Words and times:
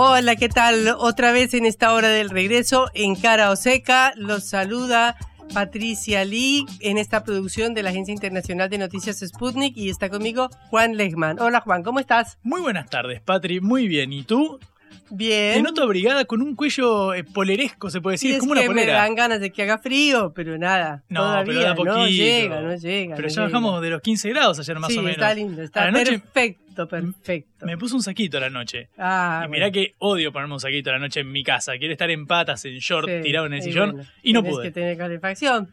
Hola, 0.00 0.36
¿qué 0.36 0.48
tal? 0.48 0.94
Otra 0.96 1.32
vez 1.32 1.54
en 1.54 1.66
esta 1.66 1.92
hora 1.92 2.06
del 2.08 2.30
regreso 2.30 2.88
en 2.94 3.16
Cara 3.16 3.50
o 3.50 3.56
Seca 3.56 4.12
los 4.14 4.44
saluda 4.44 5.16
Patricia 5.52 6.24
Lee 6.24 6.66
en 6.78 6.98
esta 6.98 7.24
producción 7.24 7.74
de 7.74 7.82
la 7.82 7.90
Agencia 7.90 8.14
Internacional 8.14 8.70
de 8.70 8.78
Noticias 8.78 9.18
Sputnik 9.18 9.76
y 9.76 9.90
está 9.90 10.08
conmigo 10.08 10.50
Juan 10.70 10.96
Legman. 10.96 11.40
Hola 11.40 11.62
Juan, 11.62 11.82
¿cómo 11.82 11.98
estás? 11.98 12.38
Muy 12.44 12.60
buenas 12.60 12.88
tardes, 12.88 13.20
Patri. 13.20 13.60
Muy 13.60 13.88
bien. 13.88 14.12
¿Y 14.12 14.22
tú? 14.22 14.60
Bien. 15.10 15.54
Te 15.54 15.62
noto 15.62 15.82
abrigada 15.82 16.24
con 16.26 16.42
un 16.42 16.54
cuello 16.54 17.14
eh, 17.14 17.24
poleresco, 17.24 17.90
se 17.90 18.00
puede 18.00 18.14
decir. 18.14 18.30
Sí, 18.30 18.34
es 18.34 18.40
como 18.40 18.52
una 18.52 18.62
que 18.62 18.68
me 18.68 18.74
polera. 18.82 18.94
dan 19.02 19.14
ganas 19.14 19.40
de 19.40 19.50
que 19.50 19.62
haga 19.62 19.78
frío, 19.78 20.32
pero 20.34 20.58
nada. 20.58 21.02
No, 21.08 21.20
todavía 21.20 21.52
pero 21.54 21.64
da 21.68 21.74
poquito. 21.74 21.96
no 21.98 22.06
llega, 22.08 22.60
no 22.60 22.76
llega. 22.76 23.16
Pero 23.16 23.28
no 23.28 23.34
ya 23.34 23.40
llega. 23.42 23.46
bajamos 23.46 23.82
de 23.82 23.90
los 23.90 24.02
15 24.02 24.28
grados 24.30 24.58
ayer 24.58 24.78
más 24.78 24.92
sí, 24.92 24.98
o 24.98 25.02
menos. 25.02 25.16
está 25.16 25.34
lindo, 25.34 25.60
A 25.62 25.64
está 25.64 25.90
noche 25.90 26.18
perfecto, 26.18 26.88
perfecto. 26.88 27.66
me 27.66 27.76
puse 27.78 27.94
un 27.94 28.02
saquito 28.02 28.36
a 28.36 28.40
la 28.40 28.50
noche. 28.50 28.88
Ah, 28.98 29.42
y 29.44 29.48
mirá 29.48 29.66
bueno. 29.66 29.72
que 29.72 29.94
odio 29.98 30.32
ponerme 30.32 30.54
un 30.54 30.60
saquito 30.60 30.90
a 30.90 30.94
la 30.94 30.98
noche 30.98 31.20
en 31.20 31.32
mi 31.32 31.42
casa. 31.42 31.72
Quiero 31.78 31.92
estar 31.92 32.10
en 32.10 32.26
patas, 32.26 32.64
en 32.64 32.76
short, 32.78 33.08
Sí, 33.08 33.20
tirado 33.22 33.46
en 33.46 33.54
el 33.54 33.58
y 33.60 33.62
sillón. 33.62 33.92
bueno, 33.92 34.08
y 34.22 34.32
no 34.32 34.42
pude. 34.44 34.64
que 34.64 34.70
tener 34.72 34.96
calefacción. 34.98 35.70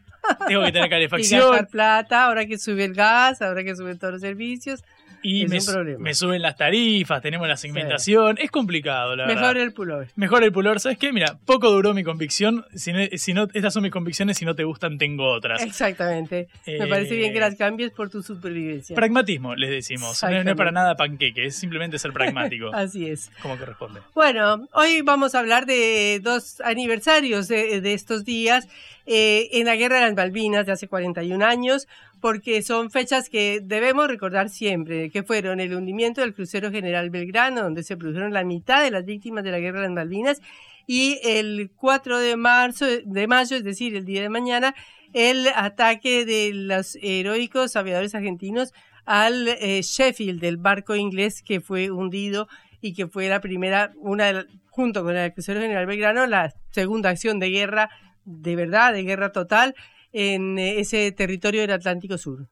Tengo 0.48 0.64
que 0.64 0.72
tener 0.72 0.86
Y 0.88 0.90
calefacción. 0.90 1.50
gastar 1.50 1.68
plata, 1.68 2.24
ahora 2.24 2.46
que 2.46 2.58
sube 2.58 2.84
el 2.84 2.94
gas, 2.94 3.42
ahora 3.42 3.62
que 3.62 3.76
suben 3.76 3.98
todos 3.98 4.14
los 4.14 4.22
servicios. 4.22 4.82
Y, 5.22 5.46
me, 5.46 6.14
suben 6.14 6.42
las 6.42 6.56
tarifas, 6.56 7.20
tenemos 7.22 7.46
la 7.48 7.56
segmentación. 7.56 8.38
Es 8.40 8.50
complicado, 8.50 9.16
la 9.16 9.26
Mejor 9.26 9.42
verdad. 9.42 9.62
el 9.62 9.72
pullover. 9.72 10.08
Mejor 10.16 10.44
el 10.44 10.52
pullover. 10.52 10.80
¿Sabes 10.80 10.98
qué? 10.98 11.12
Mira, 11.12 11.38
poco 11.44 11.70
duró 11.70 11.94
mi 11.94 12.04
convicción. 12.04 12.64
Si 12.74 12.92
no, 12.92 13.00
si 13.16 13.34
no- 13.34 13.48
estas 13.54 13.72
son 13.74 13.82
mis 13.82 13.92
convicciones. 13.92 14.36
Si 14.38 14.44
no 14.44 14.54
te 14.54 14.64
gustan, 14.64 14.98
tengo 14.98 15.30
otras. 15.30 15.62
Exactamente. 15.62 16.48
Me 16.66 16.74
Eh, 16.76 16.86
parece 16.88 17.16
bien 17.16 17.32
que 17.32 17.40
las 17.40 17.56
cambies 17.56 17.90
por 17.92 18.10
tu 18.10 18.22
supervivencia. 18.22 18.94
Pragmatismo, 18.96 19.54
les 19.54 19.70
decimos. 19.70 20.22
No, 20.22 20.42
no 20.44 20.50
es 20.50 20.56
para 20.56 20.70
nada 20.72 20.96
panqueque, 20.96 21.46
es 21.46 21.56
simplemente 21.56 21.98
ser 21.98 22.12
pragmático. 22.12 22.70
Así 22.74 23.06
es. 23.08 23.30
como 23.42 23.56
corresponde. 23.58 24.00
Bueno, 24.14 24.68
hoy 24.72 25.02
vamos 25.02 25.34
a 25.34 25.40
hablar 25.40 25.66
de 25.66 26.20
dos 26.22 26.60
aniversarios 26.60 27.48
de, 27.48 27.80
de 27.80 27.92
estos 27.94 28.24
días 28.24 28.68
eh, 29.06 29.48
en 29.52 29.66
la 29.66 29.76
Guerra 29.76 29.96
de 30.00 30.06
las 30.06 30.14
Malvinas 30.14 30.66
de 30.66 30.72
hace 30.72 30.88
41 30.88 31.44
años, 31.44 31.86
porque 32.26 32.60
son 32.62 32.90
fechas 32.90 33.28
que 33.30 33.60
debemos 33.62 34.08
recordar 34.08 34.48
siempre, 34.48 35.10
que 35.10 35.22
fueron 35.22 35.60
el 35.60 35.72
hundimiento 35.72 36.22
del 36.22 36.34
crucero 36.34 36.72
General 36.72 37.08
Belgrano, 37.08 37.62
donde 37.62 37.84
se 37.84 37.96
produjeron 37.96 38.32
la 38.32 38.42
mitad 38.42 38.82
de 38.82 38.90
las 38.90 39.04
víctimas 39.04 39.44
de 39.44 39.52
la 39.52 39.60
Guerra 39.60 39.82
de 39.82 39.86
las 39.86 39.94
Malvinas, 39.94 40.42
y 40.88 41.20
el 41.22 41.70
4 41.76 42.18
de 42.18 42.34
marzo, 42.34 42.84
de 43.04 43.26
mayo, 43.28 43.56
es 43.56 43.62
decir, 43.62 43.94
el 43.94 44.04
día 44.04 44.22
de 44.22 44.28
mañana, 44.28 44.74
el 45.12 45.46
ataque 45.54 46.24
de 46.24 46.50
los 46.52 46.98
heroicos 47.00 47.76
aviadores 47.76 48.16
argentinos 48.16 48.72
al 49.04 49.46
eh, 49.46 49.82
Sheffield, 49.84 50.40
del 50.40 50.56
barco 50.56 50.96
inglés 50.96 51.44
que 51.44 51.60
fue 51.60 51.92
hundido 51.92 52.48
y 52.80 52.94
que 52.94 53.06
fue 53.06 53.28
la 53.28 53.40
primera, 53.40 53.92
junto 54.70 55.04
con 55.04 55.16
el 55.16 55.32
crucero 55.32 55.60
General 55.60 55.86
Belgrano, 55.86 56.26
la 56.26 56.52
segunda 56.72 57.10
acción 57.10 57.38
de 57.38 57.50
guerra, 57.50 57.88
de 58.24 58.56
verdad, 58.56 58.94
de 58.94 59.04
guerra 59.04 59.30
total, 59.30 59.76
en 60.16 60.58
eh, 60.58 60.80
ese 60.80 61.12
territorio 61.12 61.60
del 61.60 61.72
Atlántico 61.72 62.16
Sur. 62.16 62.48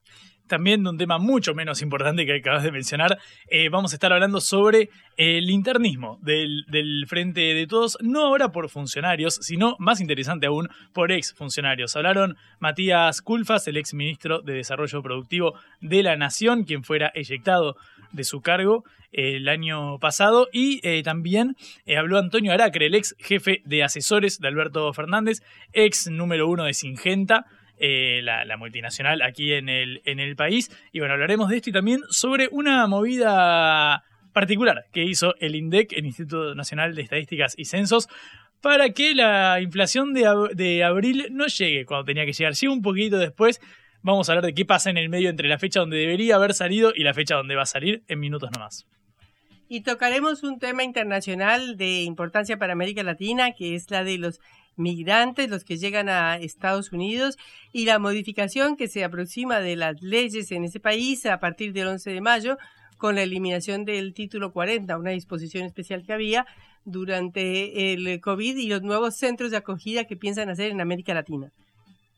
También 0.47 0.83
de 0.83 0.91
un 0.91 0.97
tema 0.99 1.17
mucho 1.17 1.55
menos 1.55 1.81
importante 1.81 2.23
que 2.23 2.35
acabas 2.35 2.63
de 2.63 2.71
mencionar, 2.71 3.17
eh, 3.49 3.69
vamos 3.69 3.91
a 3.91 3.95
estar 3.95 4.13
hablando 4.13 4.39
sobre 4.39 4.89
el 5.17 5.49
internismo 5.49 6.19
del, 6.21 6.65
del 6.67 7.05
Frente 7.07 7.39
de 7.39 7.65
Todos, 7.65 7.97
no 8.01 8.27
ahora 8.27 8.51
por 8.51 8.69
funcionarios, 8.69 9.39
sino 9.41 9.75
más 9.79 9.99
interesante 9.99 10.45
aún, 10.45 10.69
por 10.93 11.11
ex 11.11 11.33
funcionarios. 11.33 11.95
Hablaron 11.95 12.35
Matías 12.59 13.23
Culfas, 13.23 13.67
el 13.67 13.77
ex 13.77 13.95
ministro 13.95 14.43
de 14.43 14.53
Desarrollo 14.53 15.01
Productivo 15.01 15.55
de 15.81 16.03
la 16.03 16.15
Nación, 16.15 16.65
quien 16.65 16.83
fuera 16.83 17.11
eyectado 17.15 17.75
de 18.11 18.23
su 18.23 18.41
cargo 18.41 18.83
eh, 19.11 19.37
el 19.37 19.49
año 19.49 19.97
pasado, 19.97 20.47
y 20.53 21.01
también 21.01 21.55
habló 21.97 22.19
Antonio 22.19 22.51
Aracre, 22.51 22.85
el 22.85 22.93
ex 22.93 23.15
jefe 23.17 23.63
de 23.65 23.83
asesores 23.83 24.37
de 24.37 24.47
Alberto 24.47 24.93
Fernández, 24.93 25.41
ex 25.73 26.07
número 26.11 26.47
uno 26.47 26.65
de 26.65 26.75
Singenta, 26.75 27.47
eh, 27.77 28.21
la, 28.23 28.57
multinacional 28.57 29.21
aquí 29.21 29.53
en 29.53 29.69
el, 29.69 30.01
en 30.05 30.19
el 30.19 30.35
país. 30.35 30.69
Y 30.91 30.99
bueno, 30.99 31.13
hablaremos 31.13 31.49
de 31.49 31.57
esto 31.57 31.69
y 31.69 31.73
también 31.73 32.01
sobre 32.09 32.47
una 32.51 32.87
movida 32.87 34.03
particular 34.33 34.85
que 34.91 35.03
hizo 35.03 35.35
el 35.39 35.55
INDEC, 35.55 35.93
el 35.93 36.05
Instituto 36.05 36.55
Nacional 36.55 36.93
de 36.95 37.01
Estadísticas 37.01 37.53
y 37.57 37.65
Censos, 37.65 38.07
para 38.61 38.89
que 38.89 39.13
la 39.13 39.61
inflación 39.61 40.13
de, 40.13 40.21
ab- 40.23 40.53
de 40.53 40.83
abril 40.83 41.27
no 41.31 41.47
llegue 41.47 41.85
cuando 41.85 42.05
tenía 42.05 42.25
que 42.25 42.33
llegar, 42.33 42.53
llegue 42.53 42.73
un 42.73 42.81
poquito 42.81 43.17
después. 43.17 43.61
Vamos 44.01 44.27
a 44.27 44.33
hablar 44.33 44.45
de 44.45 44.53
qué 44.53 44.65
pasa 44.65 44.89
en 44.89 44.97
el 44.97 45.09
medio 45.09 45.29
entre 45.29 45.47
la 45.47 45.57
fecha 45.57 45.79
donde 45.79 45.97
debería 45.97 46.35
haber 46.35 46.53
salido 46.53 46.91
y 46.95 47.03
la 47.03 47.13
fecha 47.13 47.35
donde 47.35 47.55
va 47.55 47.63
a 47.63 47.65
salir 47.67 48.03
en 48.07 48.19
minutos 48.19 48.51
nomás. 48.51 48.87
Y 49.67 49.81
tocaremos 49.81 50.43
un 50.43 50.59
tema 50.59 50.83
internacional 50.83 51.75
de 51.75 52.03
importancia 52.03 52.57
para 52.57 52.73
América 52.73 53.01
Latina, 53.01 53.53
que 53.53 53.73
es 53.73 53.89
la 53.89 54.03
de 54.03 54.19
los 54.19 54.39
migrantes, 54.75 55.49
los 55.49 55.63
que 55.63 55.77
llegan 55.77 56.09
a 56.09 56.37
Estados 56.37 56.91
Unidos, 56.91 57.37
y 57.71 57.85
la 57.85 57.99
modificación 57.99 58.75
que 58.75 58.87
se 58.87 59.03
aproxima 59.03 59.59
de 59.59 59.75
las 59.75 60.01
leyes 60.01 60.51
en 60.51 60.63
ese 60.65 60.79
país 60.79 61.25
a 61.25 61.39
partir 61.39 61.73
del 61.73 61.87
11 61.87 62.11
de 62.11 62.21
mayo, 62.21 62.57
con 62.97 63.15
la 63.15 63.23
eliminación 63.23 63.85
del 63.85 64.13
título 64.13 64.51
40, 64.51 64.97
una 64.97 65.11
disposición 65.11 65.65
especial 65.65 66.03
que 66.03 66.13
había 66.13 66.45
durante 66.85 67.93
el 67.93 68.21
COVID 68.21 68.57
y 68.57 68.67
los 68.67 68.81
nuevos 68.81 69.15
centros 69.15 69.51
de 69.51 69.57
acogida 69.57 70.05
que 70.05 70.15
piensan 70.15 70.49
hacer 70.49 70.71
en 70.71 70.81
América 70.81 71.13
Latina. 71.13 71.51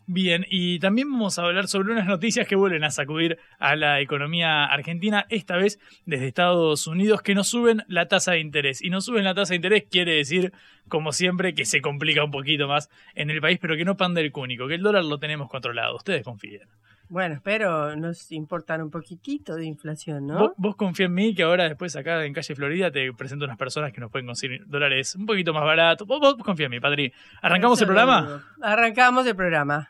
Bien, 0.10 0.46
y 0.50 0.80
también 0.80 1.12
vamos 1.12 1.38
a 1.38 1.44
hablar 1.44 1.68
sobre 1.68 1.92
unas 1.92 2.08
noticias 2.08 2.48
que 2.48 2.56
vuelven 2.56 2.86
a 2.86 2.92
sacudir 2.92 3.40
a 3.60 3.76
la 3.76 4.00
economía 4.00 4.64
argentina, 4.64 5.26
esta 5.28 5.58
vez 5.58 5.80
desde 6.06 6.28
Estados 6.28 6.88
Unidos, 6.88 7.22
que 7.22 7.36
nos 7.36 7.50
suben 7.50 7.84
la 7.90 8.08
tasa 8.08 8.32
de 8.32 8.40
interés. 8.40 8.82
Y 8.82 8.90
nos 8.90 9.04
suben 9.04 9.26
la 9.26 9.36
tasa 9.36 9.50
de 9.52 9.58
interés 9.58 9.84
quiere 9.92 10.16
decir, 10.16 10.54
como 10.88 11.12
siempre, 11.12 11.54
que 11.54 11.66
se 11.66 11.82
complica 11.82 12.24
un 12.24 12.32
poquito 12.32 12.70
más 12.70 12.90
en 13.16 13.32
el 13.32 13.42
país, 13.42 13.60
pero 13.62 13.76
que 13.76 13.84
no 13.84 13.98
panda 13.98 14.22
el 14.22 14.32
cúnico, 14.32 14.66
que 14.70 14.76
el 14.76 14.82
dólar 14.82 15.04
lo 15.04 15.20
tenemos 15.20 15.50
controlado. 15.50 15.98
Ustedes 15.98 16.24
confíen. 16.24 16.70
Bueno, 17.10 17.42
pero 17.44 17.94
nos 17.98 18.32
importan 18.32 18.82
un 18.82 18.90
poquitito 18.90 19.56
de 19.56 19.66
inflación, 19.66 20.28
¿no? 20.28 20.40
Vos, 20.40 20.52
vos 20.56 20.76
confía 20.78 21.08
en 21.08 21.14
mí 21.14 21.36
que 21.36 21.44
ahora 21.44 21.66
después 21.66 21.96
acá 21.98 22.24
en 22.24 22.34
Calle 22.34 22.56
Florida 22.56 22.92
te 22.92 23.12
presento 23.12 23.44
unas 23.44 23.58
personas 23.58 23.92
que 23.92 24.00
nos 24.00 24.10
pueden 24.10 24.26
conseguir 24.26 24.66
dólares 24.68 25.16
un 25.16 25.26
poquito 25.26 25.54
más 25.54 25.64
baratos. 25.64 26.08
Vos, 26.08 26.22
vos 26.22 26.36
confía 26.38 26.68
en 26.68 26.72
mí, 26.72 26.80
Padri. 26.80 27.12
¿Arrancamos 27.42 27.78
Eso 27.78 27.84
el 27.84 27.88
programa? 27.88 28.46
Arrancamos 28.62 29.28
el 29.28 29.36
programa. 29.36 29.90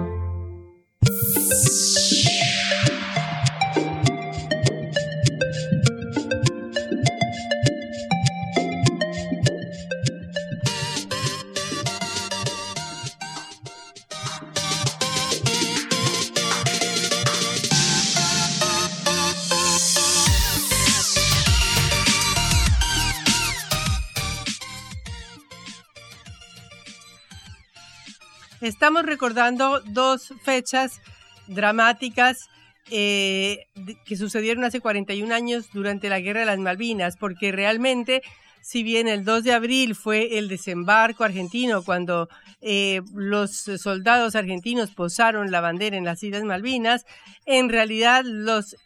Estamos 28.71 29.05
recordando 29.05 29.81
dos 29.81 30.33
fechas 30.43 31.01
dramáticas 31.47 32.47
eh, 32.89 33.65
que 34.05 34.15
sucedieron 34.15 34.63
hace 34.63 34.79
41 34.79 35.35
años 35.35 35.67
durante 35.73 36.07
la 36.07 36.21
Guerra 36.21 36.39
de 36.39 36.45
las 36.45 36.57
Malvinas, 36.57 37.17
porque 37.17 37.51
realmente 37.51 38.21
si 38.61 38.81
bien 38.81 39.09
el 39.09 39.25
2 39.25 39.43
de 39.43 39.51
abril 39.51 39.93
fue 39.93 40.37
el 40.37 40.47
desembarco 40.47 41.25
argentino 41.25 41.83
cuando 41.83 42.29
eh, 42.61 43.01
los 43.13 43.51
soldados 43.77 44.35
argentinos 44.35 44.91
posaron 44.91 45.51
la 45.51 45.59
bandera 45.59 45.97
en 45.97 46.05
las 46.05 46.23
Islas 46.23 46.43
Malvinas, 46.43 47.05
en 47.45 47.67
realidad 47.67 48.23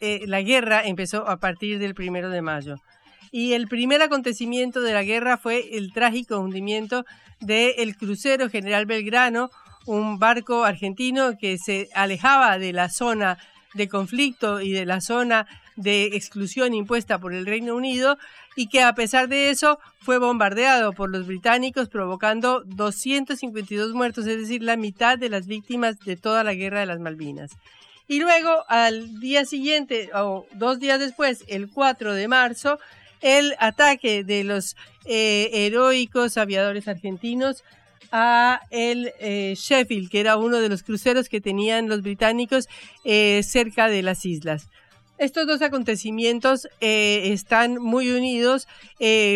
eh, 0.00 0.24
la 0.26 0.42
guerra 0.42 0.82
empezó 0.84 1.28
a 1.28 1.36
partir 1.36 1.78
del 1.78 1.94
primero 1.94 2.28
de 2.30 2.42
mayo. 2.42 2.74
Y 3.30 3.52
el 3.52 3.68
primer 3.68 4.02
acontecimiento 4.02 4.80
de 4.80 4.94
la 4.94 5.04
guerra 5.04 5.38
fue 5.38 5.76
el 5.76 5.92
trágico 5.92 6.40
hundimiento 6.40 7.04
del 7.38 7.96
crucero 7.96 8.50
General 8.50 8.84
Belgrano, 8.84 9.48
un 9.86 10.18
barco 10.18 10.64
argentino 10.64 11.38
que 11.38 11.58
se 11.58 11.88
alejaba 11.94 12.58
de 12.58 12.72
la 12.72 12.88
zona 12.90 13.38
de 13.74 13.88
conflicto 13.88 14.60
y 14.60 14.72
de 14.72 14.86
la 14.86 15.00
zona 15.00 15.46
de 15.76 16.04
exclusión 16.16 16.74
impuesta 16.74 17.18
por 17.18 17.34
el 17.34 17.46
Reino 17.46 17.74
Unido 17.74 18.18
y 18.56 18.68
que 18.68 18.82
a 18.82 18.94
pesar 18.94 19.28
de 19.28 19.50
eso 19.50 19.78
fue 20.00 20.18
bombardeado 20.18 20.92
por 20.92 21.10
los 21.10 21.26
británicos 21.26 21.88
provocando 21.88 22.62
252 22.64 23.92
muertos, 23.92 24.26
es 24.26 24.38
decir, 24.38 24.62
la 24.62 24.76
mitad 24.76 25.18
de 25.18 25.28
las 25.28 25.46
víctimas 25.46 25.98
de 26.00 26.16
toda 26.16 26.42
la 26.42 26.54
guerra 26.54 26.80
de 26.80 26.86
las 26.86 26.98
Malvinas. 26.98 27.52
Y 28.08 28.20
luego, 28.20 28.64
al 28.68 29.20
día 29.20 29.44
siguiente, 29.44 30.10
o 30.14 30.46
dos 30.52 30.78
días 30.78 31.00
después, 31.00 31.44
el 31.48 31.68
4 31.68 32.14
de 32.14 32.28
marzo, 32.28 32.78
el 33.20 33.54
ataque 33.58 34.24
de 34.24 34.44
los 34.44 34.76
eh, 35.04 35.50
heroicos 35.52 36.38
aviadores 36.38 36.88
argentinos 36.88 37.62
a 38.12 38.60
el 38.70 39.12
eh, 39.20 39.54
Sheffield, 39.56 40.10
que 40.10 40.20
era 40.20 40.36
uno 40.36 40.58
de 40.58 40.68
los 40.68 40.82
cruceros 40.82 41.28
que 41.28 41.40
tenían 41.40 41.88
los 41.88 42.02
británicos 42.02 42.68
eh, 43.04 43.42
cerca 43.42 43.88
de 43.88 44.02
las 44.02 44.24
islas. 44.24 44.68
Estos 45.18 45.46
dos 45.46 45.62
acontecimientos 45.62 46.68
eh, 46.80 47.32
están 47.32 47.78
muy 47.78 48.10
unidos 48.10 48.68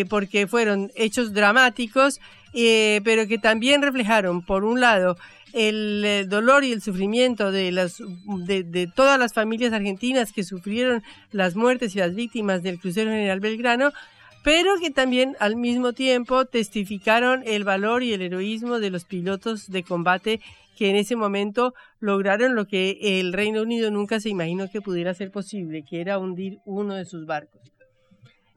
porque 0.09 0.45
fueron 0.45 0.91
hechos 0.95 1.33
dramáticos, 1.33 2.19
pero 2.53 3.27
que 3.27 3.39
también 3.39 3.81
reflejaron, 3.81 4.45
por 4.45 4.63
un 4.63 4.79
lado, 4.79 5.17
el, 5.53 6.27
dolor 6.29 6.63
y 6.63 6.71
el 6.71 6.81
sufrimiento 6.81 7.51
de, 7.51 7.71
las, 7.71 7.97
de, 7.97 8.91
todas 8.93 9.19
las 9.19 9.33
familias 9.33 9.73
argentinas 9.73 10.31
que 10.31 10.43
sufrieron 10.43 11.03
las 11.31 11.55
muertes 11.55 11.95
y 11.95 11.99
las 11.99 12.13
víctimas 12.13 12.63
del 12.63 12.79
crucero 12.79 13.09
General 13.09 13.39
Belgrano, 13.39 13.91
pero 14.43 14.79
que 14.79 14.91
también 14.91 15.35
al 15.39 15.55
mismo 15.55 15.93
tiempo 15.93 16.45
testificaron 16.45 17.43
el 17.45 17.63
valor 17.63 18.03
y 18.03 18.13
el 18.13 18.21
heroísmo 18.21 18.79
de 18.79 18.89
los 18.89 19.05
pilotos 19.05 19.69
de 19.69 19.83
combate 19.83 20.41
que 20.77 20.89
en 20.89 20.95
ese 20.95 21.15
momento 21.15 21.75
lograron 21.99 22.55
lo 22.55 22.65
que 22.65 23.19
el 23.19 23.33
Reino 23.33 23.61
Unido 23.61 23.91
nunca 23.91 24.19
se 24.19 24.29
imaginó 24.29 24.69
que 24.69 24.81
pudiera 24.81 25.13
ser 25.13 25.31
posible, 25.31 25.83
que 25.87 26.01
era 26.01 26.17
hundir 26.17 26.59
uno 26.65 26.95
de 26.95 27.05
sus 27.05 27.25
barcos. 27.25 27.61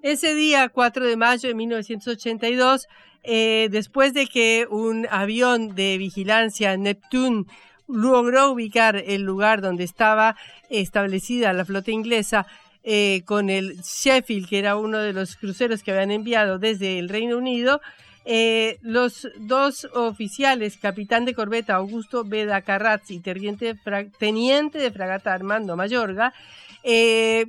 Ese 0.02 0.34
día, 0.34 0.68
4 0.68 1.06
de 1.06 1.16
mayo 1.16 1.48
de 1.48 1.54
1982, 1.54 2.88
eh, 3.22 3.68
después 3.70 4.14
de 4.14 4.26
que 4.26 4.66
un 4.70 5.06
avión 5.10 5.74
de 5.74 5.98
vigilancia 5.98 6.76
Neptune 6.76 7.44
logró 7.88 8.50
ubicar 8.50 8.96
el 8.96 9.22
lugar 9.22 9.60
donde 9.60 9.84
estaba 9.84 10.36
establecida 10.70 11.52
la 11.52 11.64
flota 11.64 11.90
inglesa 11.90 12.46
eh, 12.86 13.22
con 13.24 13.48
el 13.48 13.80
Sheffield, 13.80 14.46
que 14.46 14.58
era 14.58 14.76
uno 14.76 14.98
de 14.98 15.14
los 15.14 15.36
cruceros 15.36 15.82
que 15.82 15.90
habían 15.90 16.10
enviado 16.10 16.58
desde 16.58 16.98
el 16.98 17.08
Reino 17.08 17.38
Unido, 17.38 17.80
eh, 18.26 18.78
los 18.82 19.26
dos 19.38 19.86
oficiales, 19.94 20.76
capitán 20.76 21.24
de 21.24 21.34
corbeta 21.34 21.76
Augusto 21.76 22.24
Beda 22.24 22.60
Carratz 22.60 23.10
y 23.10 23.20
teniente, 23.20 23.74
teniente 24.18 24.78
de 24.78 24.90
fragata 24.90 25.32
Armando 25.32 25.76
Mayorga, 25.76 26.34
eh, 26.82 27.46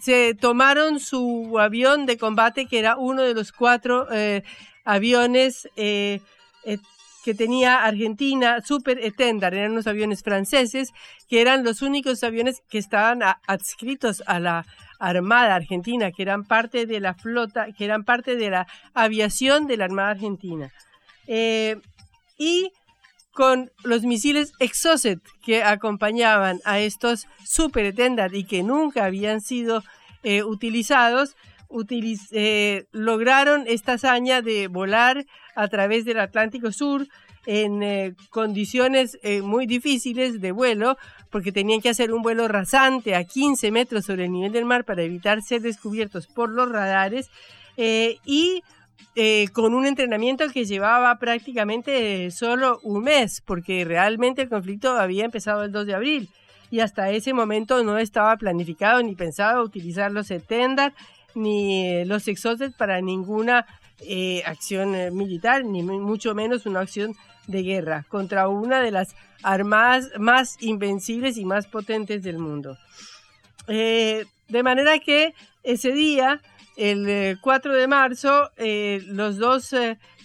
se 0.00 0.34
tomaron 0.34 0.98
su 0.98 1.56
avión 1.60 2.04
de 2.04 2.18
combate, 2.18 2.66
que 2.66 2.80
era 2.80 2.96
uno 2.96 3.22
de 3.22 3.34
los 3.34 3.52
cuatro 3.52 4.08
aviones 4.84 5.68
que 7.24 7.34
tenía 7.34 7.84
Argentina, 7.84 8.60
Super 8.62 8.98
Etendard, 9.02 9.54
eran 9.54 9.72
unos 9.72 9.86
aviones 9.86 10.22
franceses, 10.22 10.92
que 11.28 11.40
eran 11.40 11.64
los 11.64 11.80
únicos 11.80 12.22
aviones 12.22 12.62
que 12.68 12.76
estaban 12.76 13.20
adscritos 13.46 14.22
a 14.26 14.38
la 14.40 14.66
Armada 14.98 15.54
Argentina, 15.54 16.12
que 16.12 16.22
eran 16.22 16.44
parte 16.44 16.84
de 16.84 17.00
la 17.00 17.14
flota, 17.14 17.72
que 17.72 17.86
eran 17.86 18.04
parte 18.04 18.36
de 18.36 18.50
la 18.50 18.66
aviación 18.92 19.66
de 19.66 19.78
la 19.78 19.86
Armada 19.86 20.10
Argentina. 20.10 20.70
Eh, 21.26 21.76
y 22.36 22.70
con 23.32 23.70
los 23.82 24.02
misiles 24.02 24.52
Exocet 24.60 25.18
que 25.42 25.64
acompañaban 25.64 26.60
a 26.64 26.78
estos 26.78 27.26
Super 27.44 27.86
Etendard 27.86 28.34
y 28.34 28.44
que 28.44 28.62
nunca 28.62 29.06
habían 29.06 29.40
sido 29.40 29.82
eh, 30.22 30.42
utilizados, 30.42 31.36
eh, 32.30 32.86
lograron 32.92 33.64
esta 33.66 33.94
hazaña 33.94 34.42
de 34.42 34.68
volar 34.68 35.26
a 35.56 35.68
través 35.68 36.04
del 36.04 36.20
Atlántico 36.20 36.70
Sur 36.72 37.06
en 37.46 37.82
eh, 37.82 38.14
condiciones 38.30 39.18
eh, 39.22 39.42
muy 39.42 39.66
difíciles 39.66 40.40
de 40.40 40.52
vuelo, 40.52 40.96
porque 41.30 41.52
tenían 41.52 41.80
que 41.80 41.90
hacer 41.90 42.12
un 42.12 42.22
vuelo 42.22 42.48
rasante 42.48 43.14
a 43.14 43.24
15 43.24 43.70
metros 43.70 44.04
sobre 44.04 44.26
el 44.26 44.32
nivel 44.32 44.52
del 44.52 44.64
mar 44.64 44.84
para 44.84 45.02
evitar 45.02 45.42
ser 45.42 45.62
descubiertos 45.62 46.26
por 46.26 46.48
los 46.48 46.70
radares 46.70 47.28
y 47.76 48.62
con 49.52 49.74
un 49.74 49.86
entrenamiento 49.86 50.48
que 50.52 50.64
llevaba 50.64 51.18
prácticamente 51.18 52.30
solo 52.30 52.78
un 52.84 53.02
mes, 53.02 53.42
porque 53.44 53.84
realmente 53.84 54.42
el 54.42 54.48
conflicto 54.48 54.92
había 54.92 55.24
empezado 55.24 55.64
el 55.64 55.72
2 55.72 55.86
de 55.86 55.94
abril 55.94 56.28
y 56.70 56.80
hasta 56.80 57.10
ese 57.10 57.32
momento 57.32 57.84
no 57.84 57.98
estaba 57.98 58.36
planificado 58.36 59.00
ni 59.02 59.14
pensado 59.14 59.62
utilizar 59.62 60.10
los 60.10 60.30
Etendard 60.30 60.92
ni 61.34 62.04
los 62.04 62.28
exócetes 62.28 62.74
para 62.74 63.00
ninguna 63.00 63.66
eh, 64.00 64.42
acción 64.44 64.94
eh, 64.94 65.10
militar, 65.10 65.64
ni 65.64 65.82
mucho 65.82 66.34
menos 66.34 66.66
una 66.66 66.80
acción 66.80 67.14
de 67.46 67.62
guerra 67.62 68.04
contra 68.08 68.48
una 68.48 68.82
de 68.82 68.90
las 68.90 69.14
armadas 69.42 70.10
más 70.18 70.56
invencibles 70.60 71.36
y 71.36 71.44
más 71.44 71.66
potentes 71.66 72.22
del 72.22 72.38
mundo. 72.38 72.76
Eh, 73.68 74.24
de 74.48 74.62
manera 74.62 74.98
que 74.98 75.32
ese 75.62 75.92
día, 75.92 76.40
el 76.76 77.38
4 77.40 77.72
de 77.72 77.86
marzo, 77.86 78.50
los 79.06 79.38
dos 79.38 79.74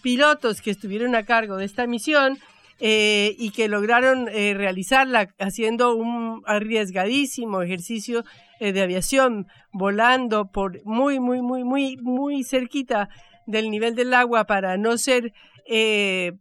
pilotos 0.02 0.62
que 0.62 0.72
estuvieron 0.72 1.16
a 1.16 1.24
cargo 1.24 1.56
de 1.56 1.66
esta 1.66 1.88
misión 1.88 2.38
y 2.80 3.52
que 3.52 3.68
lograron 3.70 4.26
realizarla 4.28 5.30
haciendo 5.40 5.96
un 5.96 6.44
arriesgadísimo 6.46 7.62
ejercicio 7.62 8.26
eh, 8.60 8.74
de 8.74 8.82
aviación 8.82 9.48
volando 9.72 10.52
por 10.52 10.84
muy, 10.86 11.20
muy, 11.20 11.42
muy, 11.42 11.64
muy, 11.64 11.98
muy 11.98 12.44
cerquita 12.44 13.10
del 13.46 13.72
nivel 13.72 13.96
del 13.96 14.14
agua 14.14 14.46
para 14.46 14.78
no 14.78 14.98
ser 14.98 15.34
eh, 15.66 16.34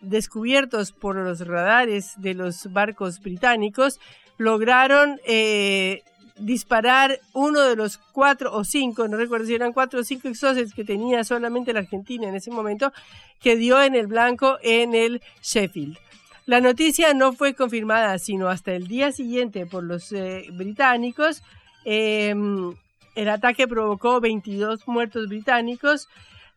descubiertos 0.00 0.92
por 0.92 1.16
los 1.16 1.46
radares 1.46 2.12
de 2.18 2.34
los 2.34 2.72
barcos 2.72 3.20
británicos, 3.20 4.00
lograron 4.36 5.20
eh, 5.26 6.02
disparar 6.36 7.20
uno 7.32 7.60
de 7.62 7.74
los 7.74 7.98
cuatro 7.98 8.52
o 8.52 8.64
cinco, 8.64 9.08
no 9.08 9.16
recuerdo 9.16 9.46
si 9.46 9.54
eran 9.54 9.72
cuatro 9.72 10.00
o 10.00 10.04
cinco 10.04 10.28
exocets 10.28 10.74
que 10.74 10.84
tenía 10.84 11.24
solamente 11.24 11.72
la 11.72 11.80
Argentina 11.80 12.28
en 12.28 12.34
ese 12.34 12.50
momento, 12.50 12.92
que 13.40 13.56
dio 13.56 13.82
en 13.82 13.94
el 13.94 14.08
blanco 14.08 14.58
en 14.62 14.94
el 14.94 15.22
Sheffield. 15.42 15.96
La 16.44 16.60
noticia 16.60 17.14
no 17.14 17.32
fue 17.32 17.54
confirmada 17.54 18.18
sino 18.18 18.48
hasta 18.48 18.72
el 18.72 18.88
día 18.88 19.12
siguiente 19.12 19.64
por 19.64 19.84
los 19.84 20.12
británicos, 20.52 21.42
Em, 21.84 22.74
el 23.14 23.28
ataque 23.28 23.68
provocó 23.68 24.20
22 24.20 24.86
muertos 24.88 25.28
británicos, 25.28 26.08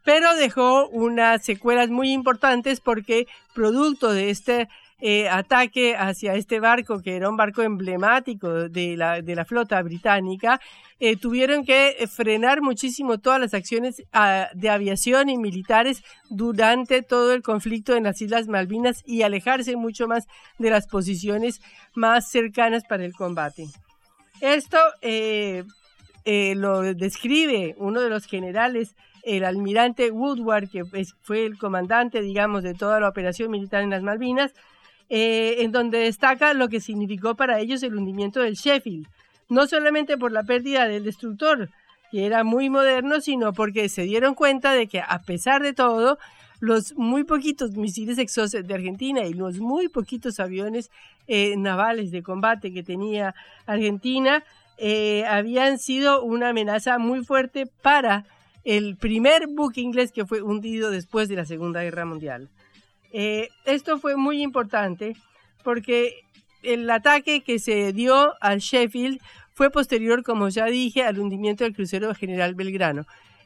pero 0.03 0.35
dejó 0.35 0.87
unas 0.89 1.43
secuelas 1.43 1.89
muy 1.89 2.11
importantes 2.11 2.79
porque 2.79 3.27
producto 3.53 4.13
de 4.13 4.29
este 4.29 4.69
eh, 5.01 5.27
ataque 5.27 5.97
hacia 5.97 6.35
este 6.35 6.61
barco, 6.61 7.01
que 7.01 7.17
era 7.17 7.29
un 7.29 7.35
barco 7.35 7.61
emblemático 7.61 8.69
de 8.69 8.95
la, 8.95 9.45
flota 9.45 9.81
británica, 9.81 10.61
eh, 11.01 11.17
tuvieron 11.17 11.65
que 11.65 12.07
frenar 12.09 12.61
muchísimo 12.61 13.17
todas 13.17 13.41
las 13.41 13.53
acciones 13.53 14.03
ah, 14.13 14.47
de 14.53 14.69
aviación 14.69 15.27
y 15.29 15.37
militares 15.37 16.01
durante 16.29 17.01
todo 17.01 17.33
el 17.33 17.41
conflicto 17.41 17.95
en 17.95 18.05
las 18.05 18.21
Islas 18.21 18.47
Malvinas 18.47 19.03
y 19.05 19.23
alejarse 19.23 19.75
mucho 19.75 20.07
más 20.07 20.27
de 20.59 20.69
las 20.69 20.87
posiciones 20.87 21.61
más 21.93 22.29
cercanas 22.29 22.85
para 22.85 23.03
el 23.03 23.13
combate. 23.13 23.65
Esto 24.41 24.77
eh, 25.01 25.63
eh, 26.25 26.55
lo 26.55 26.81
describe 26.81 27.75
uno 27.77 28.01
de 28.01 28.09
los 28.09 28.25
generales, 28.25 28.95
el 29.23 29.43
almirante 29.45 30.11
Woodward, 30.11 30.69
que 30.69 30.83
fue 31.21 31.45
el 31.45 31.57
comandante, 31.57 32.21
digamos, 32.21 32.63
de 32.63 32.73
toda 32.73 32.99
la 32.99 33.09
operación 33.09 33.51
militar 33.51 33.83
en 33.83 33.89
las 33.89 34.03
Malvinas, 34.03 34.53
eh, 35.09 35.57
en 35.59 35.71
donde 35.71 35.99
destaca 35.99 36.53
lo 36.53 36.67
que 36.67 36.79
significó 36.79 37.35
para 37.35 37.59
ellos 37.59 37.83
el 37.83 37.95
hundimiento 37.95 38.39
del 38.39 38.55
Sheffield, 38.55 39.07
no 39.49 39.67
solamente 39.67 40.17
por 40.17 40.31
la 40.31 40.43
pérdida 40.43 40.87
del 40.87 41.03
destructor, 41.03 41.69
que 42.11 42.25
era 42.25 42.43
muy 42.43 42.69
moderno, 42.69 43.21
sino 43.21 43.53
porque 43.53 43.87
se 43.89 44.03
dieron 44.03 44.33
cuenta 44.33 44.73
de 44.73 44.87
que 44.87 45.01
a 45.01 45.21
pesar 45.21 45.61
de 45.61 45.73
todo, 45.73 46.17
los 46.59 46.95
muy 46.95 47.23
poquitos 47.23 47.71
misiles 47.71 48.17
Exocet 48.17 48.65
de 48.65 48.73
Argentina 48.73 49.25
y 49.25 49.33
los 49.33 49.59
muy 49.59 49.87
poquitos 49.87 50.39
aviones 50.39 50.91
eh, 51.27 51.55
navales 51.57 52.11
de 52.11 52.23
combate 52.23 52.73
que 52.73 52.83
tenía 52.83 53.35
Argentina 53.65 54.43
eh, 54.77 55.23
habían 55.25 55.79
sido 55.79 56.21
una 56.23 56.49
amenaza 56.49 56.97
muy 56.97 57.23
fuerte 57.23 57.65
para 57.65 58.25
el 58.63 58.97
primer 58.97 59.47
buque 59.47 59.79
inglés 59.79 60.11
que 60.11 60.25
fue 60.25 60.41
hundido 60.41 60.91
después 60.91 61.29
de 61.29 61.35
la 61.35 61.45
Segunda 61.45 61.83
Guerra 61.83 62.05
Mundial. 62.05 62.49
Eh, 63.13 63.49
esto 63.65 63.99
fue 63.99 64.17
muy 64.17 64.41
importante 64.41 65.15
porque 65.63 66.23
el 66.63 66.89
ataque 66.89 67.41
que 67.41 67.59
se 67.59 67.93
dio 67.93 68.33
al 68.41 68.59
Sheffield 68.59 69.21
fue 69.53 69.69
posterior, 69.69 70.23
como 70.23 70.49
ya 70.49 70.65
dije, 70.65 71.03
al 71.03 71.19
hundimiento 71.19 71.63
del 71.63 71.73
crucero 71.73 72.13
General 72.13 72.55
Belgrano. 72.55 73.05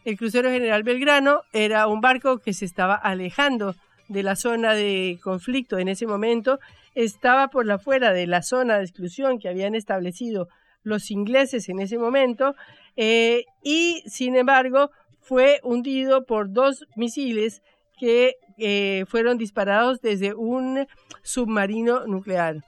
El 0.10 0.18
crucero 0.18 0.50
General 0.50 0.82
Belgrano 0.82 1.44
era 1.54 1.86
un 1.86 2.02
barco 2.02 2.40
que 2.40 2.52
se 2.54 2.66
estaba 2.66 2.96
alejando 2.96 3.76
de 4.08 4.24
la 4.24 4.36
zona 4.36 4.74
de 4.74 5.20
conflicto 5.22 5.78
en 5.78 5.88
ese 5.88 6.08
momento, 6.08 6.58
estaba 6.96 7.50
por 7.50 7.68
la 7.68 7.78
fuera 7.78 8.12
de 8.12 8.26
la 8.26 8.42
zona 8.42 8.80
de 8.80 8.86
exclusión 8.86 9.38
que 9.38 9.50
habían 9.50 9.76
establecido 9.76 10.48
los 10.82 11.12
ingleses 11.12 11.70
en 11.70 11.80
ese 11.80 12.00
momento 12.00 12.56
eh, 12.96 13.46
y 13.62 14.02
sin 14.08 14.36
embargo 14.36 14.90
fue 15.20 15.60
hundido 15.62 16.26
por 16.26 16.52
dos 16.52 16.88
misiles 16.96 17.62
que 18.00 18.34
eh, 18.58 19.06
fueron 19.08 19.38
disparados 19.38 20.02
desde 20.02 20.34
un 20.34 20.88
submarino 21.22 22.08
nuclear. 22.08 22.64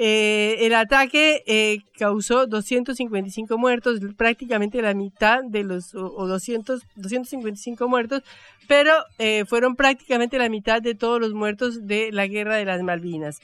Eh, 0.00 0.64
el 0.64 0.74
ataque 0.76 1.42
eh, 1.48 1.80
causó 1.98 2.46
255 2.46 3.58
muertos, 3.58 3.98
prácticamente 4.16 4.80
la 4.80 4.94
mitad 4.94 5.42
de 5.42 5.64
los, 5.64 5.92
o 5.92 6.28
200, 6.28 6.82
255 6.94 7.88
muertos, 7.88 8.22
pero 8.68 8.92
eh, 9.18 9.44
fueron 9.44 9.74
prácticamente 9.74 10.38
la 10.38 10.48
mitad 10.48 10.80
de 10.80 10.94
todos 10.94 11.20
los 11.20 11.34
muertos 11.34 11.88
de 11.88 12.12
la 12.12 12.28
guerra 12.28 12.54
de 12.54 12.64
las 12.64 12.80
Malvinas. 12.80 13.40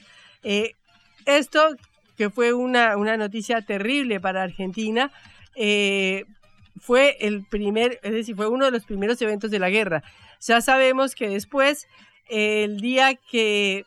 esto, 1.25 1.75
que 2.15 2.29
fue 2.29 2.53
una, 2.53 2.95
una, 2.95 3.17
noticia 3.17 3.59
terrible 3.61 4.21
para 4.21 4.43
Argentina, 4.43 5.11
fue 6.79 7.17
el 7.19 7.45
primer, 7.49 7.99
es 8.01 8.13
decir, 8.13 8.33
fue 8.33 8.47
uno 8.47 8.63
de 8.63 8.71
los 8.71 8.85
primeros 8.85 9.21
eventos 9.21 9.51
de 9.51 9.59
la 9.59 9.69
guerra. 9.69 10.03
Ya 10.39 10.61
sabemos 10.61 11.15
que 11.15 11.27
después, 11.27 11.85
el 12.29 12.79
día 12.79 13.15
que 13.15 13.83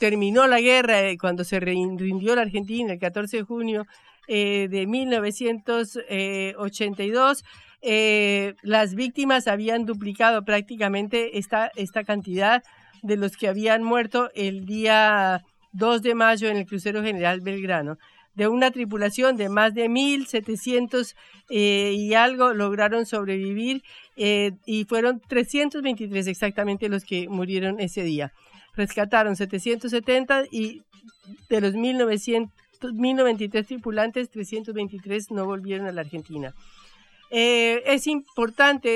terminó 0.00 0.48
la 0.48 0.60
guerra, 0.62 1.02
eh, 1.02 1.18
cuando 1.18 1.44
se 1.44 1.60
rindió 1.60 2.34
la 2.34 2.40
Argentina 2.42 2.94
el 2.94 2.98
14 2.98 3.36
de 3.36 3.42
junio 3.42 3.86
eh, 4.28 4.66
de 4.70 4.86
1982, 4.86 7.44
eh, 7.82 8.54
las 8.62 8.94
víctimas 8.94 9.46
habían 9.46 9.84
duplicado 9.84 10.42
prácticamente 10.42 11.36
esta, 11.38 11.70
esta 11.76 12.02
cantidad 12.02 12.62
de 13.02 13.18
los 13.18 13.36
que 13.36 13.48
habían 13.48 13.84
muerto 13.84 14.30
el 14.34 14.64
día 14.64 15.44
2 15.72 16.00
de 16.00 16.14
mayo 16.14 16.48
en 16.48 16.56
el 16.56 16.64
crucero 16.64 17.02
general 17.02 17.42
Belgrano. 17.42 17.98
De 18.34 18.48
una 18.48 18.70
tripulación 18.70 19.36
de 19.36 19.50
más 19.50 19.74
de 19.74 19.90
1.700 19.90 21.14
y 21.50 22.14
algo 22.14 22.54
lograron 22.54 23.04
sobrevivir 23.04 23.82
y 24.16 24.86
fueron 24.88 25.20
323 25.28 26.26
exactamente 26.28 26.88
los 26.88 27.04
que 27.04 27.28
murieron 27.28 27.80
ese 27.80 28.02
día 28.02 28.32
rescataron 28.80 29.36
770 29.36 30.44
y 30.50 30.82
de 31.50 31.60
los 31.60 31.74
1900, 31.74 32.50
1093 32.94 33.66
tripulantes, 33.66 34.30
323 34.30 35.30
no 35.32 35.44
volvieron 35.44 35.86
a 35.86 35.92
la 35.92 36.00
Argentina. 36.00 36.54
Eh, 37.30 37.82
es 37.86 38.06
importante 38.06 38.90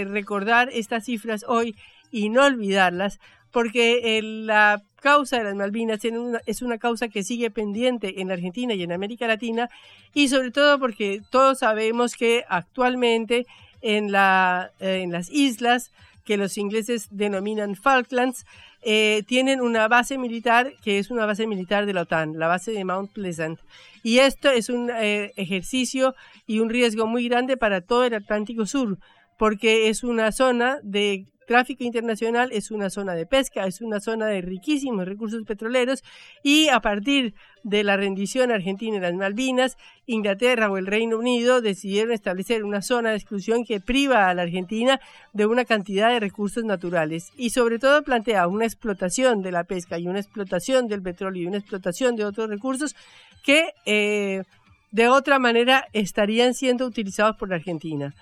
eh, 0.00 0.04
recordar 0.04 0.68
estas 0.72 1.06
cifras 1.06 1.44
hoy 1.48 1.74
y 2.12 2.28
no 2.28 2.44
olvidarlas, 2.44 3.18
porque 3.50 4.18
eh, 4.18 4.22
la 4.22 4.82
causa 5.00 5.38
de 5.38 5.44
las 5.44 5.54
Malvinas 5.54 6.00
es 6.46 6.60
una 6.60 6.76
causa 6.76 7.08
que 7.08 7.22
sigue 7.22 7.50
pendiente 7.50 8.20
en 8.20 8.30
Argentina 8.30 8.74
y 8.74 8.82
en 8.82 8.92
América 8.92 9.26
Latina, 9.26 9.70
y 10.12 10.28
sobre 10.28 10.50
todo 10.50 10.78
porque 10.78 11.22
todos 11.30 11.60
sabemos 11.60 12.14
que 12.14 12.44
actualmente 12.48 13.46
en, 13.80 14.12
la, 14.12 14.70
en 14.80 15.10
las 15.10 15.30
islas 15.30 15.90
que 16.24 16.36
los 16.36 16.58
ingleses 16.58 17.08
denominan 17.10 17.74
Falklands, 17.74 18.44
eh, 18.82 19.22
tienen 19.26 19.60
una 19.60 19.88
base 19.88 20.16
militar 20.16 20.72
que 20.82 20.98
es 20.98 21.10
una 21.10 21.26
base 21.26 21.46
militar 21.46 21.86
de 21.86 21.92
la 21.92 22.02
OTAN, 22.02 22.38
la 22.38 22.46
base 22.46 22.72
de 22.72 22.84
Mount 22.84 23.12
Pleasant. 23.12 23.60
Y 24.02 24.18
esto 24.18 24.50
es 24.50 24.68
un 24.68 24.90
eh, 24.90 25.32
ejercicio 25.36 26.14
y 26.46 26.60
un 26.60 26.70
riesgo 26.70 27.06
muy 27.06 27.28
grande 27.28 27.56
para 27.56 27.82
todo 27.82 28.04
el 28.04 28.14
Atlántico 28.14 28.64
Sur, 28.66 28.98
porque 29.38 29.88
es 29.88 30.02
una 30.02 30.32
zona 30.32 30.78
de 30.82 31.26
tráfico 31.50 31.82
internacional, 31.82 32.50
es 32.52 32.70
una 32.70 32.90
zona 32.90 33.14
de 33.14 33.26
pesca, 33.26 33.66
es 33.66 33.80
una 33.80 33.98
zona 33.98 34.26
de 34.26 34.40
riquísimos 34.40 35.04
recursos 35.04 35.42
petroleros 35.42 36.04
y 36.44 36.68
a 36.68 36.78
partir 36.78 37.34
de 37.64 37.82
la 37.82 37.96
rendición 37.96 38.52
argentina 38.52 38.98
en 38.98 39.02
las 39.02 39.14
Malvinas, 39.14 39.76
Inglaterra 40.06 40.70
o 40.70 40.76
el 40.76 40.86
Reino 40.86 41.18
Unido 41.18 41.60
decidieron 41.60 42.12
establecer 42.12 42.62
una 42.62 42.82
zona 42.82 43.10
de 43.10 43.16
exclusión 43.16 43.64
que 43.64 43.80
priva 43.80 44.28
a 44.28 44.34
la 44.34 44.42
Argentina 44.42 45.00
de 45.32 45.46
una 45.46 45.64
cantidad 45.64 46.10
de 46.10 46.20
recursos 46.20 46.62
naturales 46.62 47.32
y 47.36 47.50
sobre 47.50 47.80
todo 47.80 48.04
plantea 48.04 48.46
una 48.46 48.64
explotación 48.64 49.42
de 49.42 49.50
la 49.50 49.64
pesca 49.64 49.98
y 49.98 50.06
una 50.06 50.20
explotación 50.20 50.86
del 50.86 51.02
petróleo 51.02 51.42
y 51.42 51.46
una 51.48 51.58
explotación 51.58 52.14
de 52.14 52.26
otros 52.26 52.48
recursos 52.48 52.94
que 53.42 53.72
eh, 53.86 54.44
de 54.92 55.08
otra 55.08 55.40
manera 55.40 55.88
estarían 55.94 56.54
siendo 56.54 56.86
utilizados 56.86 57.36
por 57.36 57.48
la 57.48 57.56
Argentina. 57.56 58.14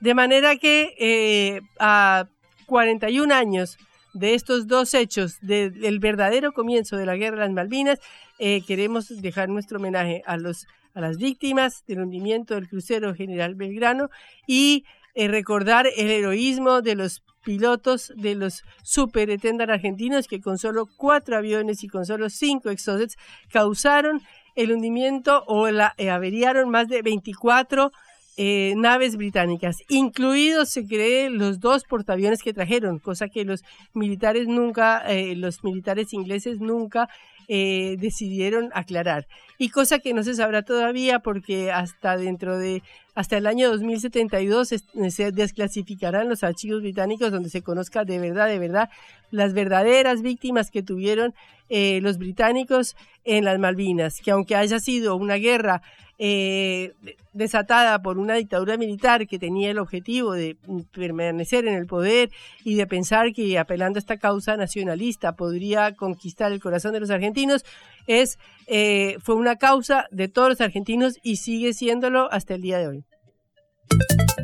De 0.00 0.14
manera 0.14 0.56
que 0.56 0.96
eh, 0.98 1.60
a 1.78 2.26
41 2.72 3.34
años 3.34 3.76
de 4.14 4.32
estos 4.32 4.66
dos 4.66 4.94
hechos, 4.94 5.36
del 5.42 5.98
verdadero 5.98 6.52
comienzo 6.52 6.96
de 6.96 7.04
la 7.04 7.16
guerra 7.16 7.36
de 7.36 7.42
las 7.42 7.52
Malvinas, 7.52 8.00
eh, 8.38 8.62
queremos 8.66 9.20
dejar 9.20 9.50
nuestro 9.50 9.76
homenaje 9.76 10.22
a, 10.24 10.38
los, 10.38 10.66
a 10.94 11.02
las 11.02 11.18
víctimas 11.18 11.84
del 11.86 12.00
hundimiento 12.00 12.54
del 12.54 12.70
crucero 12.70 13.14
General 13.14 13.54
Belgrano 13.54 14.08
y 14.46 14.86
eh, 15.14 15.28
recordar 15.28 15.86
el 15.86 16.10
heroísmo 16.10 16.80
de 16.80 16.94
los 16.94 17.22
pilotos 17.44 18.10
de 18.16 18.36
los 18.36 18.62
super 18.82 19.28
argentinos 19.68 20.26
que 20.26 20.40
con 20.40 20.56
solo 20.56 20.88
cuatro 20.96 21.36
aviones 21.36 21.84
y 21.84 21.88
con 21.88 22.06
solo 22.06 22.30
cinco 22.30 22.70
exocets 22.70 23.18
causaron 23.50 24.22
el 24.54 24.72
hundimiento 24.72 25.44
o 25.46 25.70
la, 25.70 25.92
eh, 25.98 26.08
averiaron 26.08 26.70
más 26.70 26.88
de 26.88 27.02
24 27.02 27.92
eh, 28.38 28.72
naves 28.78 29.16
británicas, 29.16 29.82
incluidos 29.90 30.70
se 30.70 30.86
cree 30.86 31.28
los 31.28 31.60
dos 31.60 31.84
portaaviones 31.84 32.42
que 32.42 32.54
trajeron, 32.54 32.98
cosa 32.98 33.28
que 33.28 33.44
los 33.44 33.62
militares 33.92 34.48
nunca, 34.48 35.02
eh, 35.06 35.36
los 35.36 35.62
militares 35.62 36.14
ingleses 36.14 36.58
nunca 36.58 37.10
eh, 37.48 37.96
decidieron 37.98 38.70
aclarar. 38.72 39.26
Y 39.58 39.68
cosa 39.68 39.98
que 39.98 40.14
no 40.14 40.22
se 40.22 40.32
sabrá 40.32 40.62
todavía 40.62 41.18
porque 41.18 41.70
hasta 41.72 42.16
dentro 42.16 42.56
de, 42.56 42.82
hasta 43.14 43.36
el 43.36 43.46
año 43.46 43.68
2072 43.70 44.68
se, 45.10 45.32
desclasificarán 45.32 46.30
los 46.30 46.42
archivos 46.42 46.80
británicos 46.80 47.32
donde 47.32 47.50
se 47.50 47.60
conozca 47.60 48.06
de 48.06 48.18
verdad, 48.18 48.48
de 48.48 48.58
verdad, 48.58 48.88
las 49.30 49.52
verdaderas 49.52 50.22
víctimas 50.22 50.70
que 50.70 50.82
tuvieron 50.82 51.34
los 51.68 52.18
británicos 52.18 52.96
en 53.24 53.44
las 53.44 53.58
Malvinas, 53.58 54.20
que 54.20 54.30
aunque 54.30 54.56
haya 54.56 54.78
sido 54.78 55.16
una 55.16 55.36
guerra 55.36 55.80
eh, 56.24 56.92
desatada 57.32 58.00
por 58.00 58.16
una 58.16 58.34
dictadura 58.34 58.76
militar 58.76 59.26
que 59.26 59.40
tenía 59.40 59.72
el 59.72 59.78
objetivo 59.80 60.34
de 60.34 60.56
permanecer 60.92 61.66
en 61.66 61.74
el 61.74 61.86
poder 61.86 62.30
y 62.62 62.76
de 62.76 62.86
pensar 62.86 63.32
que 63.32 63.58
apelando 63.58 63.98
a 63.98 63.98
esta 63.98 64.18
causa 64.18 64.56
nacionalista 64.56 65.34
podría 65.34 65.96
conquistar 65.96 66.52
el 66.52 66.60
corazón 66.60 66.92
de 66.92 67.00
los 67.00 67.10
argentinos, 67.10 67.64
es, 68.06 68.38
eh, 68.68 69.16
fue 69.20 69.34
una 69.34 69.56
causa 69.56 70.06
de 70.12 70.28
todos 70.28 70.50
los 70.50 70.60
argentinos 70.60 71.18
y 71.24 71.38
sigue 71.38 71.74
siéndolo 71.74 72.30
hasta 72.30 72.54
el 72.54 72.62
día 72.62 72.78
de 72.78 72.86
hoy. 72.86 73.04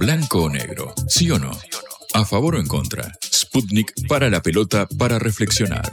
Blanco 0.00 0.46
o 0.46 0.50
negro, 0.50 0.92
sí 1.06 1.30
o 1.30 1.38
no, 1.38 1.52
a 2.12 2.24
favor 2.24 2.56
o 2.56 2.58
en 2.58 2.66
contra. 2.66 3.12
Sputnik 3.22 3.92
para 4.08 4.28
la 4.28 4.42
pelota 4.42 4.88
para 4.98 5.20
reflexionar. 5.20 5.88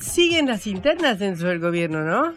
Siguen 0.00 0.46
las 0.46 0.66
internas 0.66 1.18
dentro 1.18 1.48
del 1.48 1.58
gobierno, 1.58 2.04
¿no? 2.04 2.34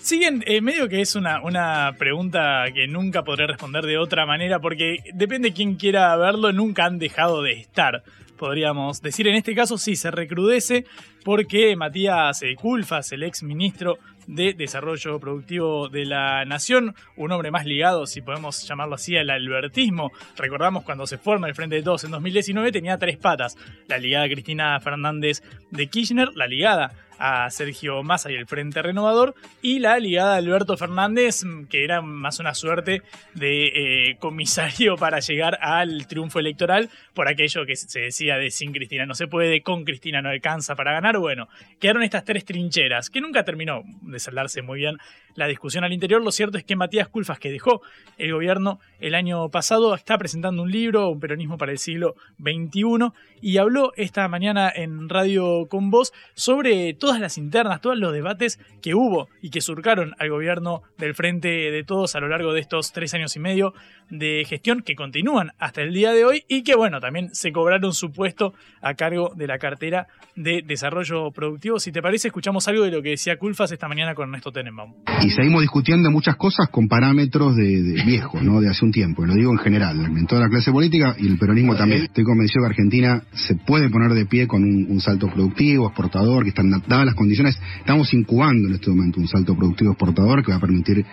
Siguen, 0.00 0.42
eh, 0.46 0.60
medio 0.60 0.88
que 0.88 1.00
es 1.00 1.14
una, 1.16 1.42
una 1.42 1.94
pregunta 1.98 2.64
que 2.72 2.86
nunca 2.86 3.24
podré 3.24 3.46
responder 3.46 3.84
de 3.84 3.98
otra 3.98 4.26
manera, 4.26 4.58
porque 4.58 4.98
depende 5.12 5.48
de 5.48 5.54
quién 5.54 5.74
quiera 5.76 6.16
verlo, 6.16 6.52
nunca 6.52 6.84
han 6.84 6.98
dejado 6.98 7.42
de 7.42 7.52
estar, 7.52 8.02
podríamos 8.36 9.02
decir. 9.02 9.28
En 9.28 9.34
este 9.34 9.54
caso 9.54 9.76
sí, 9.76 9.96
se 9.96 10.10
recrudece 10.10 10.86
porque 11.24 11.76
Matías 11.76 12.42
eh, 12.42 12.54
Culfas, 12.54 13.12
el 13.12 13.22
ex 13.22 13.42
ministro 13.42 13.98
de 14.28 14.52
Desarrollo 14.52 15.18
Productivo 15.18 15.88
de 15.88 16.04
la 16.04 16.44
Nación, 16.44 16.94
un 17.16 17.32
hombre 17.32 17.50
más 17.50 17.66
ligado, 17.66 18.06
si 18.06 18.20
podemos 18.20 18.68
llamarlo 18.68 18.94
así, 18.94 19.16
al 19.16 19.30
albertismo. 19.30 20.12
Recordamos 20.36 20.84
cuando 20.84 21.06
se 21.06 21.18
forma 21.18 21.48
el 21.48 21.54
Frente 21.54 21.76
de 21.76 21.82
Todos 21.82 22.04
en 22.04 22.12
2019, 22.12 22.70
tenía 22.70 22.98
tres 22.98 23.16
patas. 23.16 23.56
La 23.88 23.98
ligada 23.98 24.28
Cristina 24.28 24.78
Fernández 24.80 25.42
de 25.70 25.86
Kirchner, 25.88 26.28
la 26.36 26.46
ligada 26.46 26.92
a 27.18 27.50
Sergio 27.50 28.02
Massa 28.02 28.30
y 28.30 28.34
el 28.34 28.46
Frente 28.46 28.82
Renovador, 28.82 29.34
y 29.62 29.78
la 29.78 29.98
ligada 29.98 30.34
a 30.34 30.36
Alberto 30.36 30.76
Fernández, 30.76 31.42
que 31.68 31.84
era 31.84 32.00
más 32.00 32.38
una 32.38 32.54
suerte 32.54 33.02
de 33.34 33.66
eh, 33.66 34.16
comisario 34.18 34.96
para 34.98 35.20
llegar 35.20 35.58
al 35.60 36.06
triunfo 36.06 36.38
electoral 36.38 36.90
por 37.14 37.28
aquello 37.28 37.66
que 37.66 37.76
se 37.76 38.00
decía 38.00 38.36
de 38.36 38.50
sin 38.50 38.72
Cristina 38.72 39.06
no 39.06 39.14
se 39.14 39.26
puede, 39.26 39.62
con 39.62 39.84
Cristina 39.84 40.22
no 40.22 40.28
alcanza 40.28 40.74
para 40.76 40.92
ganar. 40.92 41.18
Bueno, 41.18 41.48
quedaron 41.80 42.02
estas 42.02 42.24
tres 42.24 42.44
trincheras, 42.44 43.10
que 43.10 43.20
nunca 43.20 43.44
terminó 43.44 43.82
de 44.02 44.18
saldarse 44.18 44.62
muy 44.62 44.78
bien 44.78 44.98
la 45.34 45.46
discusión 45.46 45.84
al 45.84 45.92
interior. 45.92 46.22
Lo 46.22 46.32
cierto 46.32 46.58
es 46.58 46.64
que 46.64 46.76
Matías 46.76 47.08
Culfas, 47.08 47.38
que 47.38 47.50
dejó 47.50 47.80
el 48.18 48.32
gobierno 48.32 48.80
el 49.00 49.14
año 49.14 49.48
pasado, 49.50 49.94
está 49.94 50.18
presentando 50.18 50.62
un 50.62 50.70
libro, 50.70 51.08
Un 51.08 51.20
peronismo 51.20 51.56
para 51.56 51.72
el 51.72 51.78
siglo 51.78 52.16
XXI, 52.40 53.12
y 53.40 53.58
habló 53.58 53.92
esta 53.96 54.26
mañana 54.28 54.70
en 54.74 55.08
Radio 55.08 55.66
con 55.68 55.90
Voz 55.90 56.12
sobre 56.34 56.94
todas 57.08 57.22
las 57.22 57.38
internas, 57.38 57.80
todos 57.80 57.98
los 57.98 58.12
debates 58.12 58.60
que 58.82 58.94
hubo 58.94 59.30
y 59.40 59.48
que 59.48 59.62
surcaron 59.62 60.12
al 60.18 60.28
gobierno 60.28 60.82
del 60.98 61.14
Frente 61.14 61.48
de 61.48 61.84
Todos 61.84 62.14
a 62.14 62.20
lo 62.20 62.28
largo 62.28 62.52
de 62.52 62.60
estos 62.60 62.92
tres 62.92 63.14
años 63.14 63.34
y 63.34 63.40
medio 63.40 63.72
de 64.10 64.44
gestión 64.46 64.82
que 64.82 64.94
continúan 64.94 65.52
hasta 65.58 65.80
el 65.80 65.94
día 65.94 66.12
de 66.12 66.26
hoy 66.26 66.42
y 66.48 66.62
que, 66.62 66.76
bueno, 66.76 67.00
también 67.00 67.30
se 67.32 67.50
cobraron 67.50 67.94
su 67.94 68.12
puesto 68.12 68.52
a 68.82 68.92
cargo 68.92 69.32
de 69.34 69.46
la 69.46 69.56
cartera 69.56 70.06
de 70.36 70.62
desarrollo 70.62 71.30
productivo. 71.30 71.78
Si 71.78 71.92
te 71.92 72.02
parece, 72.02 72.28
escuchamos 72.28 72.68
algo 72.68 72.84
de 72.84 72.90
lo 72.90 73.00
que 73.00 73.10
decía 73.10 73.38
Culfas 73.38 73.72
esta 73.72 73.88
mañana 73.88 74.14
con 74.14 74.28
Ernesto 74.28 74.52
Tenenbaum. 74.52 74.92
Y 75.22 75.30
seguimos 75.30 75.62
discutiendo 75.62 76.10
muchas 76.10 76.36
cosas 76.36 76.68
con 76.70 76.88
parámetros 76.88 77.56
de, 77.56 77.82
de 77.82 78.04
viejos, 78.06 78.42
¿no? 78.42 78.60
De 78.60 78.68
hace 78.68 78.84
un 78.84 78.92
tiempo, 78.92 79.24
lo 79.24 79.32
digo 79.32 79.50
en 79.50 79.58
general, 79.58 79.98
en 79.98 80.26
toda 80.26 80.42
la 80.42 80.50
clase 80.50 80.70
política 80.72 81.16
y 81.18 81.26
el 81.26 81.38
peronismo 81.38 81.74
también. 81.74 82.02
Estoy 82.02 82.24
convencido 82.24 82.64
que 82.64 82.68
Argentina 82.68 83.22
se 83.32 83.54
puede 83.54 83.88
poner 83.88 84.12
de 84.12 84.26
pie 84.26 84.46
con 84.46 84.62
un, 84.62 84.88
un 84.90 85.00
salto 85.00 85.28
productivo, 85.28 85.86
exportador, 85.86 86.42
que 86.42 86.50
están 86.50 86.68
dadas 86.98 87.06
las 87.06 87.14
condiciones. 87.14 87.58
Estamos 87.78 88.12
incubando 88.12 88.68
en 88.68 88.74
este 88.74 88.90
momento 88.90 89.20
un 89.20 89.28
salto 89.28 89.54
productivo 89.56 89.92
exportador 89.92 90.44
que 90.44 90.50
va 90.50 90.58
a 90.58 90.60
permitir 90.60 91.04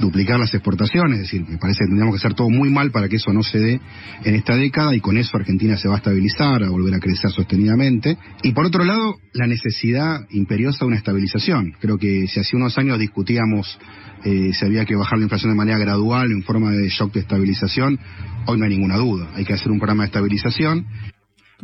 duplicar 0.00 0.38
las 0.38 0.52
exportaciones, 0.54 1.20
es 1.20 1.22
decir, 1.22 1.44
me 1.48 1.58
parece 1.58 1.80
que 1.80 1.86
tendríamos 1.86 2.14
que 2.14 2.26
hacer 2.26 2.34
todo 2.34 2.50
muy 2.50 2.70
mal 2.70 2.90
para 2.90 3.08
que 3.08 3.16
eso 3.16 3.32
no 3.32 3.42
se 3.42 3.58
dé 3.58 3.80
en 4.24 4.34
esta 4.34 4.56
década 4.56 4.94
y 4.94 5.00
con 5.00 5.16
eso 5.16 5.36
Argentina 5.36 5.76
se 5.76 5.88
va 5.88 5.94
a 5.94 5.98
estabilizar, 5.98 6.62
a 6.62 6.70
volver 6.70 6.94
a 6.94 7.00
crecer 7.00 7.30
sostenidamente. 7.30 8.16
Y 8.42 8.52
por 8.52 8.66
otro 8.66 8.84
lado, 8.84 9.16
la 9.32 9.46
necesidad 9.46 10.26
imperiosa 10.30 10.80
de 10.80 10.86
una 10.86 10.96
estabilización. 10.96 11.74
Creo 11.80 11.98
que 11.98 12.26
si 12.28 12.40
hace 12.40 12.56
unos 12.56 12.76
años 12.78 12.98
discutíamos 12.98 13.78
eh, 14.24 14.52
si 14.52 14.64
había 14.64 14.84
que 14.84 14.96
bajar 14.96 15.18
la 15.18 15.24
inflación 15.24 15.52
de 15.52 15.56
manera 15.56 15.78
gradual 15.78 16.32
en 16.32 16.42
forma 16.42 16.70
de 16.70 16.88
shock 16.88 17.12
de 17.12 17.20
estabilización, 17.20 17.98
hoy 18.46 18.58
no 18.58 18.64
hay 18.64 18.70
ninguna 18.70 18.96
duda. 18.96 19.30
Hay 19.34 19.44
que 19.44 19.52
hacer 19.52 19.70
un 19.70 19.78
programa 19.78 20.04
de 20.04 20.06
estabilización 20.06 20.86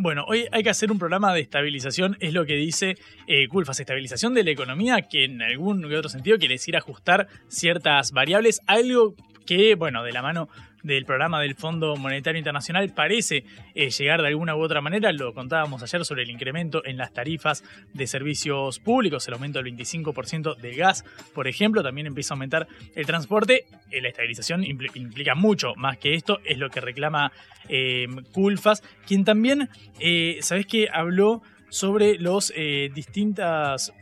bueno, 0.03 0.25
hoy 0.27 0.47
hay 0.51 0.63
que 0.63 0.71
hacer 0.71 0.91
un 0.91 0.99
programa 0.99 1.35
de 1.35 1.41
estabilización, 1.41 2.17
es 2.21 2.33
lo 2.33 2.47
que 2.47 2.55
dice 2.55 2.97
eh, 3.27 3.49
Culfas, 3.49 3.81
estabilización 3.81 4.35
de 4.35 4.45
la 4.45 4.51
economía, 4.51 5.03
que 5.03 5.25
en 5.25 5.43
algún 5.43 5.85
u 5.85 5.97
otro 5.97 6.09
sentido 6.09 6.39
quiere 6.39 6.55
decir 6.55 6.77
ajustar 6.77 7.29
ciertas 7.49 8.13
variables, 8.13 8.61
algo 8.67 9.15
que, 9.47 9.75
bueno, 9.75 10.03
de 10.03 10.13
la 10.13 10.23
mano 10.23 10.49
del 10.83 11.05
programa 11.05 11.41
del 11.41 11.55
Fondo 11.55 11.97
Monetario 11.97 12.39
Internacional 12.39 12.93
parece 12.95 13.45
eh, 13.75 13.91
llegar 13.91 14.23
de 14.23 14.29
alguna 14.29 14.57
u 14.57 14.61
otra 14.61 14.81
manera. 14.81 15.13
Lo 15.13 15.35
contábamos 15.35 15.83
ayer 15.83 16.05
sobre 16.05 16.23
el 16.23 16.31
incremento 16.31 16.85
en 16.85 16.97
las 16.97 17.13
tarifas 17.13 17.65
de 17.93 18.07
servicios 18.07 18.79
públicos, 18.79 19.27
el 19.29 19.35
aumento 19.35 19.63
del 19.63 19.75
25% 19.75 20.57
del 20.57 20.77
gas, 20.77 21.05
por 21.35 21.49
ejemplo. 21.49 21.83
También 21.83 22.07
empieza 22.07 22.35
a 22.35 22.37
aumentar 22.37 22.67
el 22.95 23.07
transporte. 23.07 23.67
Eh, 23.91 24.01
la 24.01 24.09
estabilización 24.09 24.65
impl 24.65 24.87
implica 24.95 25.35
mucho 25.35 25.75
más 25.77 25.99
que 25.99 26.15
esto, 26.15 26.39
es 26.45 26.59
lo 26.59 26.71
que 26.71 26.81
reclama 26.81 27.33
eh, 27.69 28.07
Culfas, 28.33 28.83
quien 29.07 29.25
también, 29.25 29.69
eh, 29.99 30.39
¿sabes 30.41 30.67
qué? 30.67 30.89
Habló 30.93 31.43
sobre 31.69 32.19
las 32.19 32.53
distintas 32.93 33.93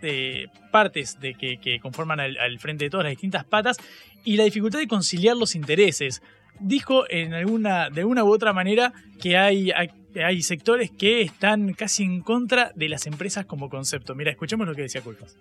partes 0.73 1.21
de 1.21 1.35
que, 1.35 1.59
que 1.59 1.79
conforman 1.81 2.19
al, 2.19 2.39
al, 2.39 2.59
frente 2.59 2.87
de 2.87 2.91
todas 2.91 3.05
las 3.05 3.11
distintas 3.11 3.45
patas 3.45 3.77
y 4.25 4.37
la 4.37 4.45
dificultad 4.45 4.79
de 4.79 4.89
conciliar 4.89 5.37
los 5.37 5.55
intereses. 5.55 6.23
Dijo 6.61 7.05
en 7.11 7.35
alguna, 7.35 7.91
de 7.91 8.01
alguna 8.01 8.25
u 8.25 8.33
otra 8.33 8.53
manera 8.53 8.93
que 9.21 9.37
hay, 9.37 9.71
hay, 9.71 10.43
sectores 10.43 10.91
que 10.91 11.23
están 11.23 11.73
casi 11.75 12.05
en 12.05 12.21
contra 12.21 12.73
de 12.75 12.89
las 12.89 13.07
empresas 13.07 13.47
como 13.47 13.69
concepto. 13.69 14.15
Mira, 14.15 14.31
escuchemos 14.31 14.67
lo 14.67 14.75
que 14.75 14.83
decía 14.83 15.01
Culpas 15.01 15.37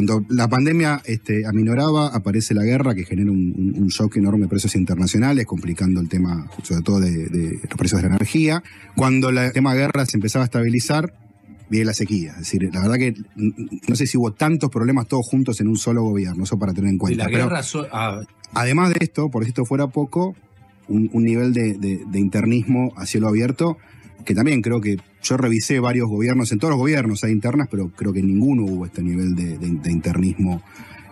cuando 0.00 0.24
la 0.30 0.48
pandemia 0.48 1.02
este, 1.04 1.46
aminoraba, 1.46 2.06
aparece 2.08 2.54
la 2.54 2.62
guerra 2.62 2.94
que 2.94 3.04
genera 3.04 3.30
un, 3.30 3.88
shock 3.88 4.16
enorme 4.16 4.44
de 4.44 4.48
precios 4.48 4.74
internacionales, 4.76 5.44
complicando 5.44 6.00
el 6.00 6.08
tema, 6.08 6.48
sobre 6.62 6.82
todo, 6.82 7.00
de, 7.00 7.26
de 7.26 7.58
los 7.68 7.76
precios 7.76 8.00
de 8.00 8.08
la 8.08 8.14
energía. 8.14 8.62
Cuando 8.96 9.28
el 9.28 9.52
tema 9.52 9.74
guerra 9.74 10.06
se 10.06 10.16
empezaba 10.16 10.44
a 10.44 10.46
estabilizar, 10.46 11.12
viene 11.70 11.86
la 11.86 11.94
sequía. 11.94 12.32
Es 12.32 12.38
decir, 12.40 12.68
la 12.72 12.80
verdad 12.80 12.96
que 12.96 13.14
no 13.36 13.96
sé 13.96 14.06
si 14.06 14.18
hubo 14.18 14.32
tantos 14.32 14.68
problemas 14.70 15.08
todos 15.08 15.26
juntos 15.26 15.60
en 15.60 15.68
un 15.68 15.76
solo 15.76 16.02
gobierno, 16.02 16.44
eso 16.44 16.58
para 16.58 16.74
tener 16.74 16.90
en 16.90 16.98
cuenta. 16.98 17.24
La 17.24 17.30
Pero, 17.30 17.44
guerra 17.44 17.62
so 17.62 17.86
ah. 17.92 18.20
Además 18.52 18.90
de 18.90 18.98
esto, 19.00 19.30
por 19.30 19.44
si 19.44 19.50
esto 19.50 19.64
fuera 19.64 19.86
poco, 19.86 20.34
un, 20.88 21.08
un 21.12 21.24
nivel 21.24 21.52
de, 21.52 21.74
de, 21.78 22.02
de 22.04 22.18
internismo 22.18 22.92
a 22.96 23.06
cielo 23.06 23.28
abierto 23.28 23.78
que 24.24 24.34
también 24.34 24.62
creo 24.62 24.80
que 24.80 24.98
yo 25.22 25.36
revisé 25.36 25.80
varios 25.80 26.08
gobiernos, 26.08 26.52
en 26.52 26.58
todos 26.58 26.72
los 26.72 26.78
gobiernos 26.78 27.24
hay 27.24 27.32
internas, 27.32 27.68
pero 27.70 27.90
creo 27.90 28.12
que 28.12 28.20
en 28.20 28.26
ninguno 28.26 28.64
hubo 28.64 28.86
este 28.86 29.02
nivel 29.02 29.34
de, 29.34 29.58
de, 29.58 29.70
de 29.70 29.90
internismo 29.90 30.62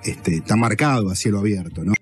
este, 0.05 0.41
tan 0.41 0.61
marcado 0.61 1.11
a 1.11 1.15
cielo 1.15 1.39
abierto, 1.39 1.85
¿no? 1.85 1.95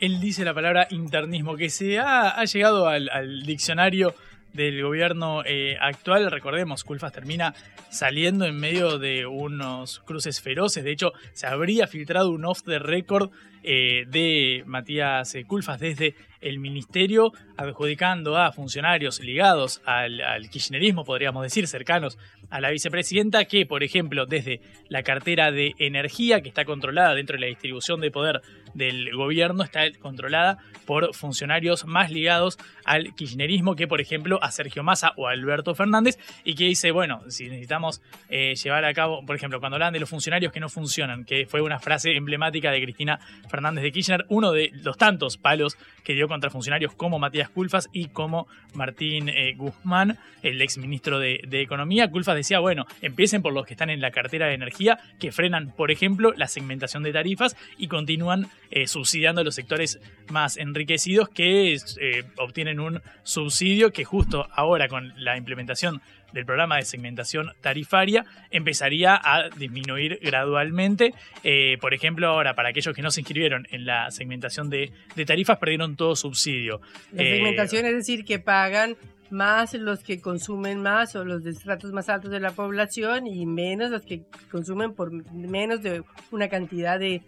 Él 0.00 0.20
dice 0.20 0.44
la 0.44 0.54
palabra 0.54 0.86
internismo, 0.90 1.56
que 1.56 1.70
se 1.70 1.98
ha, 1.98 2.30
ha 2.30 2.44
llegado 2.44 2.86
al, 2.86 3.08
al, 3.08 3.42
diccionario 3.42 4.14
del 4.52 4.82
gobierno 4.82 5.42
eh, 5.44 5.76
actual. 5.80 6.30
Recordemos, 6.30 6.84
Culfas 6.84 7.12
termina 7.12 7.54
saliendo 7.90 8.44
en 8.44 8.58
medio 8.58 8.98
de 8.98 9.26
unos 9.26 10.00
cruces 10.00 10.40
feroces. 10.40 10.84
De 10.84 10.92
hecho, 10.92 11.12
se 11.32 11.46
habría 11.46 11.86
filtrado 11.86 12.30
un 12.30 12.44
off 12.44 12.62
the 12.64 12.78
record 12.78 13.30
eh, 13.62 14.04
de 14.08 14.62
Matías 14.66 15.36
Culfas 15.46 15.80
desde 15.80 16.14
el 16.40 16.58
ministerio, 16.58 17.32
adjudicando 17.56 18.36
a 18.36 18.52
funcionarios 18.52 19.20
ligados 19.20 19.82
al, 19.84 20.48
kirchnerismo, 20.50 21.04
podríamos 21.04 21.42
decir, 21.42 21.66
cercanos 21.66 22.18
a 22.50 22.60
la 22.60 22.70
vicepresidenta, 22.70 23.44
que, 23.46 23.66
por 23.66 23.82
ejemplo, 23.82 24.26
desde 24.26 24.60
la 24.88 25.02
cartera 25.02 25.50
de 25.50 25.74
energía, 25.78 26.40
que 26.40 26.48
está 26.48 26.64
controlada 26.64 27.14
dentro 27.14 27.34
de 27.34 27.40
la 27.40 27.46
distribución 27.48 28.00
de 28.00 28.10
poder 28.10 28.40
del 28.74 29.14
gobierno, 29.14 29.62
está 29.62 29.90
controlada 29.98 30.58
por 30.86 31.14
funcionarios 31.14 31.84
más 31.84 32.10
ligados 32.10 32.58
al 32.84 33.14
kirchnerismo 33.14 33.76
que, 33.76 33.86
por 33.86 34.00
ejemplo, 34.00 34.38
a 34.42 34.50
Sergio 34.50 34.82
Massa 34.82 35.12
o 35.16 35.28
a 35.28 35.32
Alberto 35.32 35.74
Fernández, 35.74 36.18
y 36.44 36.54
que 36.54 36.64
dice, 36.64 36.90
bueno, 36.90 37.22
si 37.28 37.48
necesitamos 37.48 38.00
eh, 38.28 38.54
llevar 38.54 38.84
a 38.84 38.94
cabo, 38.94 39.24
por 39.24 39.36
ejemplo, 39.36 39.60
cuando 39.60 39.76
hablan 39.76 39.92
de 39.92 40.00
los 40.00 40.08
funcionarios 40.08 40.52
que 40.52 40.60
no 40.60 40.68
funcionan, 40.68 41.24
que 41.24 41.46
fue 41.46 41.60
una 41.60 41.78
frase 41.78 42.16
emblemática 42.16 42.70
de 42.70 42.82
Cristina 42.82 43.18
Fernández 43.48 43.84
de 43.84 43.92
Kirchner, 43.92 44.26
uno 44.28 44.52
de 44.52 44.70
los 44.72 44.96
tantos 44.96 45.36
palos 45.36 45.76
que 46.04 46.14
dio 46.14 46.28
contra 46.28 46.50
funcionarios 46.50 46.94
como 46.94 47.18
Matías 47.18 47.50
Culfas 47.50 47.88
y 47.92 48.08
como 48.08 48.46
Martín 48.74 49.28
eh, 49.28 49.54
Guzmán, 49.56 50.18
el 50.42 50.60
ex 50.62 50.78
ministro 50.78 51.18
de, 51.18 51.40
de, 51.46 51.60
Economía. 51.60 52.10
Culfas 52.10 52.34
decía, 52.34 52.60
bueno, 52.60 52.86
empiecen 53.02 53.42
por 53.42 53.52
los 53.52 53.66
que 53.66 53.74
están 53.74 53.90
en 53.90 54.00
la 54.00 54.10
cartera 54.10 54.46
de 54.46 54.54
energía, 54.54 54.98
que 55.18 55.32
frenan, 55.32 55.72
por 55.76 55.90
ejemplo, 55.90 56.32
la 56.36 56.48
segmentación 56.48 57.02
de 57.02 57.12
tarifas 57.12 57.56
y 57.76 57.88
continúan 57.88 58.48
eh, 58.70 58.86
subsidiando 58.86 59.40
a 59.40 59.44
los 59.44 59.54
sectores 59.54 60.00
más 60.30 60.56
enriquecidos 60.56 61.28
que 61.28 61.74
eh, 61.74 62.24
obtienen 62.36 62.80
un 62.80 63.00
subsidio 63.22 63.92
que 63.92 64.04
justo 64.04 64.46
ahora 64.52 64.88
con 64.88 65.12
la 65.16 65.36
implementación 65.36 66.00
del 66.32 66.44
programa 66.44 66.76
de 66.76 66.82
segmentación 66.82 67.52
tarifaria 67.60 68.24
empezaría 68.50 69.18
a 69.22 69.48
disminuir 69.48 70.18
gradualmente. 70.22 71.14
Eh, 71.42 71.78
por 71.80 71.94
ejemplo, 71.94 72.28
ahora, 72.28 72.54
para 72.54 72.68
aquellos 72.68 72.94
que 72.94 73.02
no 73.02 73.10
se 73.10 73.20
inscribieron 73.20 73.66
en 73.70 73.86
la 73.86 74.10
segmentación 74.10 74.68
de, 74.68 74.92
de 75.16 75.24
tarifas, 75.24 75.58
perdieron 75.58 75.96
todo 75.96 76.14
subsidio. 76.16 76.80
La 77.12 77.22
segmentación 77.22 77.86
es 77.86 77.94
decir, 77.94 78.24
que 78.24 78.38
pagan 78.38 78.96
más 79.30 79.74
los 79.74 80.02
que 80.02 80.20
consumen 80.20 80.82
más 80.82 81.14
o 81.14 81.24
los 81.24 81.44
de 81.44 81.50
estratos 81.50 81.92
más 81.92 82.08
altos 82.08 82.30
de 82.30 82.40
la 82.40 82.52
población 82.52 83.26
y 83.26 83.44
menos 83.44 83.90
los 83.90 84.02
que 84.02 84.22
consumen 84.50 84.94
por 84.94 85.12
menos 85.32 85.82
de 85.82 86.02
una 86.30 86.48
cantidad 86.48 86.98
de 86.98 87.22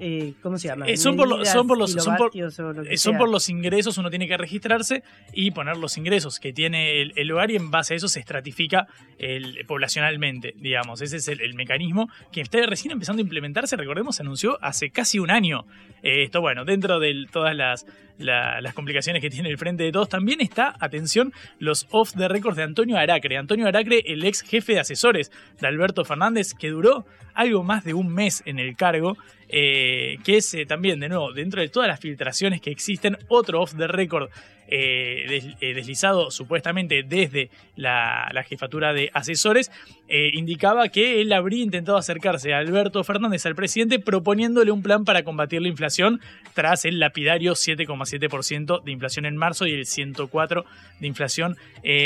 eh, 0.00 0.34
¿cómo 0.42 0.58
se 0.58 0.68
llama? 0.68 0.86
Eh, 0.86 0.96
son, 0.96 1.16
por 1.16 1.28
lo- 1.28 1.44
son 1.44 1.66
por 1.66 1.78
los, 1.78 1.92
son, 1.92 2.16
por, 2.16 2.34
lo 2.36 2.42
eh, 2.82 2.96
son 2.96 3.12
sea. 3.12 3.18
por 3.18 3.28
los 3.28 3.48
ingresos, 3.48 3.98
uno 3.98 4.10
tiene 4.10 4.26
que 4.28 4.36
registrarse 4.36 5.02
y 5.32 5.50
poner 5.52 5.76
los 5.76 5.96
ingresos 5.98 6.38
que 6.40 6.52
tiene 6.52 7.00
el, 7.02 7.12
el 7.16 7.30
hogar 7.32 7.50
y 7.50 7.56
en 7.56 7.70
base 7.70 7.94
a 7.94 7.96
eso 7.96 8.08
se 8.08 8.20
estratifica 8.20 8.86
el, 9.18 9.64
poblacionalmente, 9.66 10.54
digamos. 10.56 11.00
Ese 11.02 11.16
es 11.16 11.28
el, 11.28 11.40
el 11.40 11.54
mecanismo 11.54 12.08
que 12.32 12.40
está 12.40 12.58
recién 12.66 12.92
empezando 12.92 13.20
a 13.20 13.22
implementarse, 13.22 13.76
recordemos, 13.76 14.16
se 14.16 14.22
anunció 14.22 14.58
hace 14.62 14.90
casi 14.90 15.18
un 15.18 15.30
año. 15.30 15.64
Eh, 16.02 16.22
esto, 16.24 16.40
bueno, 16.40 16.64
dentro 16.64 16.98
de 17.00 17.26
todas 17.32 17.54
las, 17.56 17.86
la- 18.18 18.60
las 18.60 18.74
complicaciones 18.74 19.22
que 19.22 19.30
tiene 19.30 19.48
el 19.48 19.58
Frente 19.58 19.84
de 19.84 19.92
Todos, 19.92 20.08
también 20.08 20.40
está, 20.40 20.74
atención, 20.80 21.32
los 21.58 21.86
off 21.90 22.12
the 22.16 22.28
record 22.28 22.56
de 22.56 22.62
Antonio 22.62 22.96
Aracre. 22.96 23.36
Antonio 23.36 23.66
Aracre, 23.66 24.02
el 24.06 24.24
ex 24.24 24.42
jefe 24.42 24.74
de 24.74 24.80
asesores 24.80 25.30
de 25.60 25.66
Alberto 25.66 26.04
Fernández, 26.04 26.52
que 26.54 26.68
duró 26.70 27.06
algo 27.34 27.62
más 27.62 27.84
de 27.84 27.94
un 27.94 28.08
mes 28.08 28.42
en 28.46 28.58
el 28.58 28.76
cargo, 28.76 29.16
eh, 29.48 30.18
que 30.24 30.38
es 30.38 30.54
eh, 30.54 30.66
también, 30.66 31.00
de 31.00 31.08
nuevo, 31.08 31.32
dentro 31.32 31.60
de 31.60 31.68
todas 31.68 31.88
las 31.88 32.00
filtraciones 32.00 32.60
que 32.60 32.70
existen, 32.70 33.16
otro 33.28 33.60
off 33.60 33.74
the 33.76 33.86
record 33.86 34.30
eh, 34.68 35.54
eh, 35.60 35.74
deslizado 35.74 36.30
supuestamente 36.30 37.02
desde 37.02 37.50
la, 37.76 38.32
jefatura 38.48 38.92
de 38.92 39.10
asesores, 39.12 39.70
eh, 40.08 40.30
indicaba 40.34 40.88
que 40.88 41.20
él 41.20 41.32
habría 41.32 41.62
intentado 41.62 41.98
acercarse 41.98 42.54
a 42.54 42.58
Alberto 42.58 43.02
Fernández, 43.04 43.46
al 43.46 43.54
presidente, 43.54 43.98
proponiéndole 43.98 44.70
un 44.70 44.82
plan 44.82 45.04
para 45.04 45.24
combatir 45.24 45.62
la 45.62 45.68
inflación 45.68 46.20
tras 46.54 46.84
el 46.84 47.00
lapidario 47.00 47.52
7,7% 47.52 48.82
de 48.82 48.92
inflación 48.92 49.26
en 49.26 49.36
marzo 49.36 49.66
y 49.66 49.72
el 49.72 49.84
104% 49.84 50.64
de 51.00 51.06
inflación 51.06 51.56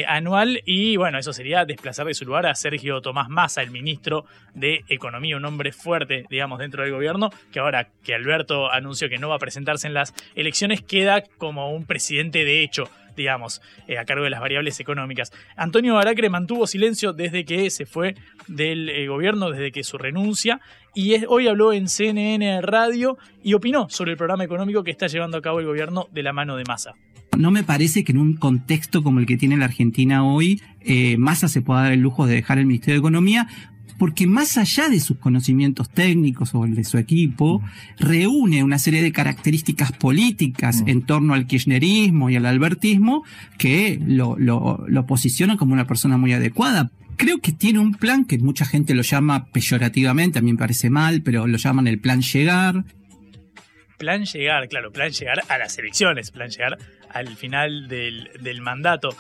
anual. 0.06 0.62
Y 0.64 0.96
bueno, 0.96 1.18
eso 1.18 1.32
sería 1.32 1.64
desplazar 1.64 2.06
de 2.06 2.14
su 2.14 2.24
lugar 2.24 2.46
a 2.46 2.54
Sergio 2.54 3.00
Tomás 3.00 3.28
Massa, 3.28 3.62
el 3.62 3.70
ministro 3.70 4.24
de 4.54 4.84
Economía, 4.88 5.36
un 5.36 5.44
hombre 5.44 5.72
fuerte, 5.72 6.24
digamos, 6.28 6.58
dentro 6.58 6.82
del 6.82 6.92
gobierno, 6.92 7.30
que 7.52 7.60
ahora 7.60 7.88
que 8.02 8.14
Alberto 8.14 8.70
anunció 8.70 9.08
que 9.08 9.18
no 9.18 9.28
va 9.28 9.36
a 9.36 9.38
presentarse 9.38 9.86
en 9.86 9.94
las 9.94 10.14
elecciones, 10.34 10.82
queda 10.82 11.22
como 11.38 11.72
un 11.72 11.84
presidente 11.84 12.44
de 12.44 12.49
hecho 12.50 12.88
digamos, 13.16 13.60
eh, 13.86 13.98
a 13.98 14.04
cargo 14.04 14.24
de 14.24 14.30
las 14.30 14.40
variables 14.40 14.80
económicas. 14.80 15.32
Antonio 15.56 15.98
Aracre 15.98 16.30
mantuvo 16.30 16.66
silencio 16.66 17.12
desde 17.12 17.44
que 17.44 17.68
se 17.70 17.86
fue 17.86 18.14
del 18.48 18.88
eh, 18.88 19.06
gobierno, 19.08 19.50
desde 19.50 19.72
que 19.72 19.84
su 19.84 19.98
renuncia, 19.98 20.60
y 20.94 21.24
hoy 21.26 21.46
habló 21.46 21.72
en 21.72 21.88
CNN 21.88 22.62
Radio 22.62 23.18
y 23.42 23.54
opinó 23.54 23.88
sobre 23.90 24.12
el 24.12 24.16
programa 24.16 24.44
económico 24.44 24.82
que 24.82 24.90
está 24.90 25.06
llevando 25.06 25.36
a 25.38 25.42
cabo 25.42 25.60
el 25.60 25.66
gobierno 25.66 26.08
de 26.12 26.22
la 26.22 26.32
mano 26.32 26.56
de 26.56 26.64
Massa. 26.64 26.94
No 27.36 27.50
me 27.50 27.62
parece 27.62 28.04
que 28.04 28.12
en 28.12 28.18
un 28.18 28.34
contexto 28.34 29.02
como 29.02 29.20
el 29.20 29.26
que 29.26 29.36
tiene 29.36 29.56
la 29.56 29.66
Argentina 29.66 30.24
hoy, 30.24 30.60
eh, 30.80 31.16
Massa 31.16 31.48
se 31.48 31.62
pueda 31.62 31.82
dar 31.82 31.92
el 31.92 32.00
lujo 32.00 32.26
de 32.26 32.34
dejar 32.34 32.58
el 32.58 32.66
Ministerio 32.66 32.94
de 32.94 33.06
Economía, 33.06 33.48
porque 34.00 34.26
más 34.26 34.56
allá 34.56 34.88
de 34.88 34.98
sus 34.98 35.18
conocimientos 35.18 35.90
técnicos 35.90 36.54
o 36.54 36.64
el 36.64 36.74
de 36.74 36.84
su 36.84 36.96
equipo, 36.96 37.62
reúne 37.98 38.64
una 38.64 38.78
serie 38.78 39.02
de 39.02 39.12
características 39.12 39.92
políticas 39.92 40.82
en 40.86 41.02
torno 41.02 41.34
al 41.34 41.46
kirchnerismo 41.46 42.30
y 42.30 42.36
al 42.36 42.46
albertismo 42.46 43.24
que 43.58 44.00
lo, 44.02 44.38
lo, 44.38 44.86
lo 44.88 45.04
posicionan 45.04 45.58
como 45.58 45.74
una 45.74 45.86
persona 45.86 46.16
muy 46.16 46.32
adecuada. 46.32 46.90
Creo 47.18 47.40
que 47.40 47.52
tiene 47.52 47.78
un 47.78 47.92
plan 47.92 48.24
que 48.24 48.38
mucha 48.38 48.64
gente 48.64 48.94
lo 48.94 49.02
llama 49.02 49.48
peyorativamente, 49.52 50.38
a 50.38 50.42
mí 50.42 50.50
me 50.50 50.58
parece 50.58 50.88
mal, 50.88 51.20
pero 51.20 51.46
lo 51.46 51.58
llaman 51.58 51.86
el 51.86 52.00
plan 52.00 52.22
llegar, 52.22 52.86
Plan 53.98 54.24
llegar, 54.24 54.66
claro, 54.68 54.90
plan 54.92 55.10
llegar 55.10 55.42
a 55.46 55.58
las 55.58 55.76
elecciones, 55.76 56.30
plan 56.30 56.48
llegar 56.48 56.78
al 57.10 57.36
final 57.36 57.86
del, 57.86 58.30
del 58.40 58.62
mandato. 58.62 59.14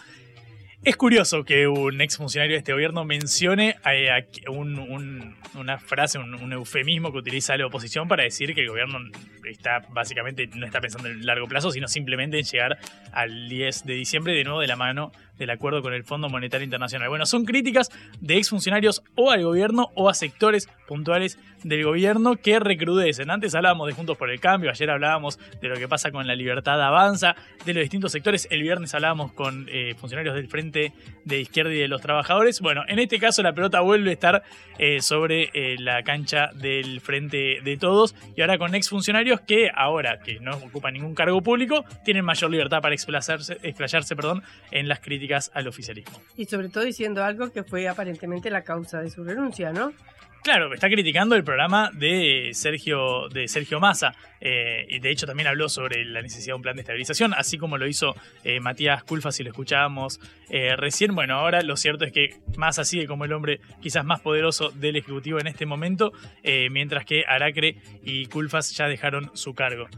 Es 0.82 0.96
curioso 0.96 1.44
que 1.44 1.68
un 1.68 2.00
exfuncionario 2.00 2.54
de 2.54 2.58
este 2.60 2.72
gobierno 2.72 3.04
mencione 3.04 3.76
eh, 3.92 4.10
a- 4.10 4.50
un- 4.50 4.78
un- 4.78 5.36
una 5.54 5.78
frase, 5.78 6.18
un, 6.18 6.34
un 6.34 6.52
eufemismo 6.54 7.12
que 7.12 7.18
utiliza 7.18 7.54
la 7.58 7.66
oposición 7.66 8.08
para 8.08 8.22
decir 8.22 8.54
que 8.54 8.62
el 8.62 8.68
gobierno 8.68 8.98
está 9.44 9.80
básicamente 9.90 10.46
no 10.54 10.64
está 10.64 10.80
pensando 10.80 11.08
en 11.08 11.26
largo 11.26 11.46
plazo, 11.48 11.70
sino 11.70 11.86
simplemente 11.86 12.38
en 12.38 12.44
llegar 12.44 12.78
al 13.12 13.48
10 13.50 13.84
de 13.84 13.92
diciembre 13.94 14.32
de 14.32 14.42
nuevo 14.44 14.60
de 14.60 14.68
la 14.68 14.76
mano 14.76 15.12
del 15.40 15.50
acuerdo 15.50 15.80
con 15.80 15.94
el 15.94 16.04
Fondo 16.04 16.28
Monetario 16.28 16.64
Internacional. 16.64 17.08
Bueno, 17.08 17.24
son 17.24 17.44
críticas 17.44 17.90
de 18.20 18.36
exfuncionarios 18.36 19.02
o 19.16 19.30
al 19.30 19.42
gobierno 19.42 19.88
o 19.94 20.10
a 20.10 20.14
sectores 20.14 20.68
puntuales 20.86 21.38
del 21.64 21.84
gobierno 21.84 22.36
que 22.36 22.58
recrudecen. 22.58 23.30
Antes 23.30 23.54
hablábamos 23.54 23.86
de 23.86 23.94
Juntos 23.94 24.16
por 24.16 24.30
el 24.30 24.38
Cambio, 24.38 24.70
ayer 24.70 24.90
hablábamos 24.90 25.38
de 25.60 25.68
lo 25.68 25.76
que 25.76 25.88
pasa 25.88 26.10
con 26.10 26.26
la 26.26 26.34
libertad 26.34 26.80
avanza, 26.82 27.36
de 27.64 27.74
los 27.74 27.82
distintos 27.82 28.12
sectores, 28.12 28.48
el 28.50 28.62
viernes 28.62 28.94
hablábamos 28.94 29.32
con 29.32 29.66
eh, 29.70 29.94
funcionarios 29.94 30.34
del 30.34 30.48
Frente 30.48 30.92
de 31.24 31.40
Izquierda 31.40 31.72
y 31.72 31.78
de 31.78 31.88
los 31.88 32.02
Trabajadores. 32.02 32.60
Bueno, 32.60 32.82
en 32.86 32.98
este 32.98 33.18
caso 33.18 33.42
la 33.42 33.52
pelota 33.52 33.80
vuelve 33.80 34.10
a 34.10 34.12
estar 34.12 34.42
eh, 34.78 35.00
sobre 35.00 35.50
eh, 35.54 35.76
la 35.78 36.02
cancha 36.02 36.50
del 36.54 37.00
Frente 37.00 37.60
de 37.62 37.76
Todos 37.78 38.14
y 38.36 38.42
ahora 38.42 38.58
con 38.58 38.74
exfuncionarios 38.74 39.40
que 39.40 39.70
ahora 39.74 40.18
que 40.20 40.40
no 40.40 40.56
ocupan 40.56 40.94
ningún 40.94 41.14
cargo 41.14 41.40
público 41.40 41.84
tienen 42.04 42.24
mayor 42.24 42.50
libertad 42.50 42.82
para 42.82 42.94
explayarse, 42.94 43.58
explayarse 43.62 44.16
perdón, 44.16 44.42
en 44.70 44.88
las 44.88 45.00
críticas 45.00 45.29
al 45.52 45.68
oficialismo. 45.68 46.20
Y 46.36 46.46
sobre 46.46 46.68
todo 46.68 46.84
diciendo 46.84 47.24
algo 47.24 47.50
que 47.52 47.62
fue 47.62 47.88
aparentemente 47.88 48.50
la 48.50 48.62
causa 48.62 49.00
de 49.00 49.10
su 49.10 49.24
renuncia, 49.24 49.72
¿no? 49.72 49.92
Claro, 50.42 50.72
está 50.72 50.88
criticando 50.88 51.36
el 51.36 51.44
programa 51.44 51.90
de 51.92 52.50
Sergio, 52.54 53.28
de 53.28 53.46
Sergio 53.46 53.78
Massa. 53.78 54.14
eh, 54.40 54.86
y 54.88 55.00
de 55.00 55.10
hecho 55.10 55.26
también 55.26 55.48
habló 55.48 55.68
sobre 55.68 56.04
la 56.04 56.22
necesidad 56.22 56.52
de 56.52 56.56
un 56.56 56.62
plan 56.62 56.74
de 56.74 56.80
estabilización, 56.80 57.34
así 57.34 57.58
como 57.58 57.76
lo 57.76 57.86
hizo 57.86 58.14
eh, 58.42 58.58
Matías 58.58 59.04
Culfa, 59.04 59.32
si 59.32 59.44
lo 59.44 59.50
escuchábamos 59.50 60.18
eh, 60.48 60.76
recién. 60.76 61.14
Bueno, 61.14 61.34
ahora 61.34 61.60
lo 61.60 61.76
cierto 61.76 62.06
es 62.06 62.12
que 62.12 62.36
Massa 62.56 62.84
sigue 62.84 63.06
como 63.06 63.26
el 63.26 63.34
hombre 63.34 63.60
quizás 63.82 64.04
más 64.04 64.20
poderoso 64.20 64.70
del 64.70 64.96
Ejecutivo 64.96 65.38
en 65.40 65.46
este 65.46 65.66
momento, 65.66 66.12
mientras 66.70 67.04
que 67.04 67.24
Aracre 67.26 67.76
y 68.02 68.26
Culfas 68.26 68.74
ya 68.74 68.88
dejaron 68.88 69.30
su 69.34 69.54
cargo. 69.54 69.88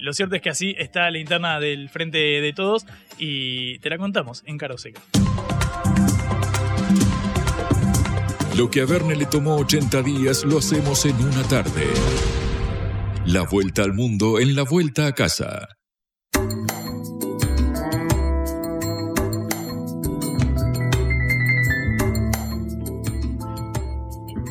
Lo 0.00 0.12
cierto 0.12 0.36
es 0.36 0.42
que 0.42 0.50
así 0.50 0.74
está 0.78 1.10
la 1.10 1.18
interna 1.18 1.58
del 1.58 1.88
Frente 1.88 2.18
de 2.18 2.52
Todos 2.52 2.86
y 3.18 3.78
te 3.80 3.90
la 3.90 3.98
contamos 3.98 4.42
en 4.46 4.58
Caro 4.58 4.78
Seca. 4.78 5.00
Lo 8.56 8.70
que 8.70 8.80
a 8.80 8.86
Verne 8.86 9.14
le 9.14 9.26
tomó 9.26 9.56
80 9.56 10.00
días 10.00 10.42
lo 10.46 10.56
hacemos 10.58 11.04
en 11.04 11.14
una 11.16 11.42
tarde. 11.42 11.88
La 13.26 13.42
vuelta 13.42 13.82
al 13.82 13.92
mundo 13.92 14.40
en 14.40 14.56
la 14.56 14.62
vuelta 14.62 15.06
a 15.06 15.12
casa. 15.12 15.68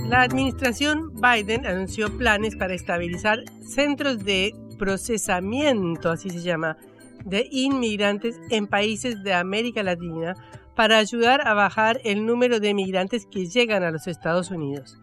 La 0.08 0.22
administración 0.22 1.12
Biden 1.16 1.66
anunció 1.66 2.16
planes 2.16 2.56
para 2.56 2.76
estabilizar 2.76 3.40
centros 3.68 4.24
de 4.24 4.54
procesamiento, 4.78 6.12
así 6.12 6.30
se 6.30 6.44
llama, 6.44 6.78
de 7.26 7.48
inmigrantes 7.50 8.40
en 8.52 8.68
países 8.68 9.24
de 9.24 9.34
América 9.34 9.82
Latina 9.82 10.36
para 10.76 10.98
ayudar 10.98 11.48
a 11.48 11.54
bajar 11.54 12.02
el 12.04 12.26
número 12.26 12.60
de 12.60 12.74
migrantes 12.74 13.26
que 13.26 13.48
llegan 13.48 13.84
a 13.84 13.92
los 13.92 14.08
Estados 14.08 14.52
Unidos. 14.52 15.00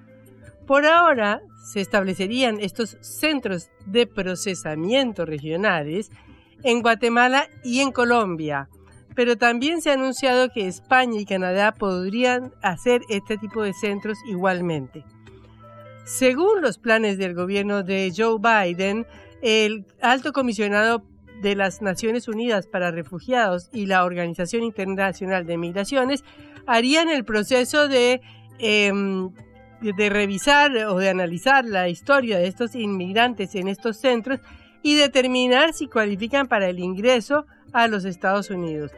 Por 0.66 0.86
ahora 0.86 1.40
se 1.64 1.80
establecerían 1.80 2.60
estos 2.60 2.96
centros 3.00 3.70
de 3.86 4.06
procesamiento 4.06 5.24
regionales 5.24 6.10
en 6.62 6.82
Guatemala 6.82 7.48
y 7.64 7.80
en 7.80 7.90
Colombia, 7.90 8.68
pero 9.14 9.36
también 9.36 9.82
se 9.82 9.90
ha 9.90 9.94
anunciado 9.94 10.50
que 10.50 10.66
España 10.66 11.20
y 11.20 11.24
Canadá 11.24 11.72
podrían 11.72 12.52
hacer 12.62 13.02
este 13.08 13.36
tipo 13.38 13.62
de 13.62 13.72
centros 13.74 14.18
igualmente. 14.26 15.04
Según 16.04 16.62
los 16.62 16.78
planes 16.78 17.18
del 17.18 17.34
gobierno 17.34 17.82
de 17.82 18.12
Joe 18.16 18.38
Biden, 18.38 19.06
el 19.40 19.86
alto 20.00 20.32
comisionado 20.32 21.04
de 21.42 21.56
las 21.56 21.82
Naciones 21.82 22.28
Unidas 22.28 22.66
para 22.66 22.90
Refugiados 22.92 23.68
y 23.72 23.86
la 23.86 24.04
Organización 24.04 24.62
Internacional 24.62 25.44
de 25.44 25.58
Migraciones 25.58 26.24
harían 26.66 27.08
el 27.08 27.24
proceso 27.24 27.88
de, 27.88 28.22
eh, 28.60 28.92
de 29.82 30.08
revisar 30.08 30.74
o 30.86 30.96
de 30.96 31.10
analizar 31.10 31.64
la 31.64 31.88
historia 31.88 32.38
de 32.38 32.46
estos 32.46 32.76
inmigrantes 32.76 33.54
en 33.56 33.66
estos 33.68 33.98
centros 33.98 34.40
y 34.82 34.94
determinar 34.94 35.74
si 35.74 35.88
cualifican 35.88 36.46
para 36.46 36.68
el 36.68 36.78
ingreso 36.78 37.44
a 37.72 37.88
los 37.88 38.04
Estados 38.04 38.50
Unidos. 38.50 38.92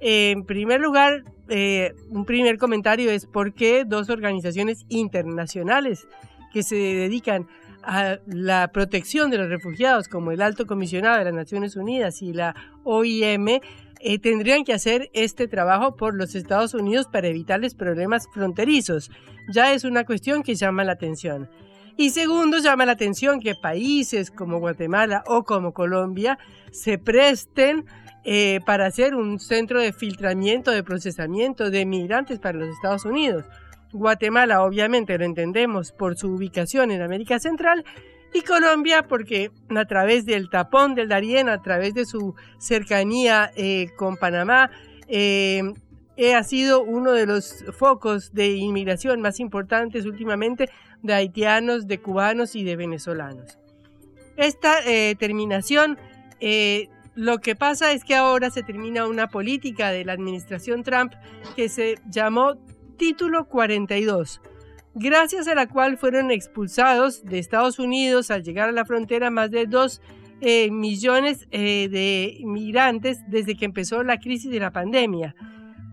En 0.00 0.46
primer 0.46 0.80
lugar, 0.80 1.24
eh, 1.48 1.94
un 2.08 2.24
primer 2.24 2.56
comentario 2.56 3.10
es 3.10 3.26
por 3.26 3.52
qué 3.52 3.84
dos 3.84 4.08
organizaciones 4.08 4.86
internacionales 4.88 6.08
que 6.52 6.62
se 6.62 6.76
dedican 6.76 7.46
a 7.82 8.18
la 8.26 8.68
protección 8.72 9.30
de 9.30 9.38
los 9.38 9.48
refugiados, 9.48 10.08
como 10.08 10.32
el 10.32 10.42
Alto 10.42 10.66
Comisionado 10.66 11.18
de 11.18 11.24
las 11.24 11.34
Naciones 11.34 11.76
Unidas 11.76 12.22
y 12.22 12.32
la 12.32 12.54
OIM, 12.84 13.60
eh, 14.02 14.18
tendrían 14.18 14.64
que 14.64 14.72
hacer 14.72 15.10
este 15.12 15.46
trabajo 15.46 15.96
por 15.96 16.14
los 16.14 16.34
Estados 16.34 16.72
Unidos 16.74 17.06
para 17.12 17.28
evitarles 17.28 17.74
problemas 17.74 18.26
fronterizos. 18.32 19.10
Ya 19.52 19.74
es 19.74 19.84
una 19.84 20.04
cuestión 20.04 20.42
que 20.42 20.54
llama 20.54 20.84
la 20.84 20.92
atención. 20.92 21.50
Y 21.96 22.10
segundo, 22.10 22.58
llama 22.58 22.86
la 22.86 22.92
atención 22.92 23.40
que 23.40 23.54
países 23.54 24.30
como 24.30 24.58
Guatemala 24.58 25.22
o 25.26 25.44
como 25.44 25.74
Colombia 25.74 26.38
se 26.70 26.96
presten 26.96 27.84
eh, 28.24 28.60
para 28.64 28.86
hacer 28.86 29.14
un 29.14 29.38
centro 29.38 29.80
de 29.80 29.92
filtramiento, 29.92 30.70
de 30.70 30.82
procesamiento 30.82 31.70
de 31.70 31.84
migrantes 31.84 32.38
para 32.38 32.58
los 32.58 32.68
Estados 32.68 33.04
Unidos. 33.04 33.44
Guatemala, 33.92 34.62
obviamente, 34.62 35.18
lo 35.18 35.24
entendemos 35.24 35.92
por 35.92 36.16
su 36.16 36.28
ubicación 36.28 36.90
en 36.90 37.02
América 37.02 37.38
Central 37.38 37.84
Y 38.32 38.42
Colombia 38.42 39.02
porque 39.08 39.50
a 39.74 39.84
través 39.86 40.24
del 40.24 40.50
tapón 40.50 40.94
del 40.94 41.08
Darién, 41.08 41.48
a 41.48 41.62
través 41.62 41.94
de 41.94 42.04
su 42.04 42.34
cercanía 42.58 43.50
eh, 43.56 43.88
con 43.96 44.16
Panamá, 44.16 44.70
eh, 45.08 45.62
eh, 46.16 46.34
ha 46.34 46.44
sido 46.44 46.82
uno 46.82 47.12
de 47.12 47.26
los 47.26 47.64
focos 47.76 48.32
de 48.32 48.52
inmigración 48.52 49.20
más 49.20 49.40
importantes 49.40 50.06
últimamente 50.06 50.68
de 51.02 51.14
haitianos, 51.14 51.88
de 51.88 51.98
cubanos 51.98 52.54
y 52.54 52.62
de 52.62 52.76
venezolanos. 52.76 53.58
Esta 54.36 54.76
terminación 55.18 55.98
lo 57.14 57.38
que 57.38 57.56
pasa 57.56 57.92
es 57.92 58.04
que 58.04 58.14
ahora 58.14 58.50
se 58.50 58.62
termina 58.62 59.06
una 59.06 59.28
política 59.28 59.90
de 59.90 60.04
la 60.04 60.12
administración 60.12 60.84
Trump 60.84 61.12
que 61.56 61.68
se 61.68 61.96
llamó 62.08 62.56
Título 63.00 63.46
42, 63.46 64.42
gracias 64.94 65.48
a 65.48 65.54
la 65.54 65.66
cual 65.66 65.96
fueron 65.96 66.30
expulsados 66.30 67.24
de 67.24 67.38
Estados 67.38 67.78
Unidos 67.78 68.30
al 68.30 68.42
llegar 68.42 68.68
a 68.68 68.72
la 68.72 68.84
frontera 68.84 69.30
más 69.30 69.50
de 69.50 69.64
2 69.64 70.02
eh, 70.42 70.70
millones 70.70 71.48
eh, 71.50 71.88
de 71.90 72.36
inmigrantes 72.38 73.22
desde 73.26 73.56
que 73.56 73.64
empezó 73.64 74.02
la 74.02 74.18
crisis 74.18 74.50
de 74.50 74.60
la 74.60 74.70
pandemia, 74.70 75.34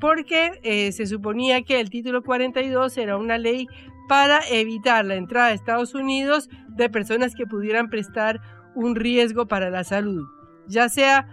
porque 0.01 0.59
eh, 0.63 0.91
se 0.91 1.05
suponía 1.05 1.61
que 1.61 1.79
el 1.79 1.89
título 1.89 2.23
42 2.23 2.97
era 2.97 3.15
una 3.15 3.37
ley 3.37 3.69
para 4.09 4.41
evitar 4.51 5.05
la 5.05 5.15
entrada 5.15 5.47
a 5.47 5.53
Estados 5.53 5.95
Unidos 5.95 6.49
de 6.67 6.89
personas 6.89 7.35
que 7.35 7.45
pudieran 7.45 7.89
prestar 7.89 8.41
un 8.75 8.97
riesgo 8.97 9.47
para 9.47 9.69
la 9.69 9.85
salud, 9.85 10.27
ya 10.67 10.89
sea 10.89 11.29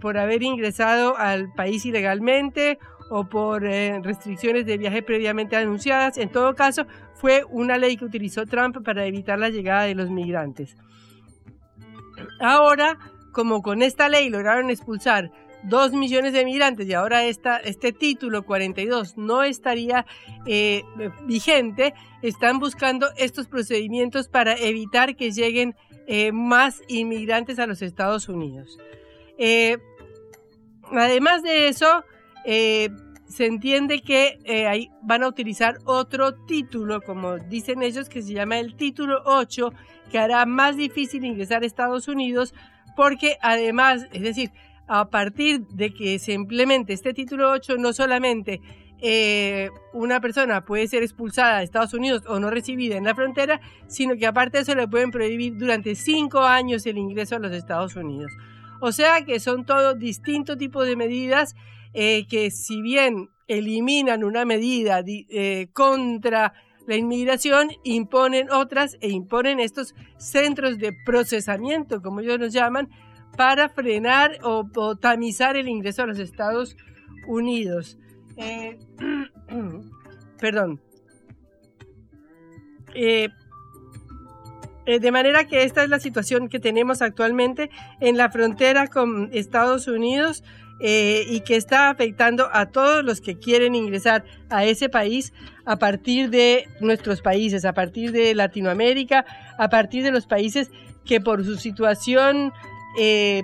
por 0.00 0.16
haber 0.16 0.44
ingresado 0.44 1.16
al 1.16 1.52
país 1.54 1.84
ilegalmente 1.84 2.78
o 3.10 3.24
por 3.24 3.66
eh, 3.66 4.00
restricciones 4.02 4.64
de 4.64 4.78
viaje 4.78 5.02
previamente 5.02 5.56
anunciadas. 5.56 6.16
En 6.16 6.30
todo 6.30 6.54
caso, 6.54 6.86
fue 7.14 7.44
una 7.50 7.76
ley 7.76 7.96
que 7.96 8.04
utilizó 8.04 8.46
Trump 8.46 8.82
para 8.84 9.04
evitar 9.04 9.38
la 9.38 9.50
llegada 9.50 9.82
de 9.82 9.96
los 9.96 10.10
migrantes. 10.10 10.76
Ahora, 12.40 12.98
como 13.32 13.62
con 13.62 13.82
esta 13.82 14.08
ley 14.08 14.30
lograron 14.30 14.70
expulsar 14.70 15.32
dos 15.64 15.92
millones 15.92 16.32
de 16.32 16.44
migrantes 16.44 16.86
y 16.86 16.94
ahora 16.94 17.24
esta, 17.24 17.58
este 17.58 17.92
título 17.92 18.44
42 18.44 19.18
no 19.18 19.42
estaría 19.42 20.06
eh, 20.46 20.82
vigente, 21.26 21.92
están 22.22 22.60
buscando 22.60 23.08
estos 23.16 23.46
procedimientos 23.48 24.28
para 24.28 24.54
evitar 24.54 25.16
que 25.16 25.32
lleguen 25.32 25.74
eh, 26.06 26.32
más 26.32 26.80
inmigrantes 26.88 27.58
a 27.58 27.66
los 27.66 27.82
Estados 27.82 28.28
Unidos. 28.28 28.78
además 30.92 31.42
de 31.42 31.68
eso, 31.68 32.04
eh, 32.44 32.90
se 33.28 33.46
entiende 33.46 34.00
que 34.00 34.38
eh, 34.44 34.66
ahí 34.66 34.90
van 35.02 35.22
a 35.22 35.28
utilizar 35.28 35.78
otro 35.84 36.34
título, 36.34 37.00
como 37.00 37.38
dicen 37.38 37.82
ellos, 37.82 38.08
que 38.08 38.22
se 38.22 38.32
llama 38.32 38.58
el 38.58 38.74
título 38.74 39.22
8, 39.24 39.72
que 40.10 40.18
hará 40.18 40.44
más 40.46 40.76
difícil 40.76 41.24
ingresar 41.24 41.62
a 41.62 41.66
Estados 41.66 42.08
Unidos, 42.08 42.54
porque 42.96 43.36
además, 43.40 44.06
es 44.12 44.22
decir, 44.22 44.50
a 44.88 45.08
partir 45.10 45.60
de 45.68 45.94
que 45.94 46.18
se 46.18 46.32
implemente 46.32 46.92
este 46.92 47.14
título 47.14 47.52
8, 47.52 47.76
no 47.78 47.92
solamente 47.92 48.60
eh, 49.02 49.70
una 49.92 50.20
persona 50.20 50.64
puede 50.64 50.88
ser 50.88 51.04
expulsada 51.04 51.58
de 51.58 51.64
Estados 51.64 51.94
Unidos 51.94 52.22
o 52.26 52.40
no 52.40 52.50
recibida 52.50 52.96
en 52.96 53.04
la 53.04 53.14
frontera, 53.14 53.60
sino 53.86 54.16
que 54.16 54.26
aparte 54.26 54.58
de 54.58 54.62
eso 54.62 54.74
le 54.74 54.88
pueden 54.88 55.12
prohibir 55.12 55.56
durante 55.56 55.94
cinco 55.94 56.40
años 56.40 56.84
el 56.86 56.98
ingreso 56.98 57.36
a 57.36 57.38
los 57.38 57.52
Estados 57.52 57.94
Unidos. 57.94 58.32
O 58.80 58.92
sea 58.92 59.24
que 59.24 59.40
son 59.40 59.64
todos 59.64 59.98
distintos 59.98 60.58
tipos 60.58 60.86
de 60.86 60.96
medidas 60.96 61.54
eh, 61.92 62.26
que 62.28 62.50
si 62.50 62.80
bien 62.82 63.30
eliminan 63.48 64.22
una 64.22 64.44
medida 64.44 65.02
eh, 65.06 65.68
contra 65.72 66.52
la 66.86 66.96
inmigración, 66.96 67.70
imponen 67.84 68.50
otras 68.50 68.96
e 69.00 69.10
imponen 69.10 69.60
estos 69.60 69.94
centros 70.18 70.78
de 70.78 70.92
procesamiento, 71.04 72.00
como 72.00 72.20
ellos 72.20 72.38
los 72.38 72.52
llaman, 72.52 72.88
para 73.36 73.68
frenar 73.68 74.38
o, 74.42 74.64
tamizar 74.96 75.56
el 75.56 75.68
ingreso 75.68 76.02
a 76.02 76.06
los 76.06 76.18
Estados 76.18 76.76
Unidos. 77.26 77.98
Eh, 78.36 78.78
perdón. 80.40 80.80
de 84.86 85.12
manera 85.12 85.46
que 85.46 85.62
esta 85.62 85.84
es 85.84 85.90
la 85.90 86.00
situación 86.00 86.48
que 86.48 86.58
tenemos 86.58 87.02
actualmente 87.02 87.70
en 88.00 88.16
la 88.16 88.30
frontera 88.30 88.86
con 88.86 89.28
Estados 89.32 89.86
Unidos. 89.86 90.42
Eh, 90.82 91.26
y 91.28 91.40
que 91.40 91.56
está 91.56 91.90
afectando 91.90 92.48
a 92.52 92.66
todos 92.66 93.04
los 93.04 93.20
que 93.20 93.38
quieren 93.38 93.74
ingresar 93.74 94.24
a 94.48 94.64
ese 94.64 94.88
país 94.88 95.34
a 95.66 95.76
partir 95.76 96.30
de 96.30 96.66
nuestros 96.80 97.20
países, 97.20 97.66
a 97.66 97.74
partir 97.74 98.12
de 98.12 98.34
Latinoamérica, 98.34 99.26
a 99.58 99.68
partir 99.68 100.02
de 100.02 100.10
los 100.10 100.26
países 100.26 100.70
que 101.04 101.20
por 101.20 101.44
su 101.44 101.56
situación 101.56 102.52
eh, 102.98 103.42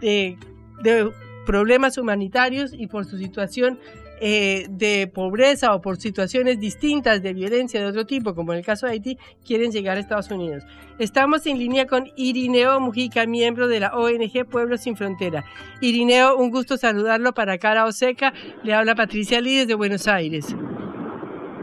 de, 0.00 0.36
de 0.82 1.12
problemas 1.46 1.98
humanitarios 1.98 2.72
y 2.72 2.88
por 2.88 3.04
su 3.04 3.16
situación 3.16 3.78
eh, 4.20 4.66
de 4.70 5.08
pobreza 5.08 5.74
o 5.74 5.80
por 5.80 5.96
situaciones 5.96 6.60
distintas 6.60 7.22
de 7.22 7.32
violencia 7.32 7.80
de 7.80 7.86
otro 7.86 8.06
tipo, 8.06 8.34
como 8.34 8.52
en 8.52 8.60
el 8.60 8.64
caso 8.64 8.86
de 8.86 8.92
Haití, 8.92 9.18
quieren 9.44 9.72
llegar 9.72 9.96
a 9.96 10.00
Estados 10.00 10.30
Unidos. 10.30 10.64
Estamos 10.98 11.46
en 11.46 11.58
línea 11.58 11.86
con 11.86 12.10
Irineo 12.16 12.78
Mujica, 12.78 13.26
miembro 13.26 13.66
de 13.66 13.80
la 13.80 13.96
ONG 13.96 14.46
Pueblos 14.48 14.82
Sin 14.82 14.96
Frontera. 14.96 15.44
Irineo, 15.80 16.36
un 16.36 16.50
gusto 16.50 16.76
saludarlo 16.76 17.32
para 17.32 17.58
Cara 17.58 17.84
Oseca. 17.84 18.32
Le 18.62 18.74
habla 18.74 18.94
Patricia 18.94 19.40
Lídez 19.40 19.66
de 19.66 19.74
Buenos 19.74 20.06
Aires. 20.06 20.46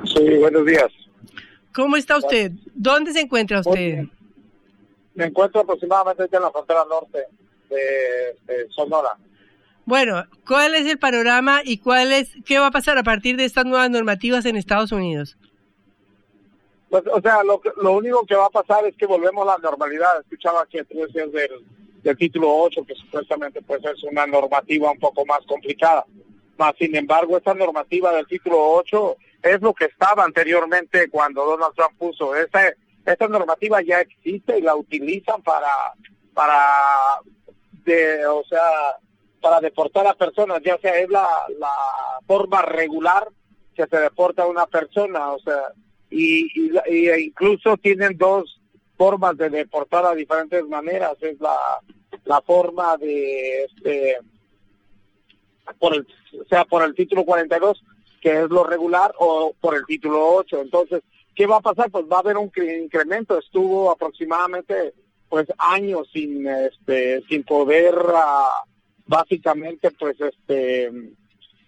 Sí, 0.04 0.38
buenos 0.40 0.66
días. 0.66 0.92
¿Cómo 1.74 1.96
está 1.96 2.18
usted? 2.18 2.52
¿Dónde 2.74 3.14
se 3.14 3.22
encuentra 3.22 3.62
usted? 3.62 4.04
Me 5.14 5.26
encuentro 5.26 5.62
aproximadamente 5.62 6.28
en 6.30 6.42
la 6.42 6.52
frontera 6.52 6.84
norte 6.90 7.20
de 7.70 8.68
Sonora. 8.70 9.12
Bueno, 9.90 10.24
¿cuál 10.48 10.76
es 10.76 10.86
el 10.86 11.00
panorama 11.00 11.62
y 11.66 11.80
cuál 11.80 12.12
es 12.12 12.30
qué 12.46 12.60
va 12.60 12.68
a 12.68 12.72
pasar 12.72 13.00
a 13.00 13.04
partir 13.04 13.38
de 13.38 13.46
estas 13.46 13.66
nuevas 13.66 13.90
normativas 13.90 14.46
en 14.46 14.56
Estados 14.56 14.92
Unidos? 14.92 15.36
Pues, 16.92 17.02
o 17.12 17.20
sea, 17.20 17.42
lo, 17.44 17.60
lo 17.82 17.94
único 17.94 18.24
que 18.28 18.36
va 18.36 18.46
a 18.46 18.52
pasar 18.52 18.86
es 18.86 18.96
que 18.96 19.08
volvemos 19.08 19.48
a 19.48 19.54
la 19.54 19.58
normalidad. 19.58 20.22
Escuchaba 20.22 20.68
que 20.70 20.84
tú 20.84 21.00
decías 21.00 21.32
del, 21.32 21.66
del 22.04 22.16
título 22.16 22.56
8, 22.56 22.86
que 22.86 22.94
supuestamente 22.94 23.64
pues 23.64 23.84
es 23.84 24.04
una 24.04 24.28
normativa 24.28 24.92
un 24.92 25.00
poco 25.00 25.26
más 25.26 25.44
complicada. 25.48 26.06
Más 26.60 26.76
sin 26.78 26.96
embargo, 26.96 27.36
esta 27.36 27.56
normativa 27.56 28.14
del 28.14 28.28
título 28.28 28.58
8 28.60 29.18
es 29.42 29.60
lo 29.60 29.74
que 29.74 29.86
estaba 29.86 30.24
anteriormente 30.24 31.10
cuando 31.10 31.44
Donald 31.44 31.74
Trump 31.74 31.98
puso. 31.98 32.36
Esta, 32.36 32.62
esta 33.08 33.28
normativa 33.28 33.82
ya 33.82 34.02
existe 34.02 34.60
y 34.60 34.62
la 34.62 34.76
utilizan 34.76 35.42
para, 35.42 35.72
para 36.36 36.76
de, 37.86 38.28
o 38.28 38.44
sea, 38.44 39.00
para 39.40 39.60
deportar 39.60 40.08
a 40.08 40.14
personas, 40.14 40.62
ya 40.64 40.78
sea 40.78 41.00
es 41.00 41.10
la, 41.10 41.28
la 41.58 41.72
forma 42.26 42.62
regular 42.62 43.28
que 43.76 43.88
se 43.88 43.98
deporta 43.98 44.44
a 44.44 44.48
una 44.48 44.66
persona, 44.66 45.32
o 45.32 45.40
sea, 45.40 45.74
y, 46.10 46.48
y, 46.56 47.10
incluso 47.24 47.78
tienen 47.78 48.18
dos 48.18 48.60
formas 48.98 49.38
de 49.38 49.50
deportar 49.50 50.06
a 50.06 50.16
diferentes 50.16 50.68
maneras, 50.68 51.14
es 51.22 51.40
la, 51.40 51.56
la 52.26 52.42
forma 52.42 52.98
de, 52.98 53.64
este, 53.64 54.18
por 55.80 55.96
el, 55.96 56.08
sea 56.50 56.66
por 56.66 56.84
el 56.84 56.96
título 56.96 57.24
42, 57.26 57.84
que 58.22 58.42
es 58.44 58.50
lo 58.50 58.64
regular, 58.64 59.14
o 59.20 59.54
por 59.60 59.76
el 59.76 59.86
título 59.86 60.28
8. 60.36 60.62
Entonces, 60.62 61.02
¿qué 61.36 61.46
va 61.46 61.58
a 61.58 61.62
pasar? 61.62 61.90
Pues 61.90 62.06
va 62.06 62.18
a 62.18 62.20
haber 62.20 62.38
un 62.38 62.52
incremento. 62.84 63.38
Estuvo 63.38 63.92
aproximadamente 63.92 64.94
pues 65.30 65.48
años 65.60 66.10
sin 66.12 66.48
este 66.48 67.22
sin 67.30 67.44
poder 67.44 67.94
uh, 67.96 68.68
básicamente 69.10 69.90
pues 69.92 70.16
este 70.22 70.92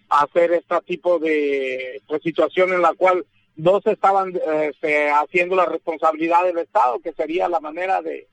hacer 0.08 0.52
este 0.52 0.80
tipo 0.86 1.18
de 1.18 2.00
pues, 2.06 2.22
situación 2.22 2.72
en 2.72 2.80
la 2.80 2.94
cual 2.94 3.26
no 3.56 3.80
se 3.80 3.92
estaban 3.92 4.32
este, 4.62 5.10
haciendo 5.10 5.56
la 5.56 5.66
responsabilidad 5.66 6.44
del 6.44 6.58
Estado, 6.58 7.00
que 7.00 7.12
sería 7.12 7.48
la 7.48 7.60
manera 7.60 8.00
de 8.00 8.28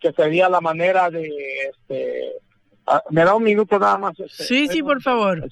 que 0.00 0.12
sería 0.12 0.48
la 0.48 0.60
manera 0.60 1.10
de 1.10 1.28
este 1.70 2.32
ah, 2.86 3.02
me 3.10 3.24
da 3.24 3.34
un 3.34 3.44
minuto 3.44 3.78
nada 3.78 3.96
más. 3.96 4.18
Este, 4.18 4.44
sí, 4.44 4.68
sí, 4.68 4.82
por 4.82 5.00
favor. 5.02 5.48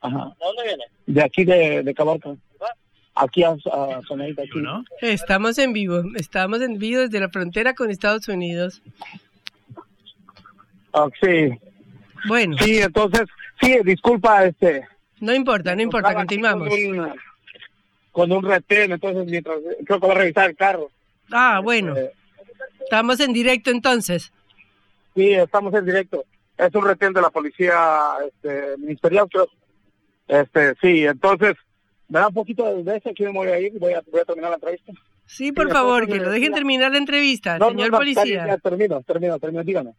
Ajá. 0.00 0.34
¿De 0.38 0.46
dónde 0.46 0.62
viene? 0.64 0.84
De 1.06 1.22
aquí 1.22 1.44
de, 1.44 1.82
de 1.82 1.94
Caborca. 1.94 2.36
Aquí 3.14 3.44
a, 3.44 3.50
a 3.50 3.98
aquí. 3.98 4.60
¿No? 4.60 4.84
Estamos 5.00 5.58
en 5.58 5.72
vivo, 5.72 6.02
estamos 6.16 6.60
en 6.60 6.78
vivo 6.78 7.00
desde 7.00 7.18
la 7.18 7.30
frontera 7.30 7.74
con 7.74 7.90
Estados 7.90 8.28
Unidos. 8.28 8.82
Ah, 10.92 11.08
sí, 11.20 11.50
bueno. 12.26 12.56
Sí, 12.58 12.78
entonces, 12.78 13.22
sí, 13.60 13.78
disculpa, 13.84 14.44
este. 14.44 14.86
No 15.20 15.34
importa, 15.34 15.74
no 15.74 15.82
importa, 15.82 16.14
continuamos. 16.14 16.68
Con 18.12 18.32
un, 18.32 18.42
retén, 18.42 18.92
entonces 18.92 19.26
mientras 19.26 19.58
creo 19.84 20.00
que 20.00 20.06
va 20.06 20.14
a 20.14 20.16
revisar 20.16 20.50
el 20.50 20.56
carro. 20.56 20.90
Ah, 21.30 21.60
bueno. 21.62 21.94
Este, 21.94 22.12
estamos 22.82 23.20
en 23.20 23.32
directo 23.32 23.70
entonces. 23.70 24.32
Sí, 25.14 25.32
estamos 25.32 25.74
en 25.74 25.84
directo. 25.84 26.24
Es 26.56 26.74
un 26.74 26.84
retén 26.86 27.12
de 27.12 27.20
la 27.20 27.30
policía 27.30 27.74
este, 28.26 28.78
ministerial, 28.78 29.28
creo. 29.30 29.48
Este, 30.28 30.74
sí, 30.80 31.04
entonces, 31.04 31.56
me 32.08 32.20
da 32.20 32.28
un 32.28 32.34
poquito 32.34 32.64
de 32.64 32.82
desde 32.82 33.10
aquí 33.10 33.22
me 33.24 33.32
voy 33.32 33.48
a 33.48 33.60
ir, 33.60 33.72
voy 33.78 33.92
a, 33.92 34.02
voy 34.10 34.20
a 34.20 34.24
terminar 34.24 34.50
la 34.50 34.56
entrevista. 34.56 34.92
Sí, 35.26 35.52
por 35.52 35.70
favor, 35.70 36.06
que 36.06 36.16
lo 36.16 36.30
dejen 36.30 36.52
terminar 36.52 36.92
la 36.92 36.98
entrevista, 36.98 37.58
No, 37.58 37.70
señor 37.70 37.90
no, 37.90 37.92
no, 37.92 37.98
policía. 37.98 38.46
ya 38.46 38.58
termino, 38.58 39.02
termino, 39.02 39.38
termino, 39.38 39.64
dígame. 39.64 39.92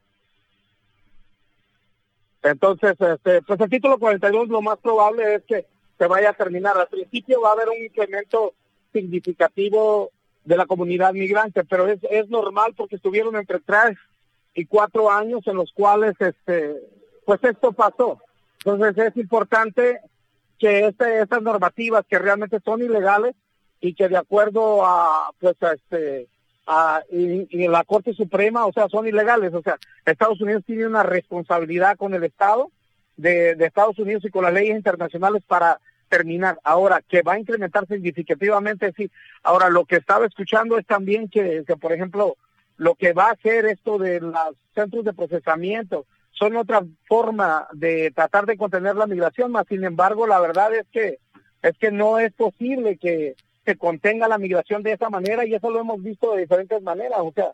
Entonces, 2.52 2.96
este, 3.00 3.42
pues 3.42 3.60
el 3.60 3.70
título 3.70 3.98
42 3.98 4.50
lo 4.50 4.62
más 4.62 4.78
probable 4.78 5.36
es 5.36 5.44
que 5.44 5.66
se 5.98 6.08
vaya 6.08 6.32
a 6.32 6.34
terminar. 6.34 6.78
Al 6.78 6.88
principio 6.88 7.42
va 7.42 7.50
a 7.50 7.54
haber 7.54 7.70
un 7.70 7.84
incremento 7.84 8.54
significativo 8.94 10.12
de 10.46 10.58
la 10.58 10.66
comunidad 10.66 11.14
migrante, 11.14 11.64
pero 11.66 11.88
es, 11.88 12.00
es 12.10 12.30
normal 12.30 12.74
porque 12.76 12.96
estuvieron 12.96 13.36
entre 13.36 13.60
tres 13.60 13.98
y 14.54 14.66
cuatro 14.66 15.12
años 15.12 15.46
en 15.46 15.56
los 15.56 15.72
cuales, 15.74 16.16
este, 16.20 16.76
pues 17.26 17.44
esto 17.44 17.74
pasó. 17.74 18.20
Entonces 18.64 18.98
es 19.08 19.18
importante 19.18 20.00
que 20.58 20.88
este, 20.88 21.22
estas 21.22 21.42
normativas 21.42 22.06
que 22.10 22.18
realmente 22.18 22.60
son 22.64 22.82
ilegales 22.82 23.36
y 23.80 23.94
que 23.94 24.08
de 24.08 24.18
acuerdo 24.18 24.86
a, 24.86 25.32
pues, 25.40 25.62
a 25.62 25.74
este, 25.74 26.28
a, 26.68 27.02
y, 27.10 27.48
y 27.50 27.68
la 27.68 27.84
Corte 27.86 28.14
Suprema, 28.14 28.66
o 28.66 28.74
sea, 28.74 28.88
son 28.90 29.08
ilegales. 29.08 29.54
O 29.54 29.62
sea, 29.62 29.78
Estados 30.06 30.40
Unidos 30.42 30.64
tiene 30.66 30.86
una 30.86 31.04
responsabilidad 31.04 31.98
con 31.98 32.14
el 32.14 32.24
Estado 32.24 32.70
de, 33.16 33.56
de 33.56 33.66
Estados 33.66 33.98
Unidos 33.98 34.24
y 34.26 34.30
con 34.30 34.44
las 34.44 34.54
leyes 34.54 34.76
internacionales 34.76 35.42
para 35.48 35.80
terminar. 36.10 36.60
Ahora, 36.64 37.02
que 37.02 37.22
va 37.22 37.34
a 37.34 37.40
incrementar 37.40 37.88
significativamente, 37.88 38.94
sí. 38.96 39.10
Ahora, 39.44 39.70
lo 39.70 39.86
que 39.86 39.96
estaba 39.96 40.26
escuchando 40.26 40.78
es 40.78 40.86
también 40.86 41.30
que, 41.30 41.64
que, 41.66 41.76
por 41.78 41.94
ejemplo, 41.94 42.36
lo 42.78 42.96
que 42.96 43.14
va 43.14 43.30
a 43.30 43.32
hacer 43.32 43.66
esto 43.66 43.98
de 43.98 44.22
los 44.22 44.36
centros 44.76 45.04
de 45.04 45.14
procesamiento 45.14 46.06
son 46.32 46.56
otra 46.56 46.84
forma 47.08 47.68
de 47.74 48.12
tratar 48.12 48.46
de 48.46 48.58
contener 48.58 48.96
la 48.96 49.08
migración, 49.08 49.52
más 49.52 49.66
sin 49.68 49.84
embargo, 49.84 50.28
la 50.28 50.40
verdad 50.40 50.74
es 50.76 50.86
que 50.92 51.18
es 51.64 51.76
que 51.80 51.92
no 51.92 52.20
es 52.20 52.32
posible 52.34 52.98
que 52.98 53.36
se 53.68 53.76
contenga 53.76 54.30
la 54.30 54.38
migración 54.38 54.82
de 54.82 54.94
esa 54.94 55.10
manera 55.10 55.46
y 55.46 55.54
eso 55.54 55.70
lo 55.70 55.82
hemos 55.82 56.02
visto 56.02 56.34
de 56.34 56.44
diferentes 56.44 56.82
maneras. 56.82 57.20
O 57.20 57.34
sea, 57.36 57.52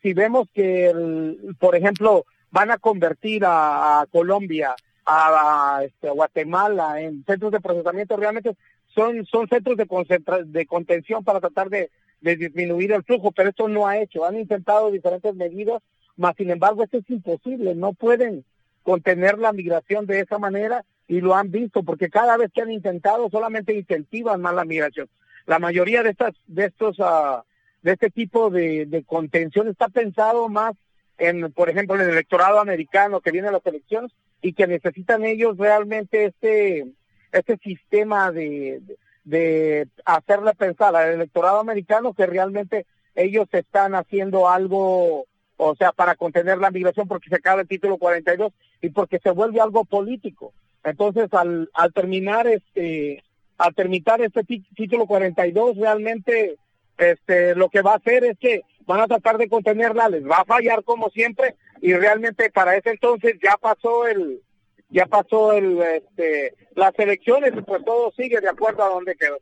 si 0.00 0.14
vemos 0.14 0.46
que, 0.54 0.90
el, 0.90 1.56
por 1.58 1.74
ejemplo, 1.74 2.24
van 2.52 2.70
a 2.70 2.78
convertir 2.78 3.42
a, 3.44 4.06
Colombia, 4.12 4.76
a, 5.04 5.80
este, 5.84 6.08
Guatemala 6.08 7.00
en 7.00 7.24
centros 7.24 7.50
de 7.50 7.60
procesamiento, 7.60 8.16
realmente 8.16 8.56
son, 8.94 9.26
son 9.26 9.48
centros 9.48 9.76
de, 9.76 9.86
concentra 9.86 10.44
de 10.44 10.66
contención 10.66 11.24
para 11.24 11.40
tratar 11.40 11.68
de, 11.68 11.90
disminuir 12.20 12.92
el 12.92 13.02
flujo, 13.02 13.32
pero 13.32 13.50
esto 13.50 13.66
no 13.66 13.88
ha 13.88 13.98
hecho. 13.98 14.24
Han 14.24 14.38
intentado 14.38 14.92
diferentes 14.92 15.34
medidas, 15.34 15.82
más 16.16 16.36
sin 16.36 16.50
embargo 16.50 16.84
esto 16.84 16.98
es 16.98 17.10
imposible. 17.10 17.74
No 17.74 17.92
pueden 17.92 18.44
contener 18.84 19.36
la 19.38 19.52
migración 19.52 20.06
de 20.06 20.20
esa 20.20 20.38
manera 20.38 20.84
y 21.08 21.20
lo 21.20 21.34
han 21.34 21.50
visto, 21.50 21.82
porque 21.82 22.08
cada 22.08 22.36
vez 22.36 22.52
que 22.52 22.62
han 22.62 22.70
intentado 22.70 23.28
solamente 23.30 23.74
incentivan 23.74 24.40
más 24.40 24.54
la 24.54 24.64
migración. 24.64 25.08
La 25.46 25.58
mayoría 25.58 26.02
de 26.02 26.10
estas, 26.10 26.34
de 26.46 26.66
estos, 26.66 26.98
uh, 26.98 27.42
de 27.82 27.92
este 27.92 28.10
tipo 28.10 28.50
de, 28.50 28.86
de 28.86 29.04
contención 29.04 29.68
está 29.68 29.88
pensado 29.88 30.48
más 30.48 30.74
en, 31.18 31.52
por 31.52 31.70
ejemplo, 31.70 31.94
en 31.96 32.02
el 32.02 32.10
electorado 32.10 32.58
americano 32.60 33.20
que 33.20 33.30
viene 33.30 33.48
a 33.48 33.52
las 33.52 33.64
elecciones 33.64 34.12
y 34.42 34.52
que 34.52 34.66
necesitan 34.66 35.24
ellos 35.24 35.56
realmente 35.56 36.26
este, 36.26 36.86
este 37.32 37.56
sistema 37.58 38.30
de, 38.32 38.82
de, 39.24 39.88
hacerle 40.04 40.54
pensar 40.54 40.94
al 40.94 41.14
electorado 41.14 41.58
americano 41.58 42.12
que 42.12 42.26
realmente 42.26 42.86
ellos 43.14 43.48
están 43.52 43.94
haciendo 43.94 44.48
algo, 44.48 45.24
o 45.56 45.74
sea, 45.76 45.92
para 45.92 46.16
contener 46.16 46.58
la 46.58 46.70
migración 46.70 47.08
porque 47.08 47.30
se 47.30 47.36
acaba 47.36 47.62
el 47.62 47.68
título 47.68 47.96
42 47.98 48.52
y 48.82 48.90
porque 48.90 49.18
se 49.18 49.30
vuelve 49.30 49.60
algo 49.60 49.84
político. 49.84 50.52
Entonces, 50.84 51.32
al, 51.32 51.70
al 51.72 51.92
terminar 51.92 52.46
este, 52.46 53.24
al 53.58 53.74
terminar 53.74 54.20
este 54.20 54.44
título 54.44 55.06
42, 55.06 55.76
realmente 55.76 56.56
este, 56.98 57.54
lo 57.54 57.68
que 57.68 57.82
va 57.82 57.92
a 57.92 57.96
hacer 57.96 58.24
es 58.24 58.38
que 58.38 58.62
van 58.86 59.00
a 59.00 59.06
tratar 59.06 59.38
de 59.38 59.48
contenerla, 59.48 60.08
les 60.08 60.24
va 60.24 60.38
a 60.38 60.44
fallar 60.44 60.84
como 60.84 61.10
siempre 61.10 61.56
y 61.80 61.92
realmente 61.92 62.50
para 62.50 62.76
ese 62.76 62.90
entonces 62.90 63.36
ya 63.42 63.56
pasó 63.56 64.06
el 64.06 64.40
ya 64.88 65.06
pasó 65.06 65.52
el 65.52 65.80
este, 65.80 66.54
las 66.74 66.96
elecciones 66.98 67.52
y 67.56 67.60
pues 67.62 67.84
todo 67.84 68.12
sigue 68.12 68.40
de 68.40 68.48
acuerdo 68.48 68.84
a 68.84 68.88
donde 68.88 69.16
quedó. 69.16 69.38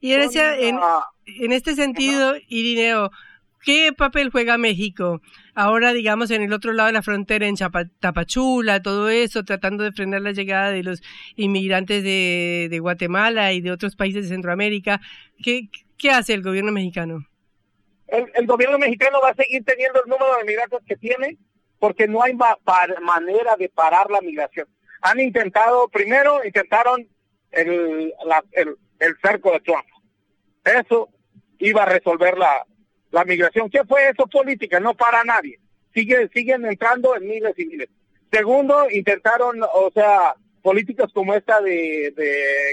Y 0.00 0.12
en, 0.12 0.20
ese, 0.20 0.68
en, 0.68 0.78
en 1.26 1.52
este 1.52 1.74
sentido, 1.74 2.34
Irineo, 2.48 3.10
¿qué 3.64 3.92
papel 3.96 4.30
juega 4.30 4.58
México? 4.58 5.20
Ahora, 5.54 5.92
digamos, 5.92 6.30
en 6.30 6.42
el 6.42 6.52
otro 6.52 6.72
lado 6.72 6.88
de 6.88 6.92
la 6.92 7.02
frontera, 7.02 7.46
en 7.46 7.56
Chapa, 7.56 7.84
Tapachula, 8.00 8.82
todo 8.82 9.08
eso, 9.08 9.44
tratando 9.44 9.84
de 9.84 9.92
frenar 9.92 10.20
la 10.20 10.32
llegada 10.32 10.70
de 10.70 10.82
los 10.82 11.02
inmigrantes 11.36 12.02
de, 12.02 12.78
Guatemala 12.80 13.52
y 13.52 13.60
de 13.60 13.72
otros 13.72 13.96
países 13.96 14.24
de 14.24 14.34
Centroamérica. 14.34 15.00
¿Qué, 15.42 15.68
hace 16.10 16.34
el 16.34 16.42
gobierno 16.42 16.70
mexicano? 16.72 17.24
El, 18.08 18.46
gobierno 18.46 18.78
mexicano 18.78 19.20
va 19.22 19.30
a 19.30 19.34
seguir 19.34 19.64
teniendo 19.64 20.02
el 20.04 20.10
número 20.10 20.36
de 20.38 20.44
migrantes 20.44 20.80
que 20.86 20.96
tiene 20.96 21.38
porque 21.78 22.06
no 22.06 22.22
hay 22.22 22.34
ma 22.34 22.56
manera 23.02 23.56
de 23.56 23.68
parar 23.68 24.10
la 24.10 24.20
migración. 24.20 24.68
Han 25.00 25.20
intentado, 25.20 25.88
primero 25.88 26.44
intentaron 26.44 27.08
el, 27.50 28.12
el 28.98 29.16
cerco 29.22 29.52
de 29.52 29.60
Trump. 29.60 29.86
Eso 30.64 31.08
iba 31.58 31.82
a 31.82 31.86
resolver 31.86 32.38
la, 32.38 32.64
la 33.14 33.24
migración. 33.24 33.70
¿Qué 33.70 33.84
fue 33.84 34.08
eso? 34.08 34.26
Política, 34.26 34.80
no 34.80 34.94
para 34.94 35.22
nadie. 35.22 35.60
Sigue, 35.94 36.28
siguen 36.34 36.66
entrando 36.66 37.14
en 37.14 37.28
miles 37.28 37.54
y 37.56 37.64
miles. 37.64 37.88
Segundo, 38.32 38.90
intentaron, 38.90 39.62
o 39.62 39.90
sea, 39.94 40.34
políticas 40.62 41.12
como 41.12 41.32
esta 41.32 41.60
de, 41.60 42.12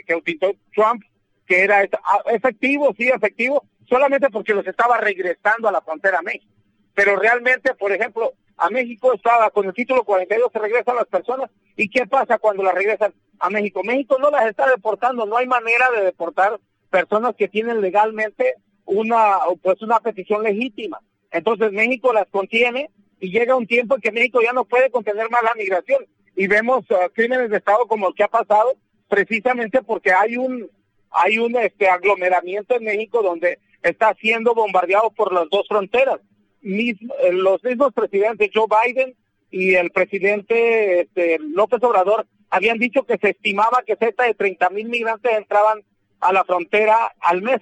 que 0.08 0.40
Trump, 0.74 1.04
que 1.46 1.62
era 1.62 1.88
efectivo, 2.26 2.92
sí, 2.98 3.08
efectivo, 3.08 3.64
solamente 3.88 4.32
porque 4.32 4.56
los 4.56 4.66
estaba 4.66 4.98
regresando 4.98 5.68
a 5.68 5.72
la 5.72 5.82
frontera 5.82 6.24
México. 6.24 6.52
Pero 6.96 7.18
realmente, 7.18 7.76
por 7.76 7.92
ejemplo, 7.92 8.34
a 8.58 8.70
México 8.72 9.14
estaba 9.14 9.52
con 9.52 9.68
el 9.68 9.74
título 9.74 10.04
42, 10.04 10.52
se 10.52 10.60
regresan 10.60 10.96
las 10.96 11.06
personas. 11.08 11.52
¿Y 11.76 11.88
qué 11.88 12.08
pasa 12.08 12.40
cuando 12.40 12.64
las 12.64 12.74
regresan 12.74 13.14
a 13.40 13.52
México? 13.52 13.84
México 13.84 14.18
no 14.20 14.32
las 14.32 14.48
está 14.48 14.68
deportando, 14.68 15.28
no 15.28 15.38
hay 15.38 15.46
manera 15.46 15.92
de 15.92 16.04
deportar 16.04 16.60
personas 16.90 17.36
que 17.36 17.48
tienen 17.48 17.82
legalmente 17.82 18.56
una 18.92 19.38
pues 19.62 19.82
una 19.82 20.00
petición 20.00 20.44
legítima. 20.44 21.00
Entonces 21.32 21.72
México 21.72 22.14
las 22.14 22.28
contiene 22.28 22.90
y 23.20 23.32
llega 23.32 23.56
un 23.56 23.68
tiempo 23.68 23.96
en 23.96 24.02
que 24.02 24.12
México 24.12 24.40
ya 24.44 24.54
no 24.54 24.66
puede 24.66 24.92
contener 24.92 25.30
más 25.30 25.44
la 25.44 25.56
migración 25.56 26.06
y 26.36 26.48
vemos 26.48 26.86
uh, 26.92 27.10
crímenes 27.14 27.50
de 27.50 27.58
estado 27.58 27.88
como 27.88 28.10
el 28.10 28.14
que 28.14 28.24
ha 28.24 28.28
pasado 28.28 28.74
precisamente 29.08 29.82
porque 29.82 30.12
hay 30.12 30.38
un 30.38 30.70
hay 31.10 31.38
un 31.38 31.56
este 31.58 31.90
aglomeramiento 31.90 32.76
en 32.76 32.84
México 32.84 33.22
donde 33.22 33.60
está 33.82 34.14
siendo 34.16 34.54
bombardeado 34.54 35.12
por 35.12 35.34
las 35.34 35.50
dos 35.50 35.68
fronteras. 35.68 36.20
Mismo, 36.62 37.14
eh, 37.24 37.34
los 37.34 37.64
mismos 37.64 37.92
presidentes 37.94 38.52
Joe 38.54 38.68
Biden 38.68 39.16
y 39.50 39.74
el 39.76 39.90
presidente 39.92 41.02
este, 41.02 41.40
López 41.40 41.82
Obrador 41.84 42.28
habían 42.50 42.78
dicho 42.78 43.04
que 43.04 43.18
se 43.18 43.32
estimaba 43.32 43.84
que 43.86 43.96
cerca 43.96 44.26
de 44.26 44.36
30 44.36 44.70
mil 44.70 44.88
migrantes 44.88 45.32
entraban 45.36 45.82
a 46.20 46.32
la 46.32 46.44
frontera 46.44 47.14
al 47.20 47.42
mes 47.42 47.62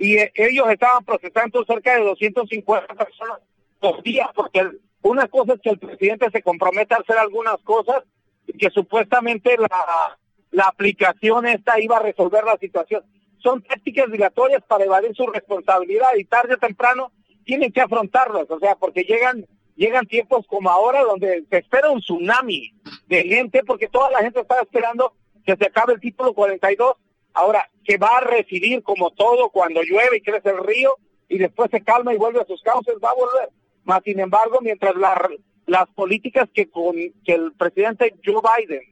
y 0.00 0.16
eh, 0.16 0.32
ellos 0.34 0.66
estaban 0.70 1.04
procesando 1.04 1.62
cerca 1.66 1.94
de 1.94 2.04
250 2.04 2.94
personas 2.94 3.38
por 3.78 4.02
día, 4.02 4.30
porque 4.34 4.66
una 5.02 5.28
cosa 5.28 5.52
es 5.52 5.60
que 5.60 5.68
el 5.68 5.78
presidente 5.78 6.30
se 6.30 6.42
compromete 6.42 6.94
a 6.94 6.98
hacer 6.98 7.18
algunas 7.18 7.58
cosas 7.58 8.04
y 8.46 8.56
que 8.56 8.70
supuestamente 8.70 9.58
la, 9.58 10.18
la 10.52 10.64
aplicación 10.64 11.46
esta 11.46 11.78
iba 11.78 11.98
a 11.98 12.02
resolver 12.02 12.44
la 12.44 12.56
situación. 12.56 13.04
Son 13.42 13.62
tácticas 13.62 14.10
dilatorias 14.10 14.62
para 14.66 14.84
evadir 14.84 15.14
su 15.14 15.26
responsabilidad 15.26 16.08
y 16.16 16.24
tarde 16.24 16.54
o 16.54 16.58
temprano 16.58 17.12
tienen 17.44 17.70
que 17.70 17.82
afrontarlas, 17.82 18.50
o 18.50 18.58
sea, 18.58 18.76
porque 18.76 19.02
llegan 19.02 19.44
llegan 19.76 20.06
tiempos 20.06 20.46
como 20.46 20.70
ahora 20.70 21.02
donde 21.02 21.44
se 21.50 21.58
espera 21.58 21.90
un 21.90 22.00
tsunami 22.00 22.72
de 23.06 23.22
gente, 23.24 23.64
porque 23.64 23.88
toda 23.88 24.10
la 24.10 24.20
gente 24.20 24.40
está 24.40 24.60
esperando 24.60 25.12
que 25.44 25.56
se 25.56 25.66
acabe 25.66 25.92
el 25.92 26.00
título 26.00 26.32
42 26.32 26.96
Ahora, 27.34 27.68
que 27.84 27.96
va 27.96 28.18
a 28.18 28.20
residir 28.20 28.82
como 28.82 29.10
todo 29.10 29.50
cuando 29.50 29.82
llueve 29.82 30.18
y 30.18 30.22
crece 30.22 30.50
el 30.50 30.64
río 30.64 30.96
y 31.28 31.38
después 31.38 31.70
se 31.70 31.82
calma 31.82 32.12
y 32.12 32.18
vuelve 32.18 32.40
a 32.40 32.46
sus 32.46 32.62
cauces, 32.62 32.94
va 33.02 33.10
a 33.10 33.14
volver. 33.14 33.48
Más 33.84 34.02
sin 34.04 34.20
embargo, 34.20 34.58
mientras 34.60 34.94
la, 34.96 35.28
las 35.66 35.88
políticas 35.90 36.48
que 36.52 36.68
con 36.68 36.96
que 37.24 37.32
el 37.32 37.52
presidente 37.52 38.14
Joe 38.24 38.42
Biden 38.42 38.82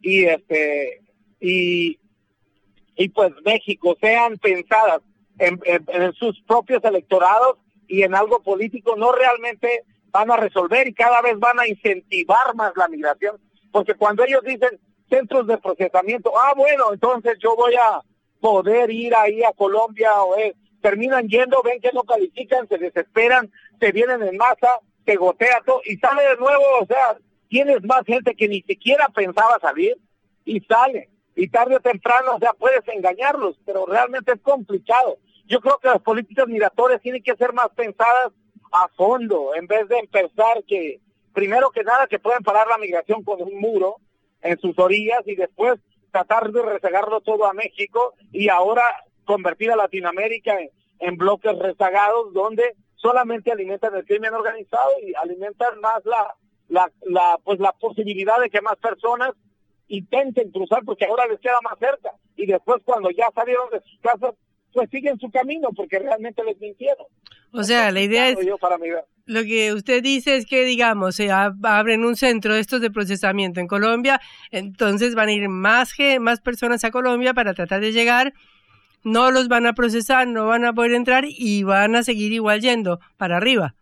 y 0.00 0.24
este 0.24 1.02
y 1.40 1.98
y 2.96 3.08
pues 3.10 3.32
México 3.44 3.96
sean 4.00 4.38
pensadas 4.38 5.02
en, 5.38 5.60
en, 5.64 5.84
en 5.88 6.12
sus 6.14 6.40
propios 6.42 6.82
electorados 6.84 7.58
y 7.86 8.02
en 8.02 8.14
algo 8.14 8.42
político, 8.42 8.96
no 8.96 9.12
realmente 9.12 9.84
van 10.10 10.30
a 10.30 10.36
resolver 10.36 10.88
y 10.88 10.94
cada 10.94 11.22
vez 11.22 11.38
van 11.38 11.60
a 11.60 11.68
incentivar 11.68 12.54
más 12.54 12.72
la 12.76 12.88
migración, 12.88 13.36
porque 13.70 13.94
cuando 13.94 14.24
ellos 14.24 14.42
dicen 14.44 14.80
centros 15.08 15.46
de 15.46 15.58
procesamiento. 15.58 16.32
Ah, 16.36 16.52
bueno, 16.56 16.92
entonces 16.92 17.38
yo 17.40 17.54
voy 17.56 17.74
a 17.74 18.00
poder 18.40 18.90
ir 18.90 19.14
ahí 19.14 19.42
a 19.42 19.52
Colombia 19.52 20.22
o 20.22 20.36
eh, 20.36 20.54
terminan 20.80 21.28
yendo, 21.28 21.62
ven 21.62 21.80
que 21.80 21.90
no 21.92 22.04
califican, 22.04 22.68
se 22.68 22.78
desesperan, 22.78 23.50
se 23.80 23.92
vienen 23.92 24.22
en 24.22 24.36
masa, 24.36 24.68
se 25.04 25.16
gotea 25.16 25.62
todo 25.64 25.80
y 25.84 25.96
sale 25.96 26.22
de 26.22 26.36
nuevo, 26.36 26.64
o 26.80 26.86
sea, 26.86 27.16
tienes 27.48 27.82
más 27.84 28.04
gente 28.06 28.34
que 28.34 28.48
ni 28.48 28.62
siquiera 28.62 29.08
pensaba 29.08 29.58
salir 29.60 29.96
y 30.44 30.60
sale. 30.60 31.10
Y 31.34 31.48
tarde 31.48 31.76
o 31.76 31.80
temprano, 31.80 32.34
o 32.34 32.38
sea, 32.38 32.52
puedes 32.52 32.86
engañarlos, 32.88 33.58
pero 33.64 33.86
realmente 33.86 34.32
es 34.32 34.40
complicado. 34.40 35.18
yo 35.46 35.60
creo 35.60 35.78
que 35.78 35.88
las 35.88 36.02
políticas 36.02 36.46
migratorias 36.46 37.00
tienen 37.00 37.22
que 37.22 37.36
ser 37.36 37.52
más 37.52 37.68
pensadas 37.70 38.32
a 38.72 38.88
fondo, 38.88 39.54
en 39.54 39.66
vez 39.66 39.88
de 39.88 39.98
empezar 39.98 40.62
que, 40.66 41.00
primero 41.32 41.70
que 41.70 41.84
nada, 41.84 42.06
que 42.06 42.18
pueden 42.18 42.42
parar 42.42 42.66
la 42.66 42.76
migración 42.76 43.22
con 43.22 43.40
un 43.40 43.58
muro 43.58 43.96
en 44.42 44.58
sus 44.58 44.78
orillas 44.78 45.22
y 45.26 45.34
después 45.34 45.78
tratar 46.10 46.50
de 46.52 46.62
rezagarlo 46.62 47.20
todo 47.20 47.46
a 47.46 47.52
México 47.52 48.14
y 48.32 48.48
ahora 48.48 48.82
convertir 49.24 49.70
a 49.70 49.76
Latinoamérica 49.76 50.58
en, 50.60 50.70
en 51.00 51.16
bloques 51.16 51.56
rezagados 51.58 52.32
donde 52.32 52.74
solamente 52.96 53.52
alimentan 53.52 53.94
el 53.94 54.04
crimen 54.04 54.34
organizado 54.34 54.90
y 55.02 55.14
alimentan 55.14 55.80
más 55.80 56.04
la, 56.04 56.34
la, 56.68 56.90
la, 57.02 57.38
pues 57.44 57.60
la 57.60 57.72
posibilidad 57.72 58.40
de 58.40 58.50
que 58.50 58.60
más 58.60 58.76
personas 58.76 59.32
intenten 59.88 60.50
cruzar 60.50 60.82
porque 60.84 61.06
ahora 61.06 61.26
les 61.26 61.40
queda 61.40 61.58
más 61.62 61.78
cerca 61.78 62.12
y 62.36 62.46
después 62.46 62.82
cuando 62.84 63.10
ya 63.10 63.30
salieron 63.34 63.70
de 63.70 63.80
sus 63.80 63.98
casas 64.00 64.34
pues 64.72 64.90
siguen 64.90 65.18
su 65.18 65.30
camino 65.30 65.70
porque 65.74 65.98
realmente 65.98 66.44
les 66.44 66.58
mintieron. 66.60 67.06
O 67.52 67.62
sea, 67.62 67.90
la 67.90 68.00
idea 68.00 68.28
es 68.28 68.44
yo 68.44 68.58
para. 68.58 68.78
Lo 69.28 69.44
que 69.44 69.72
usted 69.72 70.02
dice 70.02 70.36
es 70.36 70.46
que 70.46 70.64
digamos 70.64 71.16
se 71.16 71.28
ab- 71.28 71.64
abren 71.64 72.04
un 72.04 72.16
centro 72.16 72.54
de 72.54 72.60
estos 72.60 72.80
de 72.80 72.90
procesamiento 72.90 73.60
en 73.60 73.68
Colombia, 73.68 74.20
entonces 74.50 75.14
van 75.14 75.28
a 75.28 75.32
ir 75.32 75.48
más 75.48 75.92
más 76.20 76.40
personas 76.40 76.82
a 76.84 76.90
Colombia 76.90 77.34
para 77.34 77.54
tratar 77.54 77.80
de 77.80 77.92
llegar, 77.92 78.32
no 79.04 79.30
los 79.30 79.48
van 79.48 79.66
a 79.66 79.74
procesar, 79.74 80.26
no 80.26 80.46
van 80.46 80.64
a 80.64 80.72
poder 80.72 80.92
entrar 80.92 81.24
y 81.26 81.62
van 81.62 81.94
a 81.94 82.02
seguir 82.02 82.32
igual 82.32 82.60
yendo 82.60 82.98
para 83.16 83.36
arriba. 83.36 83.74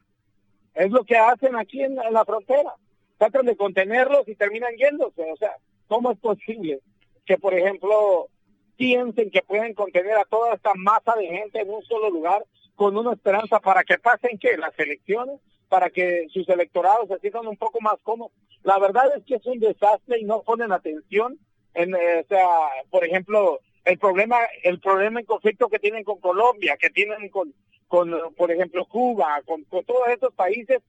Es 0.74 0.90
lo 0.90 1.04
que 1.04 1.16
hacen 1.16 1.56
aquí 1.56 1.82
en 1.82 1.96
la 1.96 2.24
frontera. 2.24 2.74
Tratan 3.16 3.46
de 3.46 3.56
contenerlos 3.56 4.28
y 4.28 4.34
terminan 4.34 4.76
yéndose. 4.76 5.22
O 5.32 5.36
sea, 5.38 5.52
¿cómo 5.88 6.10
es 6.12 6.18
posible 6.18 6.80
que, 7.24 7.38
por 7.38 7.54
ejemplo, 7.54 8.28
piensen 8.76 9.30
que 9.30 9.40
pueden 9.40 9.72
contener 9.72 10.18
a 10.18 10.24
toda 10.24 10.54
esta 10.54 10.74
masa 10.74 11.14
de 11.18 11.26
gente 11.28 11.60
en 11.60 11.70
un 11.70 11.82
solo 11.84 12.10
lugar 12.10 12.44
con 12.76 12.96
una 12.96 13.12
esperanza 13.14 13.58
para 13.60 13.82
que 13.82 13.98
pasen 13.98 14.38
que 14.38 14.56
las 14.56 14.78
elecciones, 14.78 15.40
para 15.68 15.90
que 15.90 16.26
sus 16.30 16.48
electorados 16.48 17.08
se 17.08 17.18
sientan 17.18 17.46
un 17.46 17.56
poco 17.56 17.80
más 17.80 17.96
cómodos? 18.02 18.32
La 18.62 18.78
verdad 18.78 19.04
es 19.16 19.24
que 19.24 19.36
es 19.36 19.46
un 19.46 19.58
desastre 19.58 20.20
y 20.20 20.24
no 20.24 20.42
ponen 20.42 20.72
atención 20.72 21.38
en, 21.74 21.94
eh, 21.94 22.20
o 22.24 22.28
sea, 22.28 22.46
por 22.90 23.04
ejemplo, 23.04 23.60
el 23.84 23.98
problema, 23.98 24.38
el 24.62 24.80
problema 24.80 25.20
en 25.20 25.26
conflicto 25.26 25.68
que 25.68 25.78
tienen 25.78 26.04
con 26.04 26.20
Colombia, 26.20 26.76
que 26.76 26.90
tienen 26.90 27.28
con, 27.28 27.54
con 27.88 28.12
por 28.36 28.50
ejemplo, 28.50 28.84
Cuba, 28.86 29.40
con, 29.44 29.64
todos 29.84 30.08
estos 30.08 30.34
países, 30.34 30.82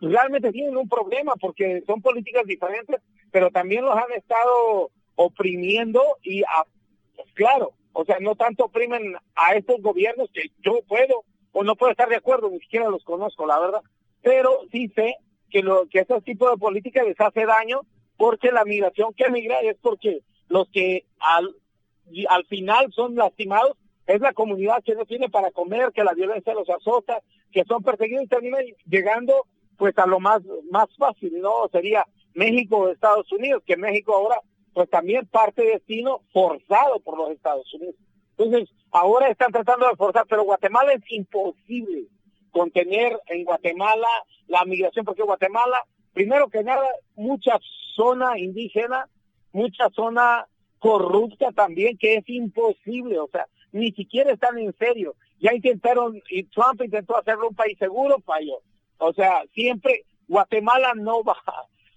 realmente 0.00 0.52
tienen 0.52 0.76
un 0.76 0.88
problema 0.88 1.34
porque 1.40 1.82
son 1.86 2.02
políticas 2.02 2.44
diferentes, 2.46 3.00
pero 3.30 3.50
también 3.50 3.84
los 3.84 3.96
han 3.96 4.12
estado 4.12 4.90
oprimiendo 5.14 6.02
y, 6.22 6.42
a- 6.42 6.66
pues, 7.16 7.28
claro, 7.34 7.72
o 7.92 8.04
sea, 8.04 8.18
no 8.20 8.34
tanto 8.34 8.64
oprimen 8.66 9.14
a 9.34 9.54
estos 9.54 9.80
gobiernos 9.80 10.30
que 10.32 10.50
yo 10.62 10.80
puedo 10.86 11.24
o 11.52 11.64
no 11.64 11.76
puedo 11.76 11.92
estar 11.92 12.08
de 12.08 12.16
acuerdo, 12.16 12.50
ni 12.50 12.58
siquiera 12.60 12.88
los 12.88 13.04
conozco, 13.04 13.46
la 13.46 13.58
verdad, 13.58 13.82
pero 14.22 14.60
sí 14.70 14.88
sé 14.94 15.16
que 15.50 15.62
lo 15.62 15.86
que 15.88 16.00
ese 16.00 16.20
tipo 16.22 16.50
de 16.50 16.56
política 16.56 17.02
les 17.02 17.20
hace 17.20 17.44
daño 17.44 17.82
porque 18.16 18.52
la 18.52 18.64
migración 18.64 19.12
que 19.14 19.24
emigra 19.24 19.60
es 19.60 19.76
porque 19.80 20.22
los 20.48 20.68
que 20.70 21.04
al, 21.20 21.54
al 22.28 22.44
final 22.46 22.92
son 22.92 23.14
lastimados 23.14 23.76
es 24.06 24.20
la 24.20 24.32
comunidad 24.32 24.82
que 24.84 24.94
no 24.94 25.04
tiene 25.04 25.28
para 25.28 25.50
comer, 25.50 25.92
que 25.92 26.04
la 26.04 26.14
violencia 26.14 26.54
los 26.54 26.68
azota, 26.68 27.22
que 27.52 27.64
son 27.64 27.82
perseguidos 27.82 28.24
y 28.24 28.28
terminan 28.28 28.64
llegando 28.86 29.46
pues 29.76 29.96
a 29.98 30.06
lo 30.06 30.20
más 30.20 30.42
más 30.70 30.88
fácil, 30.96 31.40
¿no? 31.40 31.68
Sería 31.70 32.06
México 32.34 32.78
o 32.78 32.88
Estados 32.88 33.30
Unidos, 33.32 33.62
que 33.66 33.76
México 33.76 34.14
ahora 34.14 34.40
pues 34.72 34.88
también 34.88 35.26
parte 35.26 35.62
destino 35.62 36.22
forzado 36.32 37.00
por 37.00 37.18
los 37.18 37.30
Estados 37.30 37.72
Unidos. 37.74 37.96
Entonces, 38.42 38.74
ahora 38.90 39.28
están 39.28 39.52
tratando 39.52 39.88
de 39.88 39.96
forzar, 39.96 40.26
pero 40.28 40.42
Guatemala 40.44 40.92
es 40.92 41.02
imposible 41.10 42.06
contener 42.50 43.18
en 43.26 43.44
Guatemala 43.44 44.08
la 44.48 44.64
migración, 44.64 45.04
porque 45.04 45.22
Guatemala, 45.22 45.84
primero 46.12 46.48
que 46.48 46.62
nada, 46.62 46.86
mucha 47.14 47.58
zona 47.94 48.38
indígena, 48.38 49.08
mucha 49.52 49.88
zona 49.90 50.46
corrupta 50.78 51.52
también, 51.52 51.96
que 51.96 52.16
es 52.16 52.28
imposible, 52.28 53.18
o 53.20 53.28
sea, 53.28 53.46
ni 53.70 53.92
siquiera 53.92 54.32
están 54.32 54.58
en 54.58 54.74
serio. 54.76 55.14
Ya 55.38 55.54
intentaron, 55.54 56.20
y 56.28 56.44
Trump 56.44 56.82
intentó 56.82 57.16
hacerlo 57.16 57.48
un 57.48 57.54
país 57.54 57.78
seguro, 57.78 58.16
falló. 58.24 58.60
O 58.98 59.12
sea, 59.12 59.44
siempre 59.54 60.04
Guatemala 60.28 60.92
no 60.94 61.22
va, 61.22 61.36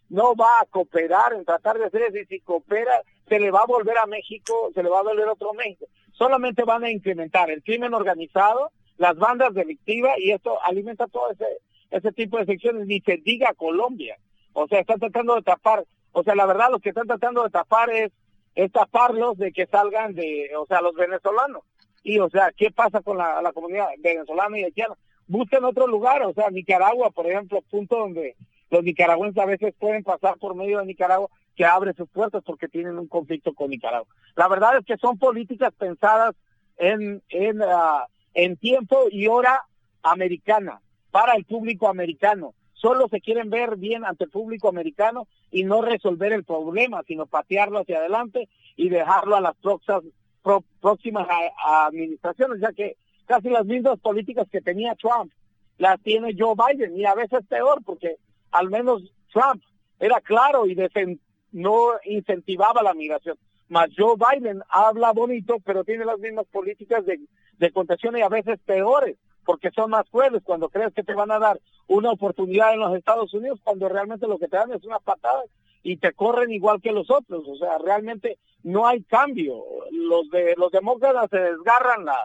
no 0.10 0.36
va 0.36 0.50
a 0.62 0.66
cooperar 0.66 1.34
en 1.34 1.44
tratar 1.44 1.78
de 1.78 1.86
hacer 1.86 2.04
eso, 2.04 2.18
y 2.18 2.26
si 2.26 2.40
coopera, 2.42 3.02
se 3.28 3.40
le 3.40 3.52
va 3.52 3.62
a 3.62 3.68
volver 3.68 3.98
a 3.98 4.06
México, 4.06 4.72
se 4.74 4.84
le 4.84 4.90
va 4.90 5.00
a 5.00 5.04
volver 5.04 5.28
a 5.28 5.34
otro 5.34 5.54
México. 5.54 5.86
Solamente 6.18 6.64
van 6.64 6.84
a 6.84 6.92
incrementar 6.92 7.50
el 7.52 7.64
crimen 7.64 7.94
organizado, 7.94 8.72
las 8.98 9.16
bandas 9.18 9.54
delictivas, 9.54 10.14
y 10.18 10.32
esto 10.32 10.58
alimenta 10.64 11.08
todo 11.08 11.32
ese, 11.32 11.46
ese 11.92 12.12
tipo 12.12 12.38
de 12.38 12.46
secciones, 12.46 12.88
ni 12.88 13.02
se 13.02 13.18
diga 13.18 13.54
Colombia. 13.54 14.18
O 14.54 14.68
sea, 14.68 14.80
están 14.80 15.00
tratando 15.00 15.36
de 15.36 15.42
tapar, 15.42 15.86
o 16.14 16.24
sea, 16.24 16.36
la 16.36 16.46
verdad 16.46 16.70
lo 16.72 16.80
que 16.80 16.90
están 16.90 17.08
tratando 17.08 17.44
de 17.44 17.50
tapar 17.50 17.90
es, 17.90 18.12
es 18.56 18.72
taparlos 18.72 19.38
de 19.38 19.52
que 19.52 19.66
salgan 19.68 20.16
de, 20.16 20.50
o 20.58 20.66
sea, 20.66 20.82
los 20.82 20.96
venezolanos. 20.96 21.64
Y, 22.04 22.20
o 22.20 22.30
sea, 22.30 22.52
¿qué 22.56 22.72
pasa 22.72 23.02
con 23.02 23.18
la, 23.18 23.42
la 23.42 23.52
comunidad 23.52 23.90
venezolana 24.00 24.58
y 24.58 24.64
haitiana? 24.64 24.96
Busquen 25.28 25.66
otro 25.66 25.88
lugar, 25.88 26.22
o 26.24 26.34
sea, 26.34 26.50
Nicaragua, 26.52 27.10
por 27.10 27.28
ejemplo, 27.28 27.62
punto 27.70 27.98
donde 27.98 28.36
los 28.70 28.84
nicaragüenses 28.84 29.42
a 29.42 29.46
veces 29.46 29.74
pueden 29.78 30.04
pasar 30.04 30.38
por 30.38 30.56
medio 30.56 30.80
de 30.80 30.86
Nicaragua, 30.86 31.30
que 31.56 31.66
abre 31.66 31.94
sus 31.94 32.10
puertas 32.10 32.44
porque 32.46 32.68
tienen 32.68 32.98
un 33.00 33.08
conflicto 33.08 33.54
con 33.54 33.70
Nicaragua. 33.70 34.08
La 34.36 34.48
verdad 34.48 34.78
es 34.78 34.86
que 34.86 34.98
son 34.98 35.18
políticas 35.18 35.74
pensadas 35.78 36.36
en, 36.78 37.22
en, 37.30 37.62
ah, 37.62 38.08
en 38.34 38.58
tiempo 38.58 39.06
y 39.10 39.28
hora 39.28 39.62
americana, 40.04 40.82
para 41.12 41.34
el 41.36 41.46
público 41.46 41.88
americano. 41.88 42.54
Solo 42.74 43.08
se 43.08 43.22
quieren 43.22 43.50
ver 43.50 43.78
bien 43.78 44.06
ante 44.06 44.26
el 44.26 44.30
público 44.30 44.68
americano 44.68 45.28
y 45.50 45.64
no 45.64 45.82
resolver 45.82 46.34
el 46.34 46.44
problema, 46.44 47.02
sino 47.08 47.26
patearlo 47.26 47.80
hacia 47.80 47.98
adelante 48.00 48.50
y 48.76 48.90
dejarlo 48.90 49.36
a 49.36 49.42
las 49.42 49.56
próximas, 49.56 50.04
pro- 50.44 50.64
próximas 50.82 51.28
a- 51.30 51.84
a 51.84 51.86
administraciones, 51.88 52.60
ya 52.60 52.74
que 52.74 52.98
casi 53.26 53.50
las 53.50 53.66
mismas 53.66 53.98
políticas 54.00 54.48
que 54.52 54.62
tenía 54.62 54.94
Trump 54.96 55.32
las 55.78 56.00
tiene 56.02 56.36
Joe 56.38 56.54
Biden 56.56 56.96
y 56.98 57.06
a 57.06 57.16
veces 57.16 57.40
peor 57.48 57.82
porque 57.84 58.18
al 58.52 58.70
menos 58.70 59.02
Trump 59.34 59.64
era 60.00 60.20
claro 60.22 60.66
y 60.68 60.76
defen- 60.76 61.20
no 61.56 61.94
incentivaba 62.04 62.84
la 62.84 62.94
migración. 62.94 63.38
Mas 63.70 63.90
Joe 63.98 64.16
Biden 64.18 64.62
habla 64.70 65.14
bonito, 65.14 65.58
pero 65.66 65.84
tiene 65.84 66.06
las 66.06 66.20
mismas 66.20 66.46
políticas 66.48 67.06
de, 67.06 67.20
de 67.58 67.72
contención 67.72 68.18
y 68.18 68.22
a 68.22 68.30
veces 68.30 68.60
peores, 68.66 69.18
porque 69.46 69.72
son 69.72 69.92
más 69.92 70.04
crueles 70.10 70.44
cuando 70.44 70.70
crees 70.70 70.94
que 70.94 71.04
te 71.04 71.14
van 71.14 71.32
a 71.32 71.40
dar 71.40 71.60
una 71.88 72.12
oportunidad 72.12 72.74
en 72.74 72.82
los 72.82 72.96
Estados 72.96 73.34
Unidos, 73.34 73.60
cuando 73.64 73.88
realmente 73.88 74.28
lo 74.28 74.38
que 74.38 74.48
te 74.48 74.58
dan 74.58 74.74
es 74.74 74.84
una 74.84 75.00
patada 75.00 75.44
y 75.82 75.98
te 75.98 76.12
corren 76.12 76.52
igual 76.52 76.82
que 76.82 76.92
los 76.92 77.10
otros. 77.10 77.48
O 77.48 77.56
sea, 77.56 77.78
realmente 77.78 78.38
no 78.64 78.86
hay 78.86 79.02
cambio. 79.04 79.64
Los 79.92 80.30
de 80.32 80.56
los 80.58 80.72
demócratas 80.72 81.30
se 81.30 81.38
desgarran 81.38 82.04
la, 82.04 82.18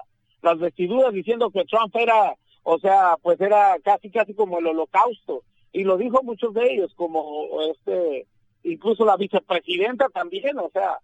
las 0.42 0.58
vestiduras 0.58 1.12
diciendo 1.12 1.50
que 1.50 1.64
Trump 1.66 1.94
era, 1.94 2.34
o 2.64 2.78
sea, 2.78 3.16
pues 3.22 3.40
era 3.40 3.76
casi 3.84 4.10
casi 4.10 4.34
como 4.34 4.58
el 4.58 4.66
holocausto. 4.66 5.44
Y 5.72 5.84
lo 5.84 5.96
dijo 5.96 6.22
muchos 6.24 6.52
de 6.52 6.72
ellos, 6.72 6.92
como 6.96 7.46
este, 7.70 8.26
incluso 8.62 9.04
la 9.04 9.16
vicepresidenta 9.16 10.08
también, 10.08 10.58
o 10.58 10.70
sea, 10.72 10.98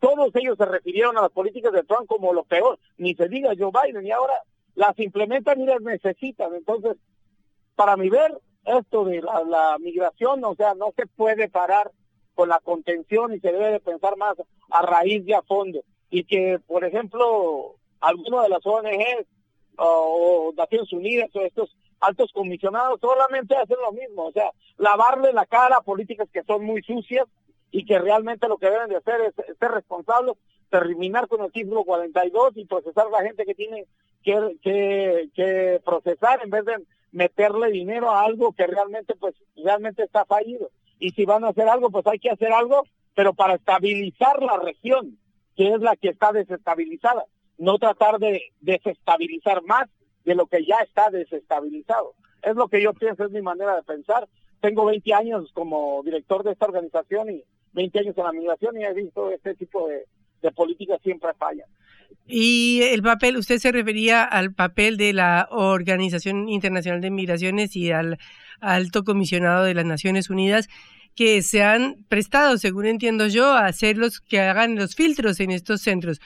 todos 0.00 0.34
ellos 0.36 0.56
se 0.56 0.64
refirieron 0.64 1.16
a 1.18 1.22
las 1.22 1.30
políticas 1.32 1.72
de 1.72 1.82
Trump 1.82 2.06
como 2.06 2.32
lo 2.32 2.44
peor, 2.44 2.78
ni 2.98 3.14
se 3.14 3.28
diga 3.28 3.54
Joe 3.58 3.72
Biden, 3.72 4.06
y 4.06 4.12
ahora 4.12 4.34
las 4.74 4.98
implementan 4.98 5.60
y 5.60 5.66
las 5.66 5.80
necesitan. 5.80 6.54
Entonces, 6.54 6.96
para 7.74 7.96
mi 7.96 8.08
ver, 8.08 8.38
esto 8.64 9.04
de 9.04 9.20
la, 9.20 9.42
la 9.44 9.76
migración, 9.80 10.44
o 10.44 10.54
sea, 10.54 10.74
no 10.74 10.92
se 10.96 11.06
puede 11.06 11.48
parar 11.48 11.90
con 12.34 12.48
la 12.48 12.60
contención 12.60 13.34
y 13.34 13.40
se 13.40 13.52
debe 13.52 13.72
de 13.72 13.80
pensar 13.80 14.16
más 14.16 14.34
a 14.70 14.82
raíz 14.82 15.24
de 15.24 15.34
a 15.34 15.42
fondo. 15.42 15.80
Y 16.10 16.24
que, 16.24 16.58
por 16.66 16.84
ejemplo, 16.84 17.76
alguno 18.00 18.42
de 18.42 18.48
las 18.48 18.64
ONGs 18.64 19.26
o 19.78 20.52
Naciones 20.56 20.92
Unidas 20.92 21.30
o 21.34 21.40
estos 21.40 21.76
altos 22.02 22.32
comisionados 22.32 23.00
solamente 23.00 23.56
hacen 23.56 23.78
lo 23.80 23.92
mismo, 23.92 24.26
o 24.26 24.32
sea, 24.32 24.50
lavarle 24.76 25.32
la 25.32 25.46
cara 25.46 25.76
a 25.76 25.82
políticas 25.82 26.28
que 26.32 26.42
son 26.42 26.64
muy 26.64 26.82
sucias 26.82 27.26
y 27.70 27.84
que 27.86 27.98
realmente 27.98 28.48
lo 28.48 28.58
que 28.58 28.70
deben 28.70 28.88
de 28.88 28.96
hacer 28.96 29.20
es 29.20 29.34
ser 29.58 29.70
responsables, 29.70 30.36
terminar 30.68 31.28
con 31.28 31.42
el 31.42 31.52
título 31.52 31.84
42 31.84 32.56
y 32.56 32.64
procesar 32.66 33.06
a 33.06 33.10
la 33.10 33.22
gente 33.22 33.44
que 33.44 33.54
tiene 33.54 33.86
que, 34.22 35.28
que, 35.34 35.80
procesar 35.84 36.40
en 36.42 36.50
vez 36.50 36.64
de 36.64 36.84
meterle 37.12 37.70
dinero 37.70 38.10
a 38.10 38.22
algo 38.22 38.52
que 38.52 38.66
realmente 38.66 39.14
pues 39.14 39.34
realmente 39.56 40.02
está 40.02 40.24
fallido. 40.24 40.70
Y 40.98 41.10
si 41.10 41.24
van 41.24 41.44
a 41.44 41.48
hacer 41.48 41.68
algo, 41.68 41.90
pues 41.90 42.06
hay 42.06 42.18
que 42.18 42.30
hacer 42.30 42.52
algo, 42.52 42.84
pero 43.14 43.32
para 43.32 43.54
estabilizar 43.54 44.42
la 44.42 44.56
región, 44.56 45.18
que 45.56 45.72
es 45.72 45.80
la 45.80 45.96
que 45.96 46.08
está 46.08 46.32
desestabilizada, 46.32 47.24
no 47.58 47.78
tratar 47.78 48.18
de 48.18 48.52
desestabilizar 48.60 49.62
más 49.64 49.88
de 50.24 50.34
lo 50.34 50.46
que 50.46 50.64
ya 50.64 50.76
está 50.84 51.10
desestabilizado. 51.10 52.14
Es 52.42 52.56
lo 52.56 52.68
que 52.68 52.82
yo 52.82 52.92
pienso, 52.92 53.24
es 53.24 53.30
mi 53.30 53.42
manera 53.42 53.76
de 53.76 53.82
pensar. 53.82 54.28
Tengo 54.60 54.84
20 54.84 55.14
años 55.14 55.50
como 55.52 56.02
director 56.04 56.42
de 56.44 56.52
esta 56.52 56.66
organización 56.66 57.30
y 57.30 57.44
20 57.72 57.98
años 58.00 58.18
en 58.18 58.24
la 58.24 58.32
migración 58.32 58.80
y 58.80 58.84
he 58.84 58.92
visto 58.94 59.30
este 59.30 59.54
tipo 59.54 59.88
de, 59.88 60.04
políticas 60.52 61.00
siempre 61.02 61.30
fallan. 61.38 61.68
Y 62.26 62.82
el 62.82 63.02
papel, 63.02 63.36
usted 63.36 63.58
se 63.58 63.72
refería 63.72 64.24
al 64.24 64.52
papel 64.52 64.96
de 64.96 65.12
la 65.12 65.48
Organización 65.50 66.48
Internacional 66.48 67.00
de 67.00 67.10
Migraciones 67.10 67.76
y 67.76 67.90
al 67.92 68.18
alto 68.60 69.04
comisionado 69.04 69.64
de 69.64 69.74
las 69.74 69.84
Naciones 69.84 70.30
Unidas 70.30 70.68
que 71.14 71.42
se 71.42 71.62
han 71.62 72.04
prestado, 72.08 72.58
según 72.58 72.86
entiendo 72.86 73.26
yo, 73.26 73.52
a 73.52 73.66
hacer 73.66 73.98
los 73.98 74.20
que 74.20 74.40
hagan 74.40 74.76
los 74.76 74.94
filtros 74.94 75.40
en 75.40 75.50
estos 75.50 75.82
centros. 75.82 76.20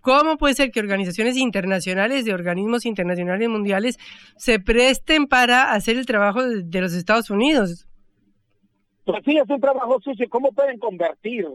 ¿Cómo 0.00 0.38
puede 0.38 0.54
ser 0.54 0.70
que 0.70 0.80
organizaciones 0.80 1.36
internacionales, 1.36 2.24
de 2.24 2.32
organismos 2.32 2.86
internacionales 2.86 3.48
mundiales, 3.48 3.98
se 4.36 4.58
presten 4.58 5.26
para 5.26 5.72
hacer 5.72 5.96
el 5.96 6.06
trabajo 6.06 6.42
de, 6.42 6.80
los 6.80 6.94
Estados 6.94 7.30
Unidos? 7.30 7.86
Pues 9.04 9.22
sí, 9.24 9.36
es 9.36 9.48
un 9.48 9.60
trabajo 9.60 10.00
sucio. 10.00 10.28
¿Cómo 10.30 10.52
pueden 10.52 10.78
convertir 10.78 11.46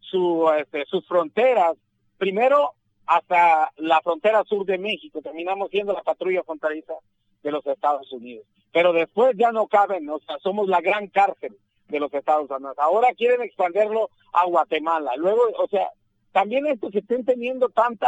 su, 0.00 0.50
este, 0.58 0.84
sus 0.86 1.06
fronteras? 1.06 1.76
Primero, 2.18 2.72
hasta 3.06 3.70
la 3.76 4.00
frontera 4.00 4.42
sur 4.44 4.66
de 4.66 4.78
México. 4.78 5.22
Terminamos 5.22 5.70
siendo 5.70 5.92
la 5.92 6.02
patrulla 6.02 6.42
fronteriza 6.42 6.94
de 7.42 7.50
los 7.50 7.64
Estados 7.66 8.12
Unidos. 8.12 8.46
Pero 8.72 8.92
después 8.92 9.36
ya 9.36 9.52
no 9.52 9.68
caben, 9.68 10.08
o 10.10 10.18
sea, 10.20 10.38
somos 10.38 10.68
la 10.68 10.80
gran 10.80 11.06
cárcel 11.08 11.56
de 11.88 12.00
los 12.00 12.12
Estados 12.12 12.50
Unidos. 12.50 12.76
Ahora 12.78 13.08
quieren 13.16 13.42
expandirlo 13.42 14.10
a 14.32 14.44
Guatemala. 14.46 15.12
Luego, 15.16 15.42
o 15.56 15.68
sea, 15.68 15.88
también 16.36 16.66
esto 16.66 16.90
que 16.90 16.98
estén 16.98 17.24
teniendo 17.24 17.70
tanta, 17.70 18.06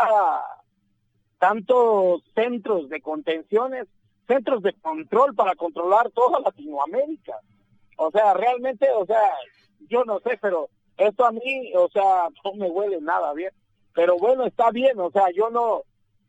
tantos 1.39 2.23
centros 2.35 2.91
de 2.91 3.01
contenciones, 3.01 3.87
centros 4.27 4.63
de 4.63 4.75
control 4.75 5.35
para 5.35 5.55
controlar 5.55 6.11
toda 6.11 6.39
Latinoamérica. 6.41 7.41
O 7.97 8.11
sea, 8.11 8.35
realmente, 8.35 8.87
o 8.91 9.07
sea, 9.07 9.31
yo 9.89 10.05
no 10.05 10.21
sé, 10.21 10.39
pero 10.43 10.69
esto 10.99 11.25
a 11.25 11.33
mí, 11.33 11.73
o 11.75 11.89
sea, 11.89 12.29
no 12.45 12.53
me 12.53 12.69
huele 12.69 13.01
nada 13.01 13.33
bien. 13.33 13.51
Pero 13.95 14.19
bueno, 14.19 14.45
está 14.45 14.73
bien, 14.73 15.01
o 15.01 15.11
sea, 15.11 15.31
yo 15.35 15.49
no, 15.49 15.85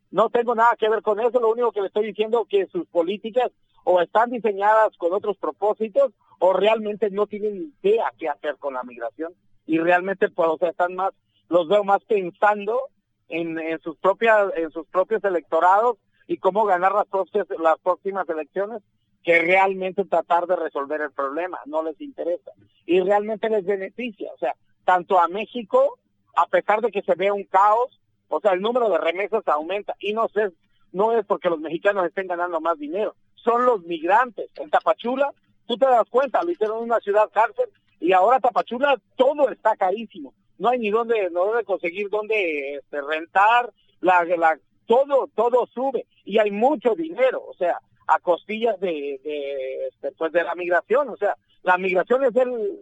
no 0.09 0.29
tengo 0.29 0.55
nada 0.55 0.77
que 0.79 0.87
ver 0.87 1.01
con 1.01 1.19
eso, 1.19 1.41
lo 1.41 1.51
único 1.51 1.73
que 1.73 1.81
le 1.81 1.87
estoy 1.87 2.05
diciendo 2.05 2.43
es 2.43 2.47
que 2.47 2.71
sus 2.71 2.87
políticas 2.87 3.51
o 3.83 3.99
están 3.99 4.29
diseñadas 4.29 4.95
con 4.95 5.11
otros 5.11 5.35
propósitos 5.35 6.13
o 6.39 6.53
realmente 6.53 7.09
no 7.09 7.27
tienen 7.27 7.73
idea 7.83 8.09
qué 8.17 8.29
hacer 8.29 8.55
con 8.55 8.75
la 8.75 8.83
migración 8.83 9.33
y 9.65 9.79
realmente 9.79 10.29
pues 10.29 10.47
o 10.47 10.57
sea 10.57 10.69
están 10.69 10.95
más 10.95 11.11
los 11.49 11.67
veo 11.67 11.83
más 11.83 12.03
pensando 12.05 12.79
en, 13.27 13.59
en 13.59 13.79
sus 13.81 13.97
propias 13.97 14.51
en 14.55 14.71
sus 14.71 14.87
propios 14.87 15.23
electorados 15.23 15.97
y 16.27 16.37
cómo 16.37 16.65
ganar 16.65 16.93
las 16.93 17.07
propias, 17.07 17.47
las 17.59 17.79
próximas 17.79 18.27
elecciones 18.29 18.81
que 19.23 19.41
realmente 19.41 20.05
tratar 20.05 20.47
de 20.47 20.55
resolver 20.55 21.01
el 21.01 21.11
problema. 21.11 21.59
No 21.65 21.83
les 21.83 21.99
interesa. 21.99 22.51
Y 22.85 23.01
realmente 23.01 23.49
les 23.49 23.65
beneficia. 23.65 24.31
O 24.33 24.37
sea 24.37 24.55
tanto 24.85 25.19
a 25.19 25.27
México 25.27 25.99
a 26.35 26.47
pesar 26.47 26.81
de 26.81 26.91
que 26.91 27.01
se 27.01 27.13
vea 27.15 27.33
un 27.33 27.43
caos 27.43 27.99
o 28.27 28.39
sea 28.39 28.53
el 28.53 28.61
número 28.61 28.89
de 28.89 28.97
remesas 28.97 29.47
aumenta. 29.47 29.95
Y 29.99 30.13
no 30.13 30.27
sé 30.29 30.51
no 30.91 31.17
es 31.17 31.25
porque 31.25 31.49
los 31.49 31.59
mexicanos 31.59 32.05
estén 32.05 32.27
ganando 32.27 32.59
más 32.61 32.77
dinero. 32.79 33.15
Son 33.35 33.65
los 33.65 33.83
migrantes. 33.83 34.49
En 34.55 34.69
Tapachula 34.69 35.31
tú 35.67 35.77
te 35.77 35.85
das 35.85 36.09
cuenta, 36.09 36.43
lo 36.43 36.51
hicieron 36.51 36.77
en 36.77 36.83
una 36.85 36.99
ciudad 36.99 37.29
cárcel 37.31 37.69
y 37.99 38.11
ahora 38.13 38.39
Tapachula 38.39 38.99
todo 39.15 39.49
está 39.49 39.75
carísimo. 39.75 40.33
No 40.59 40.69
hay 40.69 40.79
ni 40.79 40.91
dónde, 40.91 41.29
no 41.31 41.45
dónde 41.45 41.63
conseguir 41.63 42.09
dónde 42.09 42.75
este, 42.75 43.01
rentar, 43.01 43.71
la, 44.01 44.23
la, 44.23 44.59
todo, 44.85 45.29
todo 45.35 45.67
sube 45.73 46.05
y 46.23 46.37
hay 46.37 46.51
mucho 46.51 46.95
dinero, 46.95 47.43
o 47.47 47.53
sea, 47.55 47.79
a 48.07 48.19
costillas 48.19 48.79
de, 48.79 49.19
de, 49.23 49.87
este, 49.87 50.11
pues 50.11 50.31
de 50.31 50.43
la 50.43 50.55
migración, 50.55 51.09
o 51.09 51.17
sea, 51.17 51.35
la 51.63 51.77
migración 51.77 52.23
es 52.23 52.35
el, 52.35 52.79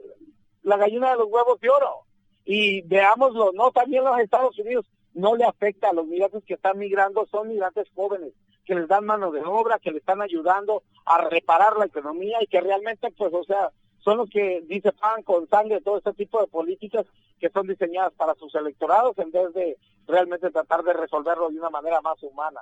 la 0.64 0.78
gallina 0.78 1.12
de 1.12 1.18
los 1.18 1.28
huevos 1.30 1.60
de 1.60 1.70
oro. 1.70 2.02
Y 2.46 2.82
veámoslo, 2.82 3.52
no, 3.54 3.72
también 3.72 4.04
los 4.04 4.20
Estados 4.20 4.58
Unidos 4.60 4.86
no 5.14 5.36
le 5.36 5.44
afecta 5.44 5.90
a 5.90 5.94
los 5.94 6.08
migrantes 6.08 6.44
que 6.46 6.54
están 6.54 6.78
migrando, 6.78 7.26
son 7.30 7.50
migrantes 7.50 7.88
jóvenes, 7.94 8.34
que 8.66 8.76
les 8.76 8.88
dan 8.88 9.06
mano 9.06 9.32
de 9.32 9.42
obra, 9.42 9.80
que 9.80 9.92
le 9.92 9.98
están 9.98 10.22
ayudando 10.22 10.84
a 11.06 11.28
reparar 11.30 11.78
la 11.78 11.86
economía 11.86 12.38
y 12.42 12.48
que 12.48 12.62
realmente, 12.62 13.12
pues, 13.18 13.34
o 13.34 13.44
sea, 13.44 13.72
son 14.00 14.20
los 14.20 14.30
que 14.30 14.62
dice 14.68 14.94
pan 14.94 15.24
con 15.24 15.50
sangre 15.50 15.82
todo 15.82 15.98
este 15.98 16.14
tipo 16.14 16.40
de 16.40 16.48
políticas 16.48 17.06
que 17.40 17.50
son 17.50 17.68
diseñadas 17.68 18.14
para 18.14 18.36
sus 18.36 18.54
electorados 18.56 19.18
en 19.20 19.32
vez 19.32 19.54
de 19.54 19.78
realmente 20.08 20.50
tratar 20.50 20.84
de 20.84 20.94
resolverlo 20.94 21.50
de 21.50 21.60
una 21.60 21.70
manera 21.70 22.02
más 22.02 22.22
humana. 22.24 22.62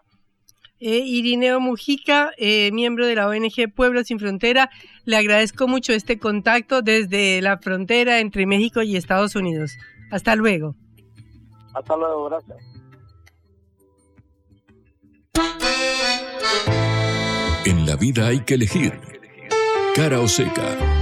Eh, 0.79 0.97
Irineo 0.97 1.61
Mujica, 1.61 2.31
eh, 2.37 2.69
miembro 2.73 3.07
de 3.07 3.15
la 3.15 3.29
ONG 3.29 3.73
Pueblo 3.73 4.03
Sin 4.03 4.19
Frontera, 4.19 4.69
le 5.05 5.15
agradezco 5.15 5.67
mucho 5.67 5.93
este 5.93 6.19
contacto 6.19 6.81
desde 6.81 7.41
la 7.41 7.57
frontera 7.57 8.19
entre 8.19 8.45
México 8.45 8.81
y 8.81 8.97
Estados 8.97 9.35
Unidos. 9.35 9.71
Hasta 10.11 10.35
luego. 10.35 10.75
Hasta 11.73 11.95
luego, 11.95 12.25
gracias. 12.25 12.57
En 17.65 17.85
la 17.85 17.95
vida 17.95 18.27
hay 18.27 18.41
que 18.41 18.55
elegir. 18.55 18.99
Cara 19.95 20.19
o 20.19 20.27
seca. 20.27 20.94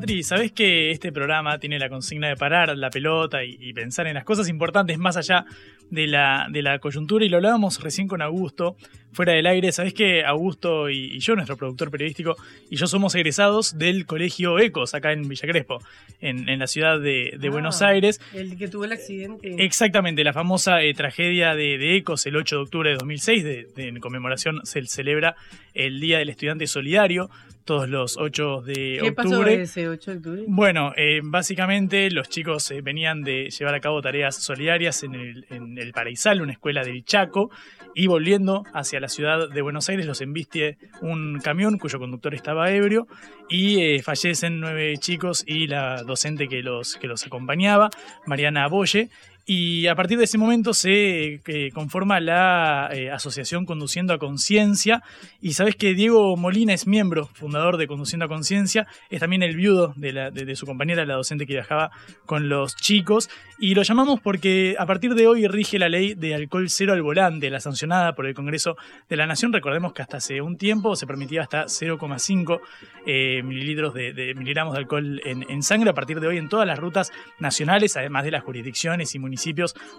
Patri, 0.00 0.22
¿sabés 0.22 0.52
que 0.52 0.90
este 0.90 1.12
programa 1.12 1.58
tiene 1.58 1.78
la 1.78 1.88
consigna 1.88 2.28
de 2.28 2.36
parar 2.36 2.76
la 2.76 2.90
pelota 2.90 3.44
y, 3.44 3.56
y 3.60 3.72
pensar 3.72 4.06
en 4.06 4.14
las 4.14 4.24
cosas 4.24 4.48
importantes 4.48 4.98
más 4.98 5.16
allá 5.16 5.44
de 5.90 6.06
la, 6.06 6.46
de 6.50 6.62
la 6.62 6.78
coyuntura? 6.78 7.24
Y 7.24 7.28
lo 7.28 7.36
hablábamos 7.38 7.80
recién 7.82 8.06
con 8.08 8.22
Augusto, 8.22 8.76
fuera 9.12 9.32
del 9.32 9.46
aire. 9.46 9.72
Sabés 9.72 9.94
que 9.94 10.24
Augusto 10.24 10.90
y, 10.90 11.16
y 11.16 11.18
yo, 11.20 11.34
nuestro 11.34 11.56
productor 11.56 11.90
periodístico, 11.90 12.36
y 12.70 12.76
yo 12.76 12.86
somos 12.86 13.14
egresados 13.14 13.78
del 13.78 14.06
colegio 14.06 14.58
Ecos, 14.58 14.94
acá 14.94 15.12
en 15.12 15.28
Villa 15.28 15.48
Crespo, 15.48 15.78
en, 16.20 16.48
en 16.48 16.58
la 16.58 16.66
ciudad 16.66 17.00
de, 17.00 17.34
de 17.38 17.48
Ah, 17.48 17.50
Buenos 17.50 17.80
Aires. 17.82 18.20
El 18.34 18.56
que 18.58 18.68
tuvo 18.68 18.84
el 18.84 18.92
accidente. 18.92 19.64
Exactamente, 19.64 20.22
la 20.24 20.32
famosa 20.32 20.82
eh, 20.82 20.92
tragedia 20.94 21.54
de, 21.54 21.78
de 21.78 21.96
Ecos 21.96 22.26
el 22.26 22.36
8 22.36 22.56
de 22.56 22.62
octubre 22.62 22.90
de 22.90 22.96
2006, 22.96 23.44
de, 23.44 23.66
de- 23.74 23.88
en 23.88 24.00
conmemoración 24.00 24.60
se 24.64 24.84
celebra 24.86 25.36
el 25.74 26.00
Día 26.00 26.18
del 26.18 26.28
Estudiante 26.28 26.66
Solidario, 26.66 27.30
todos 27.66 27.88
los 27.88 28.16
8 28.16 28.62
de 28.62 28.98
¿Qué 29.02 29.12
pasó 29.12 29.28
octubre. 29.28 29.60
ese 29.60 29.88
8 29.88 30.10
de 30.12 30.16
octubre? 30.16 30.44
Bueno, 30.46 30.92
eh, 30.96 31.20
básicamente 31.22 32.10
los 32.10 32.30
chicos 32.30 32.70
eh, 32.70 32.80
venían 32.80 33.22
de 33.22 33.50
llevar 33.50 33.74
a 33.74 33.80
cabo 33.80 34.00
tareas 34.00 34.36
solidarias 34.36 35.02
en 35.02 35.14
el, 35.14 35.46
en 35.50 35.76
el 35.76 35.92
Paraisal, 35.92 36.40
una 36.40 36.52
escuela 36.52 36.82
del 36.82 37.04
Chaco, 37.04 37.50
y 37.94 38.06
volviendo 38.06 38.64
hacia 38.72 39.00
la 39.00 39.08
ciudad 39.08 39.48
de 39.50 39.62
Buenos 39.62 39.88
Aires 39.88 40.06
los 40.06 40.20
embiste 40.20 40.78
un 41.00 41.40
camión 41.40 41.78
cuyo 41.78 41.98
conductor 41.98 42.34
estaba 42.34 42.70
ebrio 42.70 43.06
y 43.48 43.80
eh, 43.80 44.02
fallecen 44.02 44.60
nueve 44.60 44.96
chicos 44.98 45.44
y 45.46 45.66
la 45.66 46.02
docente 46.02 46.48
que 46.48 46.62
los, 46.62 46.96
que 46.96 47.06
los 47.06 47.26
acompañaba, 47.26 47.90
Mariana 48.26 48.68
Boye. 48.68 49.10
Y 49.48 49.86
a 49.86 49.94
partir 49.94 50.18
de 50.18 50.24
ese 50.24 50.38
momento 50.38 50.74
se 50.74 51.40
eh, 51.46 51.70
conforma 51.72 52.18
la 52.18 52.90
eh, 52.92 53.12
asociación 53.12 53.64
Conduciendo 53.64 54.12
a 54.12 54.18
Conciencia. 54.18 55.04
Y 55.40 55.52
sabes 55.52 55.76
que 55.76 55.94
Diego 55.94 56.36
Molina 56.36 56.74
es 56.74 56.88
miembro, 56.88 57.26
fundador 57.26 57.76
de 57.76 57.86
Conduciendo 57.86 58.24
a 58.24 58.28
Conciencia. 58.28 58.88
Es 59.08 59.20
también 59.20 59.44
el 59.44 59.54
viudo 59.54 59.94
de, 59.94 60.56
su 60.56 60.66
compañera, 60.66 61.06
la 61.06 61.14
docente 61.14 61.46
que 61.46 61.52
viajaba 61.52 61.92
con 62.26 62.48
los 62.48 62.74
chicos. 62.74 63.30
Y 63.60 63.76
lo 63.76 63.84
llamamos 63.84 64.20
porque 64.20 64.74
a 64.80 64.84
partir 64.84 65.14
de 65.14 65.28
hoy 65.28 65.46
rige 65.46 65.78
la 65.78 65.88
ley 65.88 66.14
de 66.14 66.34
alcohol 66.34 66.68
cero 66.68 66.92
al 66.92 67.02
volante, 67.02 67.48
la 67.48 67.60
sancionada 67.60 68.16
por 68.16 68.26
el 68.26 68.34
Congreso 68.34 68.76
de 69.08 69.14
la 69.14 69.28
Nación. 69.28 69.52
Recordemos 69.52 69.92
que 69.92 70.02
hasta 70.02 70.16
hace 70.16 70.40
un 70.40 70.56
tiempo 70.56 70.96
se 70.96 71.06
permitía 71.06 71.42
hasta 71.42 71.66
0,5 71.66 72.60
eh, 73.06 73.44
mililitros 73.44 73.94
de, 73.94 74.34
miligramos 74.36 74.74
de 74.74 74.80
alcohol 74.80 75.20
en, 75.24 75.48
en 75.48 75.62
sangre. 75.62 75.90
A 75.90 75.94
partir 75.94 76.18
de 76.18 76.26
hoy 76.26 76.36
en 76.36 76.48
todas 76.48 76.66
las 76.66 76.80
rutas 76.80 77.12
nacionales, 77.38 77.96
además 77.96 78.24
de 78.24 78.32
las 78.32 78.42
jurisdicciones 78.42 79.14
y 79.14 79.20
municipios 79.20 79.35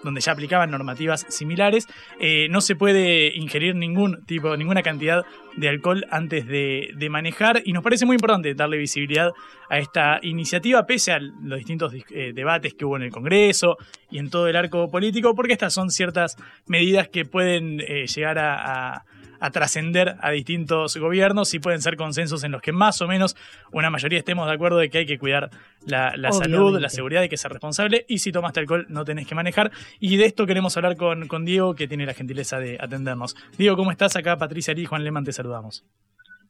donde 0.03 0.21
ya 0.21 0.31
aplicaban 0.31 0.71
normativas 0.71 1.25
similares, 1.29 1.87
eh, 2.19 2.47
no 2.49 2.61
se 2.61 2.75
puede 2.75 3.35
ingerir 3.35 3.75
ningún 3.75 4.25
tipo, 4.25 4.55
ninguna 4.57 4.83
cantidad 4.83 5.25
de 5.55 5.69
alcohol 5.69 6.05
antes 6.11 6.45
de, 6.47 7.07
manejar. 7.09 7.61
Y 7.65 7.73
nos 7.73 7.83
parece 7.83 8.05
muy 8.05 8.15
importante 8.15 8.53
darle 8.53 8.77
visibilidad 8.77 9.31
a 9.69 9.79
esta 9.79 10.19
iniciativa, 10.21 10.85
pese 10.85 11.13
a 11.13 11.19
los 11.19 11.57
distintos 11.57 11.93
dis- 11.93 12.05
eh, 12.11 12.31
debates 12.33 12.73
que 12.73 12.85
hubo 12.85 12.97
en 12.97 13.03
el 13.03 13.11
Congreso 13.11 13.77
y 14.11 14.19
en 14.19 14.29
todo 14.29 14.47
el 14.47 14.55
arco 14.55 14.89
político, 14.89 15.33
porque 15.35 15.53
estas 15.53 15.73
son 15.73 15.89
ciertas 15.89 16.35
medidas 16.67 17.07
que 17.07 17.25
pueden 17.25 17.79
eh, 17.81 18.05
llegar 18.07 18.39
a 18.39 19.05
a 19.39 19.51
trascender 19.51 20.15
a 20.21 20.31
distintos 20.31 20.97
gobiernos 20.97 21.53
y 21.53 21.59
pueden 21.59 21.81
ser 21.81 21.97
consensos 21.97 22.43
en 22.43 22.51
los 22.51 22.61
que 22.61 22.71
más 22.71 23.01
o 23.01 23.07
menos 23.07 23.35
una 23.71 23.89
mayoría 23.89 24.19
estemos 24.19 24.47
de 24.47 24.53
acuerdo 24.53 24.77
de 24.77 24.89
que 24.89 24.99
hay 24.99 25.05
que 25.05 25.17
cuidar 25.17 25.49
la, 25.85 26.15
la 26.15 26.31
salud, 26.31 26.79
la 26.79 26.89
seguridad, 26.89 27.23
hay 27.23 27.29
que 27.29 27.37
ser 27.37 27.51
responsable 27.51 28.05
y 28.07 28.19
si 28.19 28.31
tomaste 28.31 28.59
alcohol 28.59 28.85
no 28.89 29.05
tenés 29.05 29.27
que 29.27 29.35
manejar. 29.35 29.71
Y 29.99 30.17
de 30.17 30.25
esto 30.25 30.45
queremos 30.45 30.75
hablar 30.77 30.97
con, 30.97 31.27
con 31.27 31.45
Diego, 31.45 31.75
que 31.75 31.87
tiene 31.87 32.05
la 32.05 32.13
gentileza 32.13 32.59
de 32.59 32.77
atendernos. 32.79 33.35
Diego, 33.57 33.75
¿cómo 33.75 33.91
estás? 33.91 34.15
Acá 34.15 34.37
Patricia 34.37 34.73
Lee 34.73 34.83
y 34.83 34.85
Juan 34.85 35.03
Leman 35.03 35.23
te 35.23 35.31
saludamos. 35.31 35.85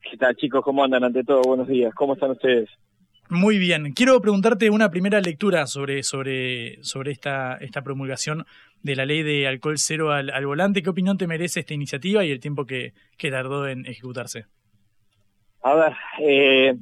¿Qué 0.10 0.18
tal 0.18 0.36
chicos? 0.36 0.64
¿Cómo 0.64 0.84
andan 0.84 1.04
ante 1.04 1.24
todo? 1.24 1.42
Buenos 1.42 1.68
días. 1.68 1.94
¿Cómo 1.94 2.14
están 2.14 2.32
ustedes? 2.32 2.70
Muy 3.30 3.58
bien. 3.58 3.92
Quiero 3.94 4.22
preguntarte 4.22 4.70
una 4.70 4.90
primera 4.90 5.20
lectura 5.20 5.68
sobre, 5.68 6.04
sobre, 6.04 6.82
sobre 6.84 7.12
esta, 7.12 7.58
esta 7.58 7.82
promulgación 7.82 8.46
de 8.84 8.96
la 8.96 9.06
ley 9.06 9.22
de 9.22 9.48
alcohol 9.48 9.78
cero 9.78 10.12
al, 10.12 10.46
volante. 10.46 10.82
¿Qué 10.82 10.90
opinión 10.90 11.18
te 11.18 11.28
merece 11.28 11.60
esta 11.60 11.74
iniciativa 11.74 12.24
y 12.24 12.32
el 12.32 12.40
tiempo 12.40 12.66
que, 12.66 12.94
que 13.18 13.30
tardó 13.30 13.68
en 13.68 13.86
ejecutarse? 13.86 14.46
A 15.62 15.76
ver, 15.76 15.94
eh, 16.22 16.76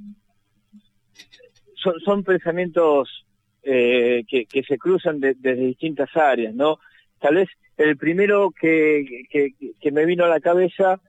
son, 2.03 2.23
pensamientos 2.23 3.25
eh, 3.63 4.23
que, 4.27 4.63
se 4.67 4.77
cruzan 4.77 5.19
de- 5.19 5.35
desde 5.39 5.65
distintas 5.65 6.15
áreas, 6.15 6.53
¿no? 6.53 6.77
Tal 7.19 7.35
vez 7.35 7.49
el 7.77 7.97
primero 7.97 8.51
que, 8.51 9.23
que 9.29 9.91
me 9.91 10.05
vino 10.05 10.25
a 10.25 10.29
la 10.29 10.39
cabeza 10.39 11.01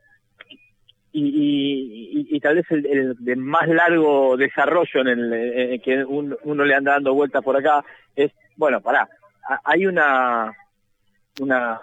y, 1.21 2.21
y, 2.21 2.37
y- 2.37 2.41
tal 2.41 2.57
vez 2.57 2.67
el, 2.71 2.87
el 2.87 3.15
de 3.19 3.37
más 3.37 3.67
largo 3.69 4.37
desarrollo 4.37 5.01
en 5.01 5.09
el 5.09 5.33
en 5.33 5.81
que 5.81 6.05
un- 6.05 6.37
uno 6.45 6.65
le 6.65 6.75
anda 6.75 6.93
dando 6.93 7.15
vueltas 7.15 7.43
por 7.43 7.57
acá 7.57 7.85
es, 8.15 8.33
bueno, 8.57 8.81
pará, 8.81 9.09
ha- 9.49 9.61
hay 9.65 9.87
una, 9.87 10.53
una 11.41 11.81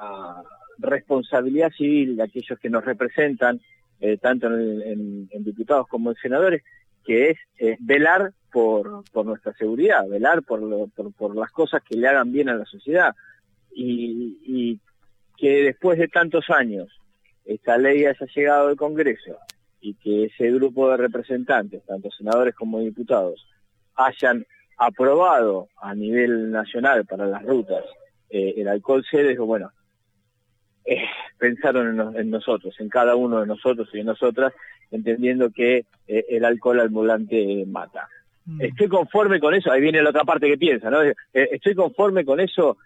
responsabilidad 0.78 1.72
civil 1.72 2.16
de 2.18 2.24
aquellos 2.24 2.60
que 2.60 2.70
nos 2.70 2.84
representan, 2.86 3.60
eh, 4.00 4.18
tanto 4.18 4.48
en- 4.48 5.28
en 5.32 5.44
diputados 5.44 5.88
como 5.88 6.12
en 6.12 6.16
senadores, 6.18 6.64
que 7.06 7.32
es 7.32 7.38
eh, 7.60 7.78
velar 7.80 8.32
por, 8.52 9.04
por 9.12 9.26
nuestra 9.26 9.54
seguridad, 9.54 10.08
velar 10.08 10.44
por, 10.44 10.62
lo- 10.62 10.88
por, 10.88 11.14
por 11.14 11.36
las 11.36 11.52
cosas 11.52 11.82
que 11.84 11.96
le 11.98 12.08
hagan 12.08 12.32
bien 12.32 12.50
a 12.50 12.56
la 12.56 12.66
sociedad. 12.66 13.14
Y, 13.76 14.38
y 14.46 14.80
que 15.38 15.64
después 15.64 15.98
de 15.98 16.08
tantos 16.08 16.50
años 16.50 16.88
esta 17.46 17.78
ley 17.78 18.06
haya 18.06 18.26
llegado 18.34 18.68
al 18.70 18.76
Congreso 18.76 19.38
y 19.82 19.96
que 19.96 20.26
ese 20.26 20.52
grupo 20.52 20.90
de 20.90 20.98
representantes, 20.98 21.84
tanto 21.86 22.10
senadores 22.12 22.56
como 22.56 22.80
diputados, 22.80 23.46
hayan 23.96 24.46
aprobado 24.78 25.68
a 25.78 25.94
nivel 25.94 26.52
nacional 26.52 27.06
para 27.06 27.26
las 27.28 27.44
rutas 27.44 27.84
eh, 28.34 28.56
el 28.58 28.68
alcohol 28.68 29.06
cero, 29.10 29.30
digo, 29.30 29.46
bueno, 29.46 29.72
eh, 30.86 31.06
pensaron 31.38 32.00
en, 32.00 32.18
en 32.20 32.30
nosotros, 32.32 32.74
en 32.80 32.90
cada 32.90 33.16
uno 33.16 33.42
de 33.42 33.46
nosotros 33.46 33.88
y 33.94 34.00
en 34.00 34.08
nosotras, 34.08 34.54
entendiendo 34.90 35.52
que 35.52 35.86
eh, 36.08 36.26
el 36.30 36.44
alcohol 36.44 36.80
al 36.80 36.90
volante 36.90 37.64
mata. 37.68 38.10
Estoy 38.60 38.88
conforme 38.88 39.40
con 39.40 39.54
eso, 39.54 39.72
ahí 39.72 39.82
viene 39.82 40.02
la 40.02 40.10
otra 40.10 40.24
parte 40.24 40.48
que 40.48 40.58
piensa, 40.58 40.90
¿no? 40.90 40.98
Estoy 41.32 41.76
conforme 41.76 42.26
con 42.26 42.42
eso, 42.42 42.78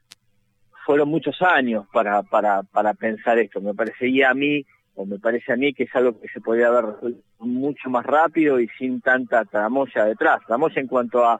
fueron 0.87 1.09
muchos 1.09 1.39
años 1.41 1.85
para, 1.93 2.23
para, 2.23 2.63
para 2.63 2.93
pensar 2.93 3.37
esto, 3.37 3.59
me 3.61 3.73
parecía 3.75 4.31
a 4.31 4.33
mí, 4.33 4.65
o 4.95 5.05
me 5.05 5.19
parece 5.19 5.51
a 5.51 5.57
mí 5.57 5.73
que 5.73 5.83
es 5.83 5.93
algo 5.95 6.19
que 6.19 6.29
se 6.29 6.39
podía 6.41 6.67
haber 6.69 6.85
resuelto 6.85 7.21
mucho 7.39 7.89
más 7.89 8.05
rápido 8.05 8.59
y 8.59 8.67
sin 8.79 9.01
tanta 9.01 9.43
tramoya 9.45 10.05
detrás, 10.05 10.39
tramoya 10.47 10.81
en 10.81 10.87
cuanto 10.87 11.23
a, 11.25 11.33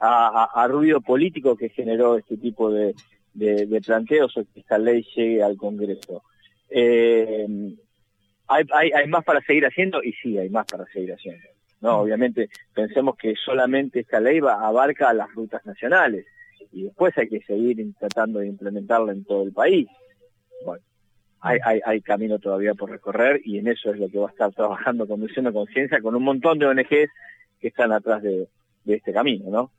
a, 0.00 0.48
a- 0.54 0.62
a 0.64 0.68
ruido 0.68 1.00
político 1.02 1.54
que 1.56 1.68
generó 1.68 2.16
este 2.16 2.36
tipo 2.38 2.70
de, 2.72 2.94
de, 3.34 3.66
de 3.66 3.80
planteos 3.82 4.36
o 4.38 4.42
que 4.52 4.60
esta 4.60 4.78
ley 4.78 5.06
llegue 5.14 5.42
al 5.42 5.56
Congreso. 5.56 6.22
Eh, 6.70 7.46
hay, 8.48 8.64
hay, 8.72 8.90
hay 8.92 9.06
más 9.06 9.22
para 9.24 9.40
seguir 9.42 9.66
haciendo 9.66 10.02
y 10.02 10.12
sí, 10.14 10.38
hay 10.38 10.48
más 10.48 10.66
para 10.66 10.84
seguir 10.86 11.12
haciendo. 11.12 11.46
No, 11.82 11.98
obviamente 12.00 12.48
pensemos 12.74 13.16
que 13.16 13.34
solamente 13.36 14.00
esta 14.00 14.18
ley 14.18 14.40
va, 14.40 14.66
abarca 14.66 15.12
las 15.12 15.30
rutas 15.34 15.64
nacionales 15.66 16.24
y 16.74 16.82
después 16.84 17.16
hay 17.16 17.28
que 17.28 17.40
seguir 17.42 17.76
tratando 17.98 18.40
de 18.40 18.48
implementarla 18.48 19.12
en 19.12 19.24
todo 19.24 19.44
el 19.44 19.52
país. 19.52 19.86
Bueno, 20.64 20.82
hay, 21.40 21.80
hay, 21.84 22.00
camino 22.00 22.38
todavía 22.38 22.74
por 22.74 22.90
recorrer 22.90 23.40
y 23.44 23.58
en 23.58 23.68
eso 23.68 23.92
es 23.92 23.98
lo 23.98 24.08
que 24.08 24.18
va 24.18 24.28
a 24.28 24.30
estar 24.30 24.50
trabajando 24.52 25.06
Conducción 25.06 25.44
de 25.44 25.52
Conciencia 25.52 26.00
con 26.00 26.14
un 26.14 26.24
montón 26.24 26.58
de 26.58 26.66
ONGs 26.66 27.10
que 27.60 27.68
están 27.68 27.92
atrás 27.92 28.22
de, 28.22 28.48
de 28.84 28.94
este 28.94 29.12
camino, 29.12 29.50
¿no? 29.50 29.70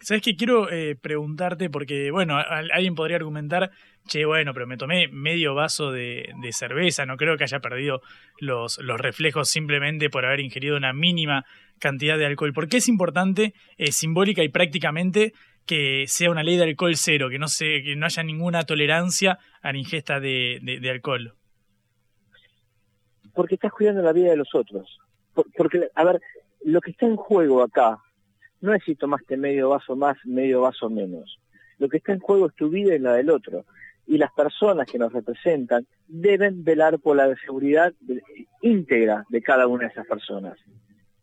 ¿Sabes 0.00 0.22
qué? 0.22 0.36
Quiero 0.36 0.70
eh, 0.70 0.94
preguntarte, 1.00 1.70
porque, 1.70 2.10
bueno, 2.10 2.36
al- 2.36 2.70
alguien 2.70 2.94
podría 2.94 3.16
argumentar, 3.16 3.70
che, 4.06 4.26
bueno, 4.26 4.52
pero 4.52 4.66
me 4.66 4.76
tomé 4.76 5.08
medio 5.08 5.54
vaso 5.54 5.90
de, 5.90 6.30
de 6.42 6.52
cerveza, 6.52 7.06
no 7.06 7.16
creo 7.16 7.36
que 7.38 7.44
haya 7.44 7.60
perdido 7.60 8.00
los, 8.38 8.78
los 8.78 9.00
reflejos 9.00 9.48
simplemente 9.48 10.10
por 10.10 10.26
haber 10.26 10.40
ingerido 10.40 10.76
una 10.76 10.92
mínima 10.92 11.44
cantidad 11.78 12.18
de 12.18 12.26
alcohol. 12.26 12.52
¿Por 12.52 12.68
qué 12.68 12.76
es 12.78 12.88
importante, 12.88 13.54
eh, 13.78 13.90
simbólica 13.92 14.42
y 14.44 14.50
prácticamente, 14.50 15.32
que 15.66 16.04
sea 16.06 16.30
una 16.30 16.42
ley 16.42 16.56
de 16.56 16.64
alcohol 16.64 16.94
cero, 16.96 17.28
que 17.28 17.38
no, 17.38 17.48
se, 17.48 17.82
que 17.82 17.96
no 17.96 18.06
haya 18.06 18.22
ninguna 18.22 18.62
tolerancia 18.64 19.38
a 19.62 19.72
la 19.72 19.78
ingesta 19.78 20.20
de, 20.20 20.80
alcohol? 20.90 21.34
porque 23.34 23.56
estás 23.56 23.72
cuidando 23.72 24.00
la 24.00 24.12
vida 24.12 24.30
de 24.30 24.36
los 24.36 24.54
otros. 24.54 24.98
Por- 25.34 25.46
porque, 25.56 25.90
a 25.94 26.04
ver, 26.04 26.22
lo 26.64 26.80
que 26.80 26.92
está 26.92 27.04
en 27.04 27.16
juego 27.16 27.62
acá 27.62 27.98
no 28.62 28.72
es 28.72 28.82
si 28.84 28.94
tomaste 28.94 29.36
medio 29.36 29.68
vaso 29.68 29.94
más, 29.94 30.16
medio 30.24 30.62
vaso 30.62 30.88
menos. 30.88 31.38
Lo 31.78 31.88
que 31.90 31.98
está 31.98 32.12
en 32.12 32.20
juego 32.20 32.46
es 32.46 32.54
tu 32.54 32.70
vida 32.70 32.94
y 32.94 32.98
la 32.98 33.12
del 33.12 33.28
otro. 33.28 33.66
Y 34.06 34.16
las 34.16 34.32
personas 34.32 34.86
que 34.90 34.98
nos 34.98 35.12
representan 35.12 35.86
deben 36.08 36.64
velar 36.64 36.98
por 36.98 37.16
la 37.16 37.34
seguridad 37.44 37.92
íntegra 38.62 39.24
de 39.28 39.42
cada 39.42 39.66
una 39.66 39.84
de 39.84 39.90
esas 39.90 40.06
personas. 40.06 40.58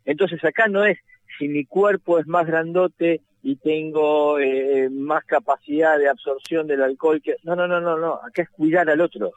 Entonces 0.05 0.43
acá 0.43 0.67
no 0.67 0.85
es 0.85 0.99
si 1.39 1.47
mi 1.47 1.65
cuerpo 1.65 2.19
es 2.19 2.27
más 2.27 2.45
grandote 2.45 3.21
y 3.43 3.57
tengo 3.57 4.39
eh, 4.39 4.89
más 4.89 5.23
capacidad 5.25 5.99
de 5.99 6.09
absorción 6.09 6.65
del 6.65 6.81
alcohol 6.81 7.21
que... 7.21 7.35
No, 7.43 7.55
no, 7.55 7.67
no, 7.67 7.79
no, 7.81 7.97
no. 7.97 8.13
Acá 8.15 8.41
es 8.43 8.49
cuidar 8.49 8.89
al 8.89 9.01
otro 9.01 9.33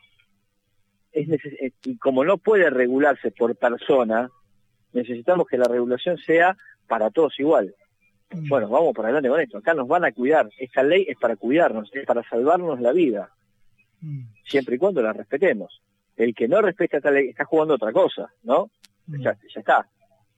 es 1.17 1.29
neces- 1.29 1.73
y 1.85 1.97
como 1.97 2.25
no 2.25 2.37
puede 2.37 2.69
regularse 2.71 3.31
por 3.31 3.57
persona, 3.57 4.31
necesitamos 4.93 5.47
que 5.47 5.57
la 5.59 5.67
regulación 5.67 6.19
sea 6.19 6.57
para 6.87 7.11
todos 7.11 7.39
igual. 7.41 7.75
Bueno, 8.49 8.69
vamos 8.69 8.93
por 8.95 9.07
adelante 9.07 9.29
con 9.31 9.41
esto. 9.41 9.59
Acá 9.59 9.73
nos 9.73 9.89
van 9.89 10.05
a 10.05 10.13
cuidar. 10.13 10.49
Esta 10.59 10.83
ley 10.83 11.07
es 11.09 11.17
para 11.19 11.37
cuidarnos, 11.37 11.89
es 11.95 12.05
para 12.05 12.23
salvarnos 12.29 12.81
la 12.81 12.93
vida, 12.93 13.31
siempre 14.45 14.75
y 14.77 14.79
cuando 14.79 15.01
la 15.01 15.13
respetemos. 15.13 15.81
El 16.17 16.35
que 16.35 16.49
no 16.49 16.61
respeta 16.61 16.99
esta 16.99 17.11
ley 17.11 17.29
está 17.29 17.45
jugando 17.45 17.75
otra 17.75 17.93
cosa, 17.93 18.31
¿no? 18.43 18.71
Ya, 19.07 19.37
ya 19.55 19.61
está, 19.61 19.89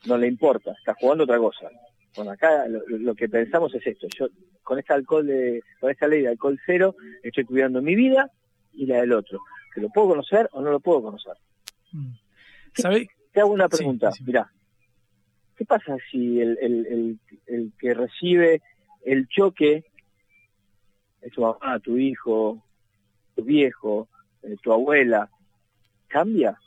no 0.07 0.17
le 0.17 0.27
importa, 0.29 0.73
está 0.79 0.95
jugando 0.95 1.25
otra 1.25 1.39
cosa. 1.39 1.71
Bueno, 2.17 2.33
acá 2.33 2.67
lo, 2.69 2.81
lo 2.87 3.15
que 3.15 3.29
pensamos 3.29 3.75
es 3.75 3.87
esto. 3.87 4.07
Yo 4.19 4.29
con 4.63 4.79
este 4.79 4.93
alcohol 4.93 5.27
de, 5.27 5.63
con 5.81 5.91
esta 5.91 6.07
ley 6.07 6.23
de 6.23 6.29
alcohol 6.29 6.61
cero 6.67 6.95
estoy 7.23 7.45
cuidando 7.45 7.81
mi 7.81 7.95
vida 7.95 8.31
y 8.75 8.87
la 8.87 9.01
del 9.01 9.13
otro. 9.13 9.41
Que 9.75 9.81
lo 9.81 9.89
puedo 9.89 10.09
conocer 10.09 10.49
o 10.53 10.61
no 10.61 10.71
lo 10.71 10.81
puedo 10.81 11.03
conocer. 11.03 11.35
¿Sabe? 12.75 13.09
Te 13.33 13.41
hago 13.41 13.53
una 13.53 13.69
pregunta. 13.69 14.11
Mirá, 14.27 14.51
¿qué 15.57 15.65
pasa 15.65 15.97
si 16.11 16.41
el, 16.41 16.59
el, 16.61 16.87
el, 16.87 17.19
el 17.47 17.73
que 17.79 17.95
recibe 17.95 18.63
el 19.05 19.27
choque 19.29 19.85
es 21.21 21.33
tu 21.33 21.43
mamá, 21.43 21.79
tu 21.81 21.97
hijo, 21.97 22.63
tu 23.35 23.45
viejo, 23.45 24.09
eh, 24.43 24.57
tu 24.63 24.73
abuela? 24.73 25.31
¿Cambia? 26.09 26.59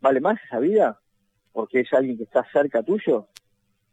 ¿Vale 0.00 0.20
más 0.20 0.38
esa 0.44 0.58
vida? 0.58 1.00
Porque 1.52 1.80
es 1.80 1.92
alguien 1.92 2.16
que 2.16 2.24
está 2.24 2.44
cerca 2.52 2.82
tuyo. 2.82 3.28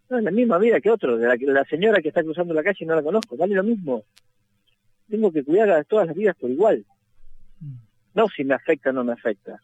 No 0.10 0.18
es 0.18 0.24
la 0.24 0.32
misma 0.32 0.58
vida 0.60 0.80
que 0.82 0.92
otro, 0.92 1.18
de 1.18 1.28
la, 1.28 1.36
la 1.40 1.66
señora 1.66 2.02
que 2.02 2.10
está 2.10 2.24
cruzando 2.24 2.54
la 2.54 2.64
calle 2.64 2.78
y 2.82 2.86
no 2.86 2.96
la 2.96 3.02
conozco, 3.04 3.36
vale 3.38 3.56
lo 3.56 3.64
mismo. 3.64 4.04
Tengo 5.10 5.32
que 5.32 5.44
cuidar 5.44 5.70
a 5.72 5.84
todas 5.84 6.08
las 6.08 6.16
vidas 6.16 6.36
por 6.40 6.50
igual. 6.50 6.86
No 8.14 8.28
si 8.30 8.44
me 8.44 8.54
afecta 8.54 8.92
o 8.92 8.94
no 8.94 9.04
me 9.04 9.14
afecta. 9.14 9.60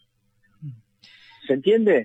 ¿Se 1.47 1.53
entiende? 1.53 2.03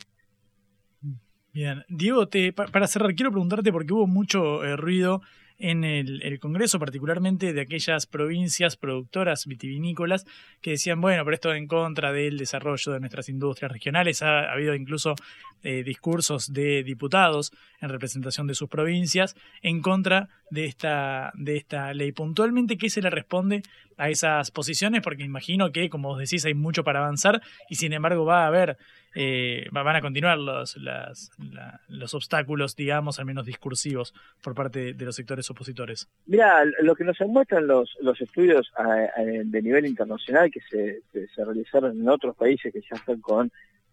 Bien, 1.53 1.83
Diego, 1.89 2.29
te, 2.29 2.53
pa- 2.53 2.67
para 2.67 2.87
cerrar, 2.87 3.15
quiero 3.15 3.31
preguntarte 3.31 3.73
porque 3.73 3.93
hubo 3.93 4.07
mucho 4.07 4.63
eh, 4.65 4.77
ruido 4.77 5.23
en 5.59 5.85
el, 5.85 6.39
Congreso, 6.41 6.79
particularmente 6.79 7.53
de 7.53 7.61
aquellas 7.61 8.07
provincias 8.07 8.77
productoras 8.77 9.47
vitivinícolas 9.47 10.27
que 10.61 10.73
decían, 10.73 11.01
bueno, 11.01 11.25
pero 11.25 11.35
esto 11.35 11.55
en 11.55 11.67
contra 11.67 12.13
del 12.13 12.39
desarrollo 12.39 12.93
de 12.93 13.01
nuestras 13.01 13.29
industrias 13.29 13.73
regionales. 13.73 14.23
Ha, 14.23 14.41
ha 14.41 14.53
habido 14.53 14.75
incluso 14.75 15.15
eh, 15.63 15.83
discursos 15.83 16.53
de 16.53 16.85
diputados 16.85 17.53
en 17.81 17.89
representación 17.89 18.47
de 18.47 18.55
sus 18.55 18.69
provincias 18.69 19.35
en 19.63 19.83
contra 19.83 20.29
de 20.51 20.67
esta, 20.67 21.33
de 21.35 21.57
esta 21.57 21.93
ley. 21.93 22.13
Puntualmente, 22.13 22.79
¿qué 22.79 22.89
se 22.89 23.03
le 23.03 23.11
responde 23.11 23.63
a 23.97 24.09
esas 24.09 24.51
posiciones? 24.51 25.03
Porque 25.03 25.25
imagino 25.25 25.73
que, 25.73 25.89
como 25.89 26.11
vos 26.11 26.19
decís, 26.19 26.45
hay 26.45 26.55
mucho 26.55 26.85
para 26.85 27.01
avanzar 27.01 27.43
y 27.69 27.77
sin 27.77 27.93
embargo 27.93 28.25
va 28.25 28.45
a 28.45 28.47
haber, 28.47 28.77
eh, 29.19 29.67
va- 29.75 29.83
van 29.83 29.97
a 29.97 30.03
continuar 30.03 30.37
los, 30.39 30.77
las- 30.77 31.31
la- 31.39 31.81
los 31.89 32.13
obstáculos, 32.13 32.77
digamos, 32.77 33.19
al 33.19 33.25
menos 33.25 33.47
discursivos, 33.47 34.13
por 34.43 34.55
parte 34.55 34.93
de, 34.93 35.05
los 35.07 35.17
sectores 35.17 35.49
opositores. 35.51 36.07
Mira, 36.27 36.65
lo 36.83 36.95
que 36.95 37.05
nos 37.05 37.19
muestran 37.27 37.67
los, 37.67 37.97
los 38.03 38.21
estudios 38.21 38.71
eh, 39.19 39.43
de 39.45 39.63
nivel 39.63 39.87
internacional 39.87 40.51
que 40.51 40.61
se, 40.71 41.01
se, 41.13 41.45
realizaron 41.45 41.99
en 41.99 42.09
otros 42.09 42.37
países 42.37 42.71
que 42.73 42.81
ya 42.83 42.97
están 42.97 43.21
con 43.23 43.51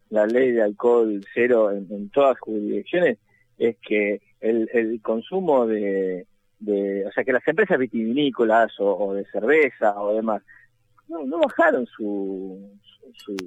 la 0.09 0.25
ley 0.27 0.51
de 0.51 0.61
alcohol 0.61 1.25
cero 1.33 1.71
en, 1.71 1.87
en 1.89 2.09
todas 2.09 2.37
jurisdicciones 2.39 3.17
es 3.57 3.77
que 3.81 4.21
el, 4.41 4.69
el 4.73 5.01
consumo 5.01 5.65
de, 5.65 6.27
de, 6.59 7.05
o 7.05 7.11
sea, 7.13 7.23
que 7.23 7.31
las 7.31 7.47
empresas 7.47 7.77
vitivinícolas 7.79 8.73
o, 8.79 9.13
de 9.13 9.25
cerveza 9.31 9.99
o 10.01 10.13
demás 10.15 10.41
no, 11.07 11.23
no 11.25 11.39
bajaron 11.39 11.85
su, 11.87 12.69
su- 13.15 13.37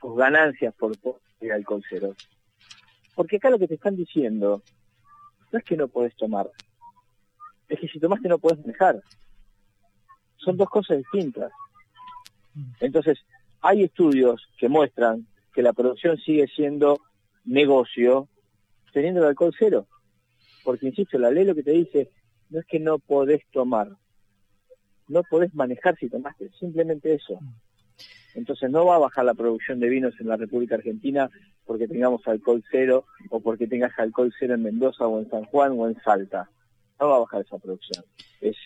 sus 0.00 0.16
ganancias 0.16 0.74
por, 0.74 0.98
por 0.98 1.20
el 1.40 1.52
alcohol 1.52 1.82
cero. 1.88 2.14
Porque 3.14 3.36
acá 3.36 3.50
lo 3.50 3.58
que 3.58 3.68
te 3.68 3.74
están 3.74 3.96
diciendo 3.96 4.62
no 5.50 5.58
es 5.58 5.64
que 5.64 5.76
no 5.76 5.88
podés 5.88 6.14
tomar, 6.16 6.50
es 7.68 7.80
que 7.80 7.88
si 7.88 7.98
tomaste 7.98 8.28
no 8.28 8.38
podés 8.38 8.60
manejar. 8.60 9.02
Son 10.36 10.56
dos 10.56 10.68
cosas 10.68 10.98
distintas. 10.98 11.52
Entonces, 12.80 13.18
hay 13.60 13.84
estudios 13.84 14.48
que 14.58 14.68
muestran 14.68 15.26
que 15.52 15.62
la 15.62 15.72
producción 15.72 16.16
sigue 16.18 16.46
siendo 16.48 17.00
negocio 17.44 18.28
teniendo 18.92 19.20
el 19.20 19.28
alcohol 19.28 19.54
cero. 19.58 19.86
Porque, 20.64 20.86
insisto, 20.86 21.18
la 21.18 21.30
ley 21.30 21.44
lo 21.44 21.54
que 21.54 21.62
te 21.62 21.72
dice 21.72 22.10
no 22.50 22.60
es 22.60 22.66
que 22.66 22.80
no 22.80 22.98
podés 22.98 23.42
tomar, 23.52 23.90
no 25.08 25.22
podés 25.24 25.54
manejar 25.54 25.96
si 25.98 26.08
tomaste, 26.08 26.50
simplemente 26.58 27.14
eso. 27.14 27.38
Entonces 28.34 28.70
no 28.70 28.86
va 28.86 28.96
a 28.96 29.00
bajar 29.00 29.24
la 29.24 29.34
producción 29.34 29.80
de 29.80 29.88
vinos 29.88 30.14
en 30.20 30.28
la 30.28 30.36
República 30.36 30.76
Argentina 30.76 31.30
porque 31.66 31.88
tengamos 31.88 32.26
alcohol 32.26 32.62
cero 32.70 33.04
o 33.30 33.40
porque 33.40 33.66
tengas 33.66 33.96
alcohol 33.98 34.32
cero 34.38 34.54
en 34.54 34.62
Mendoza 34.62 35.06
o 35.06 35.18
en 35.18 35.28
San 35.28 35.44
Juan 35.44 35.72
o 35.76 35.88
en 35.88 36.00
Salta. 36.02 36.48
No 37.00 37.08
va 37.08 37.16
a 37.16 37.20
bajar 37.20 37.42
esa 37.42 37.58
producción. 37.58 38.04
Es, 38.40 38.56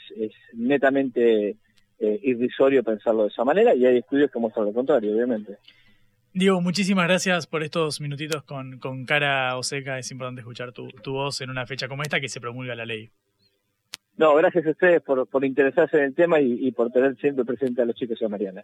netamente 0.53 1.57
eh, 1.99 2.21
irrisorio 2.23 2.83
pensarlo 2.83 3.23
de 3.23 3.29
esa 3.29 3.45
manera 3.45 3.75
y 3.75 3.87
hay 3.87 3.99
estudios 3.99 4.31
que 4.31 4.39
muestran 4.39 4.67
lo 4.67 4.73
contrario, 4.73 5.15
obviamente. 5.15 5.59
Diego, 6.35 6.61
muchísimas 6.61 7.07
gracias 7.07 7.47
por 7.47 7.63
estos 7.63 8.01
minutitos 8.01 8.43
con, 8.45 8.79
con 8.79 9.05
cara 9.05 9.57
o 9.59 9.63
seca. 9.63 9.99
Es 9.99 10.11
importante 10.11 10.41
escuchar 10.41 10.73
tu 10.73 11.13
voz 11.13 11.41
en 11.41 11.51
una 11.51 11.67
fecha 11.67 11.89
como 11.89 12.03
esta 12.03 12.21
que 12.21 12.29
se 12.29 12.41
promulga 12.41 12.75
la 12.75 12.87
ley. 12.87 13.11
No, 14.19 14.35
gracias 14.35 14.67
a 14.67 14.71
ustedes 14.71 15.01
por, 15.01 15.27
por 15.27 15.43
interesarse 15.43 15.97
en 15.97 16.05
el 16.05 16.15
tema 16.15 16.39
y, 16.39 16.71
por 16.73 16.91
tener 16.91 17.17
siempre 17.17 17.47
presente 17.47 17.81
a 17.81 17.87
los 17.87 17.97
chicos 17.97 18.21
a 18.23 18.29
Mariana. 18.29 18.63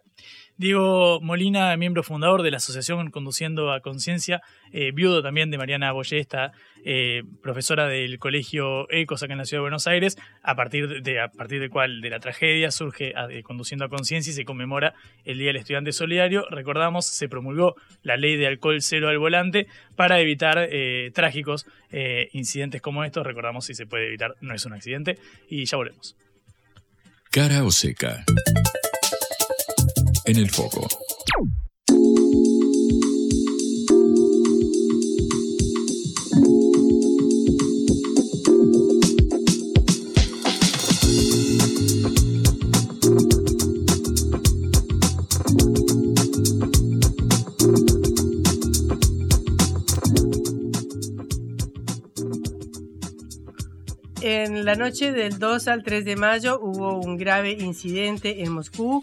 Diego 0.59 1.21
Molina, 1.23 1.75
miembro 1.79 2.03
fundador 2.03 2.43
de 2.43 2.51
la 2.51 2.59
Asociación 2.59 3.11
Conduciendo 3.11 3.73
a 3.73 3.81
Conciencia, 3.81 4.43
eh, 4.73 4.93
viudo 4.93 5.23
también 5.23 5.51
de 5.51 5.57
Mariana 5.57 5.91
Boyesta, 5.93 6.53
eh, 6.85 7.23
profesora 7.43 7.89
del 7.89 8.19
Colegio 8.19 8.91
ECOS 8.91 9.23
acá 9.23 9.33
en 9.33 9.39
la 9.39 9.47
Ciudad 9.47 9.61
de 9.61 9.63
Buenos 9.63 9.87
Aires, 9.87 10.19
a 10.43 10.55
partir 10.55 11.03
de, 11.03 11.21
a 11.21 11.29
partir 11.29 11.61
de 11.61 11.71
cual 11.71 12.03
de 12.03 12.11
la 12.11 12.21
tragedia 12.21 12.71
surge 12.71 13.15
de, 13.29 13.43
Conduciendo 13.43 13.87
a 13.87 13.89
Conciencia 13.89 14.31
y 14.31 14.35
se 14.35 14.45
conmemora 14.45 14.93
el 15.25 15.39
Día 15.39 15.47
del 15.49 15.57
Estudiante 15.57 15.93
Solidario. 15.93 16.45
Recordamos, 16.51 17.07
se 17.07 17.27
promulgó 17.27 17.75
la 18.03 18.19
ley 18.19 18.37
de 18.37 18.47
alcohol 18.47 18.83
cero 18.83 19.09
al 19.09 19.19
volante 19.19 19.67
para 19.97 20.21
evitar 20.21 20.69
eh, 20.71 21.11
trágicos 21.15 21.67
incidentes 22.33 22.83
como 22.83 23.03
estos. 23.03 23.27
Recordamos, 23.27 23.65
si 23.65 23.73
se 23.73 23.87
puede 23.87 24.09
evitar, 24.09 24.35
no 24.43 24.55
es 24.55 24.67
un 24.67 24.75
accidente 24.75 25.17
y 25.49 25.65
ya 25.65 25.77
volvemos. 25.77 26.17
Cara 27.31 27.65
o 27.65 27.71
seca. 27.71 28.25
En 30.25 30.37
el 30.37 30.51
foco. 30.51 30.87
En 54.21 54.65
la 54.65 54.75
noche 54.75 55.13
del 55.13 55.39
2 55.39 55.69
al 55.69 55.85
3 55.85 56.05
de 56.05 56.17
mayo 56.17 56.59
hubo 56.61 56.99
un 56.99 57.17
grave 57.17 57.53
incidente 57.53 58.43
en 58.43 58.51
Moscú 58.51 59.01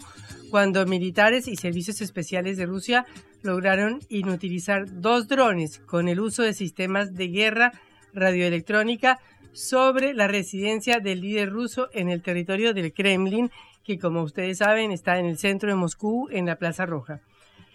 cuando 0.50 0.84
militares 0.84 1.48
y 1.48 1.56
servicios 1.56 2.02
especiales 2.02 2.58
de 2.58 2.66
Rusia 2.66 3.06
lograron 3.42 4.00
inutilizar 4.10 4.84
dos 5.00 5.26
drones 5.26 5.78
con 5.78 6.08
el 6.08 6.20
uso 6.20 6.42
de 6.42 6.52
sistemas 6.52 7.14
de 7.14 7.28
guerra 7.28 7.72
radioelectrónica 8.12 9.18
sobre 9.52 10.12
la 10.12 10.28
residencia 10.28 11.00
del 11.00 11.22
líder 11.22 11.48
ruso 11.50 11.88
en 11.94 12.10
el 12.10 12.20
territorio 12.20 12.74
del 12.74 12.92
Kremlin, 12.92 13.50
que 13.84 13.98
como 13.98 14.22
ustedes 14.22 14.58
saben 14.58 14.92
está 14.92 15.18
en 15.18 15.24
el 15.24 15.38
centro 15.38 15.70
de 15.70 15.76
Moscú, 15.76 16.28
en 16.30 16.44
la 16.44 16.56
Plaza 16.56 16.84
Roja. 16.84 17.20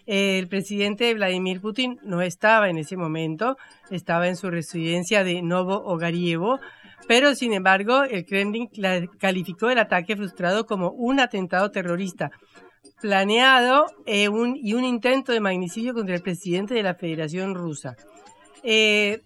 El 0.06 0.46
presidente 0.48 1.12
Vladimir 1.14 1.60
Putin 1.60 1.98
no 2.04 2.22
estaba 2.22 2.68
en 2.68 2.78
ese 2.78 2.96
momento, 2.96 3.56
estaba 3.90 4.28
en 4.28 4.36
su 4.36 4.50
residencia 4.50 5.24
de 5.24 5.42
Novo 5.42 5.82
Ogarievo, 5.84 6.60
pero 7.06 7.34
sin 7.34 7.52
embargo 7.52 8.04
el 8.04 8.24
Kremlin 8.24 8.68
calificó 9.18 9.70
el 9.70 9.78
ataque 9.78 10.16
frustrado 10.16 10.66
como 10.66 10.90
un 10.90 11.20
atentado 11.20 11.70
terrorista 11.70 12.30
planeado 13.00 13.86
eh, 14.06 14.28
y 14.62 14.74
un 14.74 14.84
intento 14.84 15.32
de 15.32 15.40
magnicidio 15.40 15.92
contra 15.92 16.14
el 16.14 16.22
presidente 16.22 16.74
de 16.74 16.84
la 16.84 16.94
Federación 16.94 17.54
Rusa. 17.54 17.96
Eh, 18.62 19.22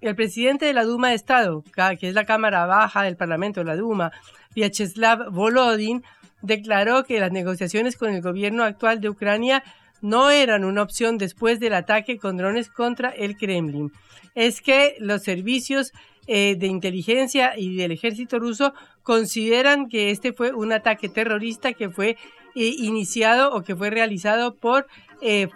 el 0.00 0.14
presidente 0.14 0.64
de 0.66 0.72
la 0.72 0.84
Duma 0.84 1.08
de 1.08 1.16
Estado, 1.16 1.62
que 1.98 2.08
es 2.08 2.14
la 2.14 2.24
Cámara 2.24 2.64
Baja 2.66 3.02
del 3.02 3.16
Parlamento, 3.16 3.62
la 3.64 3.76
Duma, 3.76 4.12
Vyacheslav 4.54 5.30
Volodin, 5.30 6.02
declaró 6.42 7.04
que 7.04 7.20
las 7.20 7.32
negociaciones 7.32 7.96
con 7.96 8.14
el 8.14 8.22
gobierno 8.22 8.62
actual 8.62 9.00
de 9.00 9.10
Ucrania 9.10 9.62
no 10.00 10.30
eran 10.30 10.64
una 10.64 10.82
opción 10.82 11.18
después 11.18 11.60
del 11.60 11.74
ataque 11.74 12.16
con 12.16 12.38
drones 12.38 12.70
contra 12.70 13.10
el 13.10 13.36
Kremlin. 13.36 13.92
Es 14.34 14.62
que 14.62 14.96
los 15.00 15.22
servicios 15.22 15.92
eh, 16.26 16.54
de 16.56 16.66
inteligencia 16.66 17.58
y 17.58 17.76
del 17.76 17.92
ejército 17.92 18.38
ruso 18.38 18.74
consideran 19.02 19.88
que 19.88 20.10
este 20.10 20.32
fue 20.32 20.52
un 20.52 20.70
ataque 20.72 21.08
terrorista 21.08 21.72
que 21.72 21.88
fue 21.88 22.10
eh, 22.10 22.74
iniciado 22.78 23.52
o 23.52 23.62
que 23.62 23.74
fue 23.74 23.90
realizado 23.90 24.54
por, 24.54 24.86
eh, 25.22 25.48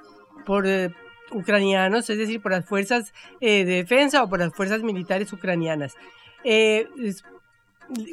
por 0.46 0.66
ucranianos, 1.32 2.08
es 2.10 2.18
decir, 2.18 2.40
por 2.40 2.52
las 2.52 2.64
fuerzas 2.64 3.12
de 3.40 3.64
defensa 3.64 4.22
o 4.22 4.28
por 4.28 4.38
las 4.38 4.54
fuerzas 4.54 4.82
militares 4.82 5.32
ucranianas. 5.32 5.94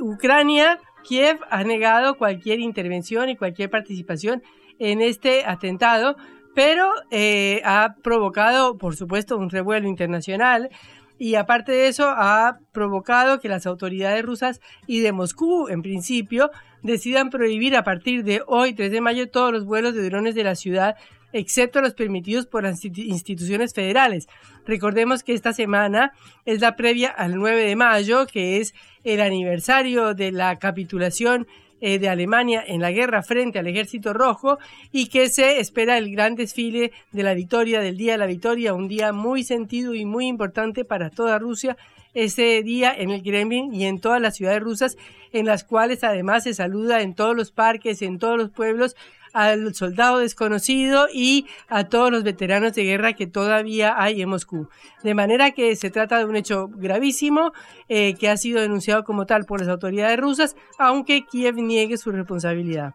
Ucrania, 0.01 0.79
Kiev 1.03 1.39
ha 1.49 1.63
negado 1.63 2.17
cualquier 2.17 2.59
intervención 2.59 3.29
y 3.29 3.37
cualquier 3.37 3.69
participación 3.69 4.43
en 4.77 5.01
este 5.01 5.45
atentado, 5.45 6.15
pero 6.53 6.91
ha 7.63 7.95
provocado, 8.03 8.77
por 8.77 8.95
supuesto, 8.95 9.37
un 9.37 9.49
revuelo 9.49 9.87
internacional 9.87 10.69
y 11.21 11.35
aparte 11.35 11.71
de 11.71 11.87
eso 11.87 12.09
ha 12.09 12.57
provocado 12.71 13.39
que 13.39 13.47
las 13.47 13.67
autoridades 13.67 14.25
rusas 14.25 14.59
y 14.87 15.01
de 15.01 15.11
Moscú, 15.11 15.67
en 15.67 15.83
principio, 15.83 16.49
decidan 16.81 17.29
prohibir 17.29 17.75
a 17.75 17.83
partir 17.83 18.23
de 18.23 18.41
hoy, 18.47 18.73
3 18.73 18.91
de 18.91 19.01
mayo, 19.01 19.29
todos 19.29 19.53
los 19.53 19.63
vuelos 19.63 19.93
de 19.93 20.09
drones 20.09 20.33
de 20.33 20.43
la 20.43 20.55
ciudad, 20.55 20.95
excepto 21.31 21.79
los 21.79 21.93
permitidos 21.93 22.47
por 22.47 22.63
las 22.63 22.83
instituciones 22.83 23.75
federales. 23.75 24.27
Recordemos 24.65 25.21
que 25.21 25.35
esta 25.35 25.53
semana 25.53 26.11
es 26.45 26.59
la 26.59 26.75
previa 26.75 27.09
al 27.09 27.35
9 27.35 27.65
de 27.65 27.75
mayo, 27.75 28.25
que 28.25 28.57
es 28.57 28.73
el 29.03 29.21
aniversario 29.21 30.15
de 30.15 30.31
la 30.31 30.57
capitulación 30.57 31.45
eh, 31.81 31.99
de 31.99 32.09
Alemania 32.09 32.63
en 32.65 32.79
la 32.79 32.91
guerra 32.91 33.23
frente 33.23 33.59
al 33.59 33.67
ejército 33.67 34.13
rojo 34.13 34.59
y 34.91 35.07
que 35.07 35.29
se 35.29 35.59
espera 35.59 35.97
el 35.97 36.11
gran 36.11 36.35
desfile 36.35 36.91
de 37.11 37.23
la 37.23 37.33
victoria, 37.33 37.81
del 37.81 37.97
Día 37.97 38.13
de 38.13 38.17
la 38.19 38.27
Victoria, 38.27 38.73
un 38.73 38.87
día 38.87 39.11
muy 39.11 39.43
sentido 39.43 39.95
y 39.95 40.05
muy 40.05 40.27
importante 40.27 40.85
para 40.85 41.09
toda 41.09 41.39
Rusia, 41.39 41.77
ese 42.13 42.61
día 42.63 42.93
en 42.95 43.09
el 43.09 43.23
Kremlin 43.23 43.73
y 43.73 43.85
en 43.85 43.99
todas 43.99 44.21
las 44.21 44.35
ciudades 44.35 44.61
rusas, 44.61 44.97
en 45.33 45.45
las 45.45 45.63
cuales 45.63 46.03
además 46.03 46.43
se 46.43 46.53
saluda 46.53 47.01
en 47.01 47.15
todos 47.15 47.35
los 47.35 47.51
parques, 47.51 48.01
en 48.01 48.19
todos 48.19 48.37
los 48.37 48.51
pueblos, 48.51 48.95
al 49.33 49.73
soldado 49.75 50.19
desconocido 50.19 51.07
y 51.13 51.47
a 51.67 51.85
todos 51.85 52.11
los 52.11 52.23
veteranos 52.23 52.73
de 52.73 52.83
guerra 52.83 53.13
que 53.13 53.27
todavía 53.27 53.95
hay 54.01 54.21
en 54.21 54.29
Moscú. 54.29 54.69
De 55.03 55.13
manera 55.13 55.51
que 55.51 55.75
se 55.75 55.89
trata 55.89 56.17
de 56.17 56.25
un 56.25 56.35
hecho 56.35 56.67
gravísimo 56.67 57.53
eh, 57.89 58.15
que 58.15 58.29
ha 58.29 58.37
sido 58.37 58.61
denunciado 58.61 59.03
como 59.03 59.25
tal 59.25 59.45
por 59.45 59.59
las 59.59 59.69
autoridades 59.69 60.19
rusas, 60.19 60.55
aunque 60.77 61.25
Kiev 61.25 61.55
niegue 61.55 61.97
su 61.97 62.11
responsabilidad. 62.11 62.93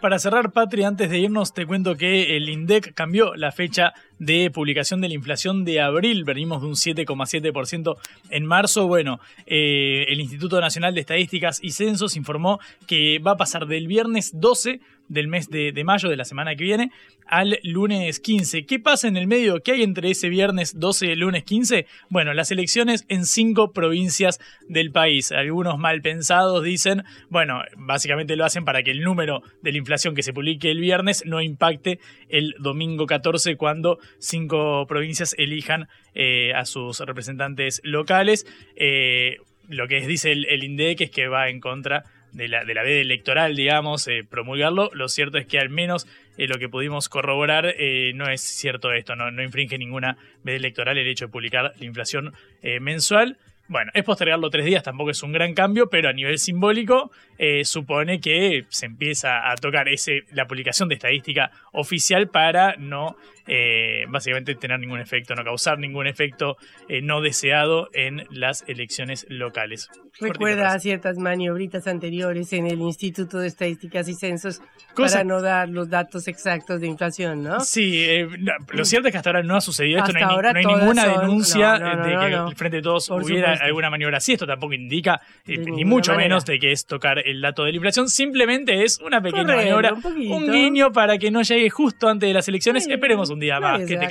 Para 0.00 0.20
cerrar, 0.20 0.52
Patri, 0.52 0.84
antes 0.84 1.10
de 1.10 1.18
irnos, 1.18 1.52
te 1.52 1.66
cuento 1.66 1.96
que 1.96 2.36
el 2.36 2.48
INDEC 2.48 2.94
cambió 2.94 3.34
la 3.34 3.50
fecha 3.50 3.94
de 4.20 4.48
publicación 4.48 5.00
de 5.00 5.08
la 5.08 5.14
inflación 5.14 5.64
de 5.64 5.80
abril. 5.80 6.22
Venimos 6.22 6.62
de 6.62 6.68
un 6.68 6.74
7,7% 6.74 7.96
en 8.30 8.46
marzo. 8.46 8.86
Bueno, 8.86 9.18
eh, 9.44 10.04
el 10.06 10.20
Instituto 10.20 10.60
Nacional 10.60 10.94
de 10.94 11.00
Estadísticas 11.00 11.58
y 11.60 11.72
Censos 11.72 12.16
informó 12.16 12.60
que 12.86 13.18
va 13.18 13.32
a 13.32 13.36
pasar 13.36 13.66
del 13.66 13.88
viernes 13.88 14.30
12 14.34 14.80
del 15.08 15.28
mes 15.28 15.48
de, 15.50 15.72
mayo 15.84 16.08
de 16.08 16.16
la 16.16 16.24
semana 16.24 16.54
que 16.54 16.64
viene 16.64 16.90
al 17.26 17.58
lunes 17.62 18.20
15. 18.20 18.66
¿Qué 18.66 18.78
pasa 18.78 19.08
en 19.08 19.16
el 19.16 19.26
medio? 19.26 19.62
¿Qué 19.62 19.72
hay 19.72 19.82
entre 19.82 20.10
ese 20.10 20.28
viernes 20.28 20.78
12 20.78 21.06
y 21.06 21.10
el 21.10 21.20
lunes 21.20 21.44
15? 21.44 21.86
Bueno, 22.08 22.32
las 22.34 22.50
elecciones 22.50 23.04
en 23.08 23.26
cinco 23.26 23.72
provincias 23.72 24.40
del 24.68 24.90
país. 24.92 25.32
Algunos 25.32 25.78
mal 25.78 26.00
pensados 26.00 26.62
dicen, 26.62 27.04
bueno, 27.28 27.62
básicamente 27.76 28.36
lo 28.36 28.44
hacen 28.44 28.64
para 28.64 28.82
que 28.82 28.90
el 28.90 29.02
número 29.02 29.42
de 29.62 29.72
la 29.72 29.78
inflación 29.78 30.14
que 30.14 30.22
se 30.22 30.32
publique 30.32 30.70
el 30.70 30.80
viernes 30.80 31.24
no 31.26 31.40
impacte 31.40 32.00
el 32.28 32.54
domingo 32.58 33.06
14 33.06 33.56
cuando 33.56 33.98
cinco 34.18 34.86
provincias 34.86 35.34
elijan 35.38 35.88
eh, 36.14 36.52
a 36.54 36.64
sus 36.64 37.00
representantes 37.00 37.80
locales. 37.84 38.46
Eh, 38.76 39.36
lo 39.68 39.86
que 39.86 40.06
dice 40.06 40.32
el, 40.32 40.46
el 40.46 40.64
INDEC 40.64 41.02
es 41.02 41.10
que 41.10 41.28
va 41.28 41.48
en 41.50 41.60
contra 41.60 42.04
de 42.32 42.48
la, 42.48 42.64
de 42.64 42.74
la 42.74 42.82
electoral, 42.84 43.56
digamos, 43.56 44.06
eh, 44.08 44.24
promulgarlo. 44.28 44.90
Lo 44.92 45.08
cierto 45.08 45.38
es 45.38 45.46
que 45.46 45.58
al 45.58 45.70
menos 45.70 46.06
eh, 46.36 46.46
lo 46.46 46.58
que 46.58 46.68
pudimos 46.68 47.08
corroborar 47.08 47.74
eh, 47.78 48.12
no 48.14 48.28
es 48.28 48.40
cierto 48.40 48.92
esto, 48.92 49.16
no, 49.16 49.30
no 49.30 49.42
infringe 49.42 49.78
ninguna 49.78 50.16
veda 50.42 50.56
electoral 50.56 50.98
el 50.98 51.06
hecho 51.06 51.26
de 51.26 51.32
publicar 51.32 51.72
la 51.78 51.84
inflación 51.84 52.34
mensual. 52.80 53.38
Bueno, 53.68 53.90
es 53.94 54.02
postergarlo 54.02 54.48
tres 54.48 54.64
días, 54.64 54.82
tampoco 54.82 55.10
es 55.10 55.22
un 55.22 55.32
gran 55.32 55.52
cambio, 55.52 55.90
pero 55.90 56.08
a 56.08 56.12
nivel 56.12 56.38
simbólico 56.38 57.10
eh, 57.38 57.64
supone 57.64 58.20
que 58.20 58.66
se 58.68 58.86
empieza 58.86 59.50
a 59.50 59.54
tocar 59.54 59.88
ese, 59.88 60.24
la 60.32 60.46
publicación 60.46 60.88
de 60.88 60.96
estadística 60.96 61.52
oficial 61.72 62.28
para 62.28 62.74
no 62.76 63.16
eh, 63.46 64.04
básicamente 64.08 64.54
tener 64.56 64.78
ningún 64.78 65.00
efecto, 65.00 65.34
no 65.34 65.42
causar 65.42 65.78
ningún 65.78 66.06
efecto 66.06 66.58
eh, 66.88 67.00
no 67.00 67.22
deseado 67.22 67.88
en 67.94 68.26
las 68.30 68.62
elecciones 68.66 69.24
locales. 69.30 69.88
Recuerda 70.20 70.78
ciertas 70.80 71.16
maniobritas 71.16 71.86
anteriores 71.86 72.52
en 72.52 72.66
el 72.66 72.80
Instituto 72.80 73.38
de 73.38 73.46
Estadísticas 73.46 74.08
y 74.08 74.14
Censos 74.14 74.60
para 74.94 75.24
no 75.24 75.40
dar 75.40 75.68
los 75.68 75.88
datos 75.88 76.28
exactos 76.28 76.80
de 76.80 76.88
inflación, 76.88 77.42
¿no? 77.42 77.60
Sí, 77.60 78.06
lo 78.72 78.84
cierto 78.84 79.08
es 79.08 79.12
que 79.12 79.18
hasta 79.18 79.30
ahora 79.30 79.42
no 79.42 79.56
ha 79.56 79.60
sucedido 79.60 80.00
esto, 80.00 80.12
no 80.12 80.18
hay, 80.18 80.24
no 80.24 80.58
hay 80.58 80.66
ninguna 80.66 81.06
denuncia 81.06 81.78
de 81.78 82.16
que 82.18 82.34
el 82.34 82.56
Frente 82.56 82.78
de 82.78 82.82
Todos 82.82 83.08
hubiera 83.10 83.52
alguna 83.52 83.88
maniobra 83.90 84.18
así, 84.18 84.32
esto 84.32 84.46
tampoco 84.46 84.74
indica, 84.74 85.20
ni 85.46 85.84
mucho 85.84 86.14
menos 86.16 86.44
de 86.44 86.58
que 86.58 86.72
es 86.72 86.84
tocar 86.84 87.18
el 87.30 87.40
dato 87.40 87.64
de 87.64 87.72
la 87.72 87.76
inflación, 87.76 88.08
simplemente 88.08 88.82
es 88.82 89.00
una 89.00 89.20
pequeña 89.20 89.56
maniobra, 89.56 89.92
un, 89.92 90.50
guiño 90.50 90.92
para 90.92 91.18
que 91.18 91.30
no 91.30 91.42
llegue 91.42 91.70
justo 91.70 92.08
antes 92.08 92.28
de 92.28 92.34
las 92.34 92.48
elecciones, 92.48 92.86
esperemos 92.86 93.30
un 93.30 93.40
día 93.40 93.60
más. 93.60 93.80
Que 93.80 93.96
te 93.96 94.08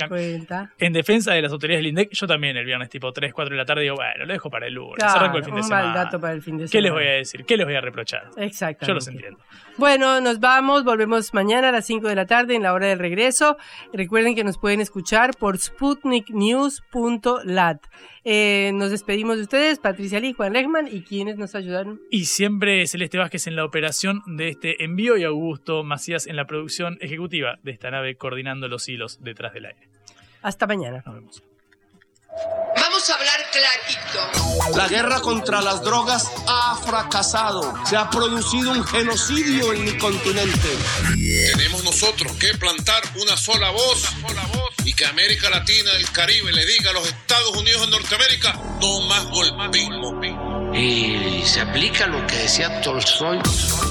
en 0.78 0.92
defensa 0.92 1.32
de 1.32 1.42
las 1.42 1.52
autoridades 1.52 1.80
del 1.80 1.88
INDEC, 1.88 2.10
yo 2.12 2.26
también 2.26 2.56
el 2.56 2.64
viernes 2.64 2.88
tipo 2.88 3.12
3, 3.12 3.32
4 3.32 3.54
de 3.54 3.56
la 3.56 3.64
tarde 3.64 3.82
digo, 3.82 3.96
bueno, 3.96 4.24
lo 4.24 4.32
dejo 4.32 4.50
para 4.50 4.66
el 4.66 4.74
lunes, 4.74 5.02
arranco 5.02 5.38
el 5.38 5.44
fin 5.44 5.54
de 5.54 5.62
semana 5.62 5.98
dato 5.98 6.20
para 6.20 6.34
el 6.34 6.42
fin 6.42 6.58
de 6.58 6.68
semana. 6.68 6.72
¿Qué 6.72 6.82
les 6.82 6.92
voy 6.92 7.04
a 7.04 7.12
decir? 7.16 7.44
¿Qué 7.44 7.56
les 7.56 7.66
voy 7.66 7.74
a 7.74 7.80
reprochar? 7.80 8.30
Exacto. 8.36 8.86
Yo 8.86 8.94
los 8.94 9.08
entiendo. 9.08 9.40
Bueno, 9.76 10.20
nos 10.20 10.38
vamos, 10.40 10.84
volvemos 10.84 11.34
mañana 11.34 11.68
a 11.68 11.72
las 11.72 11.84
5 11.86 12.08
de 12.08 12.14
la 12.14 12.26
tarde 12.26 12.54
en 12.54 12.62
la 12.62 12.72
hora 12.72 12.86
del 12.86 12.98
regreso. 12.98 13.58
Recuerden 13.92 14.34
que 14.34 14.44
nos 14.44 14.56
pueden 14.58 14.80
escuchar 14.80 15.36
por 15.36 15.58
sputniknews.lat. 15.58 17.82
Eh, 18.24 18.72
nos 18.74 18.90
despedimos 18.90 19.36
de 19.36 19.42
ustedes, 19.42 19.78
Patricia 19.78 20.18
Lee, 20.20 20.34
Juan 20.34 20.52
Lechman 20.52 20.88
y 20.88 21.00
quienes 21.02 21.38
nos 21.38 21.54
ayudaron. 21.54 22.00
Y 22.10 22.24
siempre 22.26 22.86
Celeste 23.08 23.18
Vázquez 23.18 23.46
en 23.46 23.56
la 23.56 23.64
operación 23.64 24.22
de 24.26 24.50
este 24.50 24.84
envío 24.84 25.16
y 25.16 25.24
Augusto 25.24 25.82
Macías 25.82 26.26
en 26.26 26.36
la 26.36 26.46
producción 26.46 26.98
ejecutiva 27.00 27.58
de 27.62 27.70
esta 27.70 27.90
nave 27.90 28.16
coordinando 28.16 28.68
los 28.68 28.86
hilos 28.86 29.18
detrás 29.22 29.54
del 29.54 29.64
aire. 29.64 29.88
Hasta 30.42 30.66
mañana. 30.66 31.02
Nos 31.06 31.14
vemos. 31.14 31.42
Vamos 32.76 33.08
a 33.08 33.14
hablar 33.14 33.40
clarito. 33.50 34.76
La 34.76 34.88
guerra 34.88 35.20
contra 35.20 35.62
las 35.62 35.82
drogas 35.82 36.30
ha 36.46 36.76
fracasado. 36.84 37.72
Se 37.86 37.96
ha 37.96 38.10
producido 38.10 38.72
un 38.72 38.84
genocidio 38.84 39.72
en 39.72 39.86
mi 39.86 39.96
continente. 39.96 40.68
Tenemos 41.56 41.82
nosotros 41.84 42.30
que 42.34 42.58
plantar 42.58 43.02
una 43.22 43.38
sola 43.38 43.70
voz, 43.70 44.04
y 44.88 44.94
que 44.94 45.04
América 45.04 45.50
Latina, 45.50 45.90
el 45.98 46.10
Caribe, 46.12 46.50
le 46.50 46.64
diga 46.64 46.88
a 46.90 46.92
los 46.94 47.06
Estados 47.06 47.54
Unidos 47.54 47.82
de 47.82 47.88
Norteamérica, 47.88 48.54
no 48.80 49.02
más 49.02 49.26
golpismo. 49.26 50.18
Y 50.74 51.42
se 51.44 51.60
aplica 51.60 52.06
lo 52.06 52.26
que 52.26 52.36
decía 52.36 52.80
Tolstoy, 52.80 53.38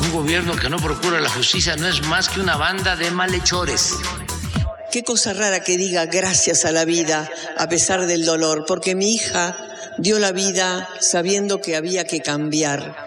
un 0.02 0.12
gobierno 0.12 0.56
que 0.56 0.72
no 0.72 0.78
procura 0.78 1.20
la 1.20 1.30
justicia 1.30 1.76
no 1.76 1.88
es 1.88 2.02
más 2.08 2.30
que 2.30 2.40
una 2.40 2.58
banda 2.58 2.96
de 2.96 3.12
malhechores. 3.12 3.94
Qué 4.92 5.04
cosa 5.04 5.34
rara 5.34 5.64
que 5.64 5.78
diga 5.78 6.08
gracias 6.08 6.66
a 6.66 6.72
la 6.72 6.84
vida 6.84 7.30
a 7.60 7.70
pesar 7.70 8.08
del 8.08 8.26
dolor, 8.26 8.66
porque 8.68 8.96
mi 8.96 9.14
hija 9.14 9.56
dio 10.00 10.18
la 10.18 10.32
vida 10.32 10.90
sabiendo 11.00 11.62
que 11.62 11.76
había 11.76 12.06
que 12.06 12.22
cambiar. 12.22 13.07